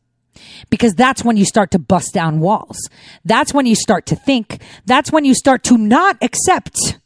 [0.70, 2.78] Because that's when you start to bust down walls.
[3.24, 4.62] That's when you start to think.
[4.86, 6.98] That's when you start to not accept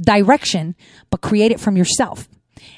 [0.00, 0.76] direction,
[1.10, 2.28] but create it from yourself.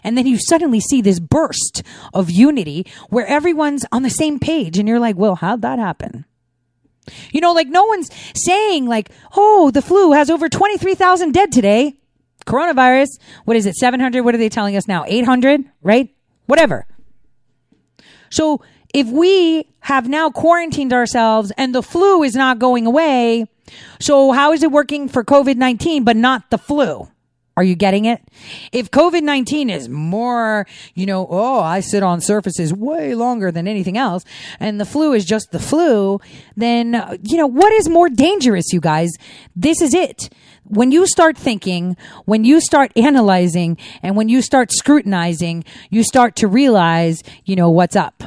[0.03, 1.83] And then you suddenly see this burst
[2.15, 6.25] of unity where everyone's on the same page and you're like, well, how'd that happen?
[7.33, 11.99] You know, like no one's saying like, oh, the flu has over 23,000 dead today.
[12.47, 13.09] Coronavirus,
[13.45, 13.77] what is it?
[13.77, 14.23] 700?
[14.23, 15.05] What are they telling us now?
[15.07, 16.09] 800, right?
[16.47, 16.87] Whatever.
[18.31, 18.63] So
[18.95, 23.47] if we have now quarantined ourselves and the flu is not going away,
[24.01, 27.09] so how is it working for COVID 19 but not the flu?
[27.57, 28.23] Are you getting it?
[28.73, 33.69] If COVID 19 is more, you know, oh, I sit on surfaces way longer than
[33.69, 34.25] anything else,
[34.59, 36.21] and the flu is just the flu,
[36.57, 39.11] then, uh, you know, what is more dangerous, you guys?
[39.55, 40.31] This is it.
[40.71, 46.37] When you start thinking, when you start analyzing, and when you start scrutinizing, you start
[46.37, 48.23] to realize, you know, what's up.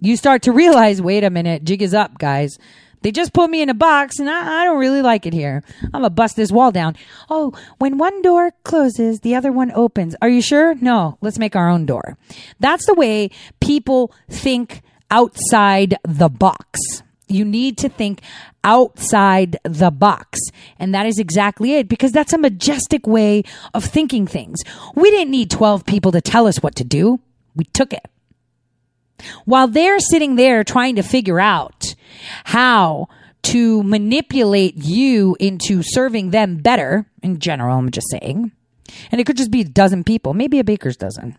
[0.00, 2.58] You start to realize, wait a minute, jig is up, guys.
[3.02, 5.62] They just put me in a box and I, I don't really like it here.
[5.84, 6.96] I'm gonna bust this wall down.
[7.30, 10.16] Oh, when one door closes, the other one opens.
[10.20, 10.74] Are you sure?
[10.74, 12.18] No, let's make our own door.
[12.58, 13.30] That's the way
[13.60, 16.80] people think outside the box.
[17.28, 18.22] You need to think
[18.66, 20.40] outside the box.
[20.78, 24.62] And that is exactly it because that's a majestic way of thinking things.
[24.94, 27.20] We didn't need 12 people to tell us what to do.
[27.54, 28.04] We took it.
[29.46, 31.94] While they're sitting there trying to figure out
[32.44, 33.08] how
[33.44, 38.50] to manipulate you into serving them better, in general, I'm just saying,
[39.10, 41.38] and it could just be a dozen people, maybe a baker's dozen.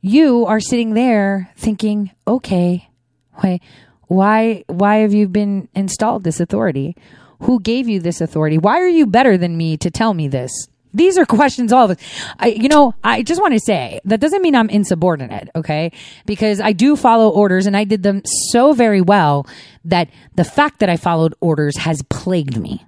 [0.00, 2.88] You are sitting there thinking, okay,
[3.34, 3.60] why,
[4.06, 6.96] why, why have you been installed this authority?
[7.40, 8.58] Who gave you this authority?
[8.58, 10.68] Why are you better than me to tell me this?
[10.94, 11.96] These are questions all of us.
[12.38, 15.92] I, you know, I just want to say that doesn't mean I'm insubordinate, okay?
[16.24, 19.46] Because I do follow orders and I did them so very well
[19.84, 22.86] that the fact that I followed orders has plagued me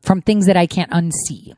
[0.00, 1.54] from things that I can't unsee.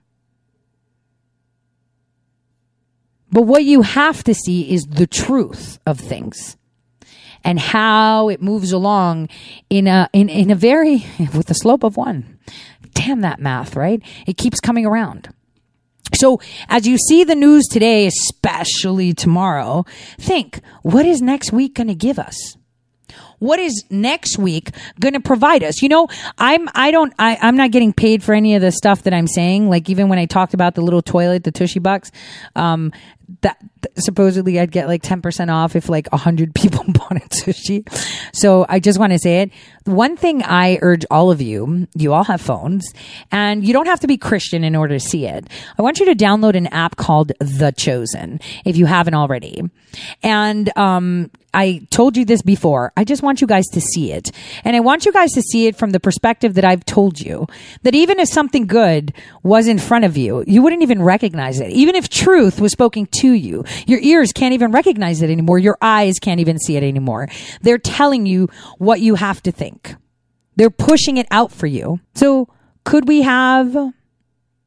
[3.32, 6.56] But what you have to see is the truth of things
[7.44, 9.28] and how it moves along
[9.68, 12.38] in a in, in a very with the slope of one.
[12.94, 14.02] Damn that math, right?
[14.26, 15.32] It keeps coming around.
[16.14, 19.84] So as you see the news today, especially tomorrow,
[20.18, 22.56] think, what is next week going to give us?
[23.38, 25.82] What is next week going to provide us?
[25.82, 29.04] You know, I'm, I don't, I, I'm not getting paid for any of the stuff
[29.04, 29.70] that I'm saying.
[29.70, 32.12] Like even when I talked about the little toilet, the Tushy Bucks,
[32.54, 32.92] um,
[33.40, 33.62] that
[34.00, 37.84] supposedly I'd get like 10% off if like 100 people bought a Tushy.
[38.32, 39.50] So I just want to say it.
[39.84, 42.92] One thing I urge all of you, you all have phones
[43.32, 45.46] and you don't have to be Christian in order to see it.
[45.78, 49.62] I want you to download an app called The Chosen if you haven't already.
[50.22, 52.92] And, um, I told you this before.
[52.96, 54.30] I just want you guys to see it.
[54.64, 57.46] And I want you guys to see it from the perspective that I've told you
[57.82, 59.12] that even if something good
[59.42, 61.70] was in front of you, you wouldn't even recognize it.
[61.72, 65.58] Even if truth was spoken to you, your ears can't even recognize it anymore.
[65.58, 67.28] Your eyes can't even see it anymore.
[67.62, 68.48] They're telling you
[68.78, 69.96] what you have to think.
[70.56, 72.00] They're pushing it out for you.
[72.14, 72.48] So
[72.84, 73.74] could we have,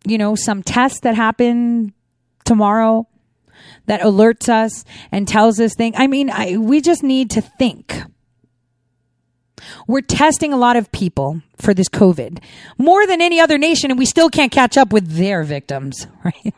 [0.05, 1.93] you know, some tests that happen
[2.45, 3.07] tomorrow
[3.85, 5.95] that alerts us and tells us things.
[5.97, 8.01] I mean, I, we just need to think.
[9.87, 12.43] We're testing a lot of people for this COVID
[12.77, 16.53] more than any other nation, and we still can't catch up with their victims, right?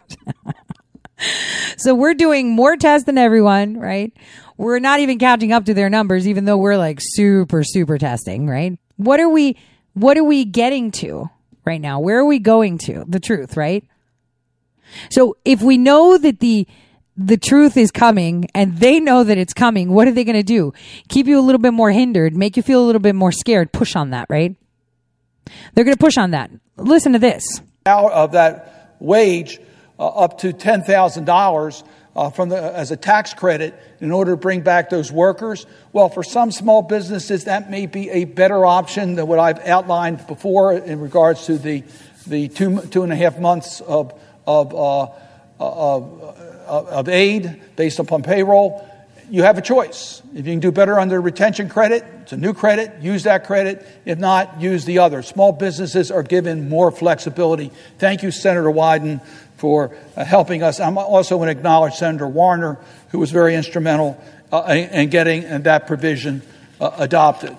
[1.78, 4.12] so we're doing more tests than everyone, right?
[4.58, 8.48] We're not even catching up to their numbers, even though we're like super, super testing,
[8.48, 8.78] right?
[8.98, 9.58] What are we,
[9.94, 11.30] what are we getting to
[11.66, 12.00] right now?
[12.00, 13.04] Where are we going to?
[13.08, 13.84] The truth, right?
[15.10, 16.68] So if we know that the,
[17.18, 20.44] the truth is coming and they know that it's coming, what are they going to
[20.44, 20.74] do?
[21.10, 23.72] Keep you a little bit more hindered, make you feel a little bit more scared,
[23.72, 24.56] push on that, right?
[25.74, 26.52] They're going to push on that.
[26.78, 27.62] Listen to this.
[27.86, 29.60] Out of that wage
[30.00, 31.84] uh, up to $10,000
[32.16, 35.66] uh, from the, as a tax credit in order to bring back those workers.
[35.94, 40.26] Well, for some small businesses, that may be a better option than what I've outlined
[40.28, 41.84] before in regards to the,
[42.28, 45.12] the two, two and a half months of, of, uh,
[45.60, 46.36] of,
[46.66, 48.88] of aid based upon payroll.
[49.30, 50.22] you have a choice.
[50.34, 53.86] If you can do better under retention credit, it's a new credit, use that credit.
[54.06, 55.22] If not, use the other.
[55.22, 57.72] Small businesses are given more flexibility.
[57.98, 59.24] Thank you, Senator Wyden,
[59.58, 60.80] for uh, helping us.
[60.80, 62.78] I'm also going to acknowledge Senator Warner,
[63.10, 64.22] who was very instrumental
[64.52, 66.42] uh, in, in getting that provision
[66.80, 67.56] uh, adopted.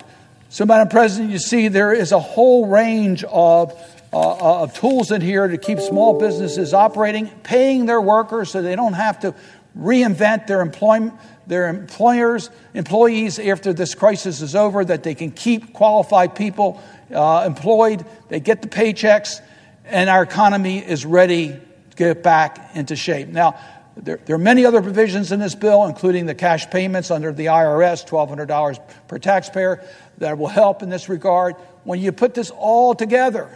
[0.49, 3.73] So, Madam President, you see there is a whole range of,
[4.13, 8.77] uh, of tools in here to keep small businesses operating, paying their workers so they
[8.77, 9.35] don't have to
[9.79, 11.15] reinvent their employment
[11.47, 16.83] their employers, employees after this crisis is over, that they can keep qualified people
[17.15, 19.41] uh, employed, they get the paychecks,
[19.85, 23.29] and our economy is ready to get back into shape.
[23.29, 23.59] Now,
[23.97, 27.47] there, there, are many other provisions in this bill, including the cash payments under the
[27.47, 29.83] IRS, $1,200 per taxpayer,
[30.19, 31.55] that will help in this regard.
[31.85, 33.49] When you put this all together,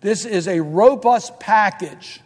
[0.00, 2.20] this is a robust package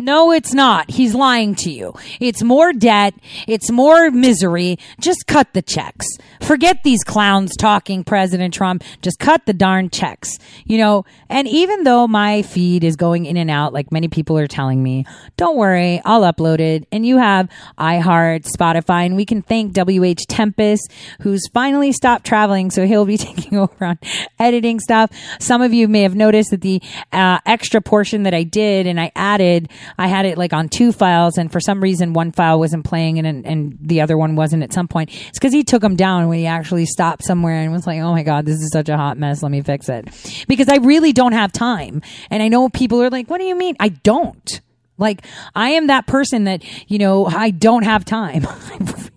[0.00, 0.90] no, it's not.
[0.90, 1.94] He's lying to you.
[2.20, 3.14] It's more debt.
[3.46, 4.78] It's more misery.
[5.00, 6.06] Just cut the checks.
[6.40, 8.82] Forget these clowns talking President Trump.
[9.02, 10.38] Just cut the darn checks.
[10.64, 14.38] You know, and even though my feed is going in and out, like many people
[14.38, 15.06] are telling me,
[15.36, 16.86] don't worry, I'll upload it.
[16.90, 17.48] And you have
[17.78, 20.90] iHeart, Spotify, and we can thank WH Tempest,
[21.20, 22.70] who's finally stopped traveling.
[22.70, 23.98] So he'll be taking over on
[24.38, 25.10] editing stuff.
[25.38, 26.82] Some of you may have noticed that the
[27.12, 30.92] uh, extra portion that I did and I added I had it like on two
[30.92, 34.62] files, and for some reason one file wasn't playing and and the other one wasn't
[34.62, 35.10] at some point.
[35.28, 38.12] It's because he took them down when he actually stopped somewhere and was like, "Oh
[38.12, 39.42] my god, this is such a hot mess.
[39.42, 40.08] Let me fix it,"
[40.48, 43.56] because I really don't have time, and I know people are like, "What do you
[43.56, 44.60] mean?" I don't.
[45.00, 45.24] Like
[45.54, 48.46] I am that person that you know I don't have time.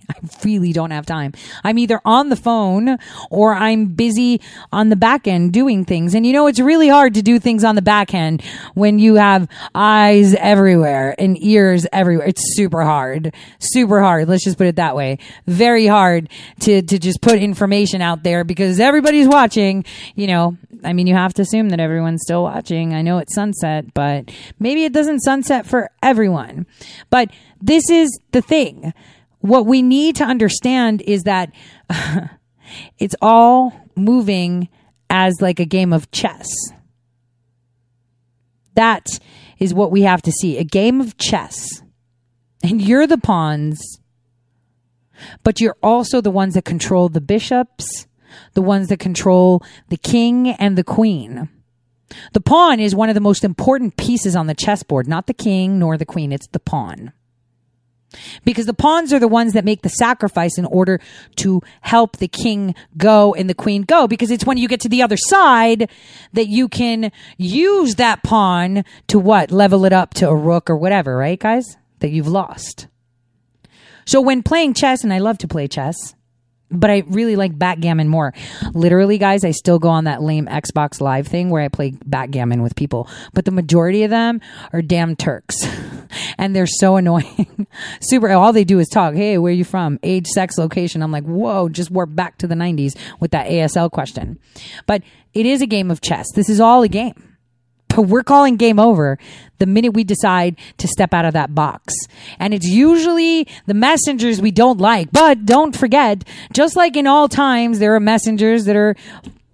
[0.10, 1.34] I really don't have time.
[1.64, 2.98] I'm either on the phone
[3.30, 4.42] or I'm busy
[4.72, 6.14] on the back end doing things.
[6.14, 8.44] And you know, it's really hard to do things on the back end
[8.74, 12.28] when you have eyes everywhere and ears everywhere.
[12.28, 14.28] It's super hard, super hard.
[14.28, 15.20] Let's just put it that way.
[15.48, 16.30] Very hard
[16.62, 19.86] to, to just put information out there because everybody's watching,
[20.16, 22.94] you know, I mean, you have to assume that everyone's still watching.
[22.94, 26.66] I know it's sunset, but maybe it doesn't sunset for everyone.
[27.10, 27.30] But
[27.62, 28.94] this is the thing
[29.44, 31.52] what we need to understand is that
[32.98, 34.70] it's all moving
[35.10, 36.50] as like a game of chess.
[38.76, 39.06] That
[39.60, 41.84] is what we have to see a game of chess.
[42.64, 44.00] And you're the pawns,
[45.44, 48.08] but you're also the ones that control the bishops,
[48.54, 51.50] the ones that control the king and the queen.
[52.34, 55.80] The pawn is one of the most important pieces on the chessboard, not the king
[55.80, 57.12] nor the queen, it's the pawn.
[58.46, 61.00] Because the pawns are the ones that make the sacrifice in order
[61.38, 64.08] to help the king go and the queen go.
[64.08, 65.90] Because it's when you get to the other side
[66.34, 69.52] that you can use that pawn to what?
[69.52, 71.78] Level it up to a rook or whatever, right, guys?
[72.00, 72.88] That you've lost.
[74.06, 75.96] So when playing chess, and I love to play chess,
[76.72, 78.34] but I really like backgammon more.
[78.74, 82.62] Literally, guys, I still go on that lame Xbox Live thing where I play backgammon
[82.62, 84.42] with people, but the majority of them
[84.72, 85.68] are damn Turks.
[86.38, 87.68] and they're so annoying.
[88.00, 88.32] Super.
[88.32, 89.14] All they do is talk.
[89.14, 90.00] Hey, where are you from?
[90.04, 91.02] Age, sex, location.
[91.02, 94.40] I'm like, whoa, just warp back to the 90s with that ASL question.
[94.88, 95.04] But
[95.34, 96.32] it is a game of chess.
[96.34, 97.33] This is all a game
[97.96, 99.18] but we're calling game over
[99.60, 101.94] the minute we decide to step out of that box.
[102.40, 105.12] And it's usually the messengers we don't like.
[105.12, 108.96] But don't forget, just like in all times, there are messengers that are,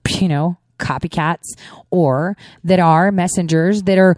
[0.09, 1.45] you know, copycats
[1.91, 4.17] or that are messengers that are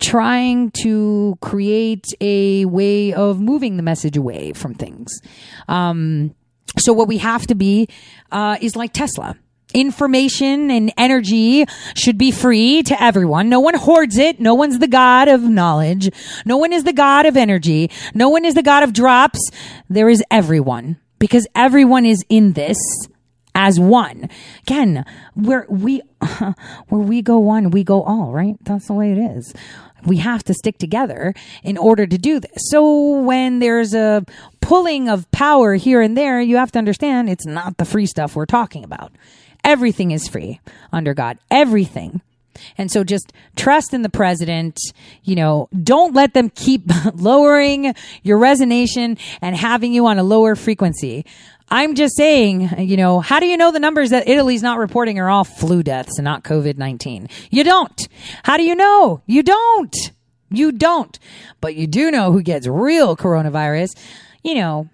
[0.00, 5.20] trying to create a way of moving the message away from things.
[5.68, 6.34] Um,
[6.78, 7.88] so what we have to be
[8.32, 9.36] uh, is like Tesla
[9.72, 13.48] information and energy should be free to everyone.
[13.48, 14.40] No one hoards it.
[14.40, 16.10] No one's the God of knowledge.
[16.44, 17.90] No one is the God of energy.
[18.14, 19.40] No one is the God of drops.
[19.88, 22.78] There is everyone because everyone is in this
[23.54, 24.28] as one.
[24.62, 25.04] Again,
[25.34, 26.02] where we,
[26.88, 28.56] where we go one, we go all, right?
[28.62, 29.52] That's the way it is.
[30.04, 31.32] We have to stick together
[31.62, 32.50] in order to do this.
[32.70, 34.24] So when there's a
[34.60, 38.34] pulling of power here and there, you have to understand it's not the free stuff
[38.34, 39.12] we're talking about.
[39.64, 40.60] Everything is free
[40.92, 41.38] under God.
[41.50, 42.20] Everything.
[42.76, 44.78] And so just trust in the president.
[45.24, 46.82] You know, don't let them keep
[47.14, 51.24] lowering your resonation and having you on a lower frequency.
[51.70, 55.18] I'm just saying, you know, how do you know the numbers that Italy's not reporting
[55.18, 57.28] are all flu deaths and not COVID 19?
[57.50, 58.08] You don't.
[58.42, 59.22] How do you know?
[59.26, 59.96] You don't.
[60.50, 61.18] You don't.
[61.62, 63.96] But you do know who gets real coronavirus.
[64.44, 64.90] You know,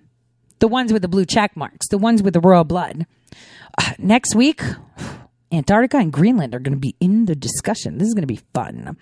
[0.61, 3.07] the ones with the blue check marks, the ones with the royal blood
[3.99, 4.63] next week,
[5.51, 7.99] Antarctica and Greenland are going to be in the discussion.
[7.99, 8.97] This is going to be fun.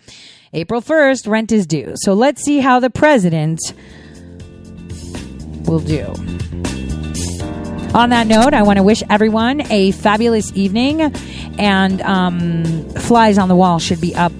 [0.52, 1.94] April 1st, rent is due.
[1.96, 3.60] So let's see how the president
[5.66, 6.06] will do.
[7.94, 11.00] On that note, I want to wish everyone a fabulous evening.
[11.58, 14.32] And um, Flies on the Wall should be up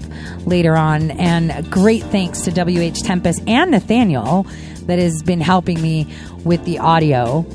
[0.45, 1.11] later on.
[1.11, 4.45] And great thanks to WH Tempest and Nathaniel
[4.83, 6.07] that has been helping me
[6.45, 7.45] with the audio.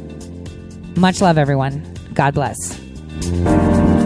[0.97, 1.92] Much love, everyone.
[2.15, 4.02] God bless.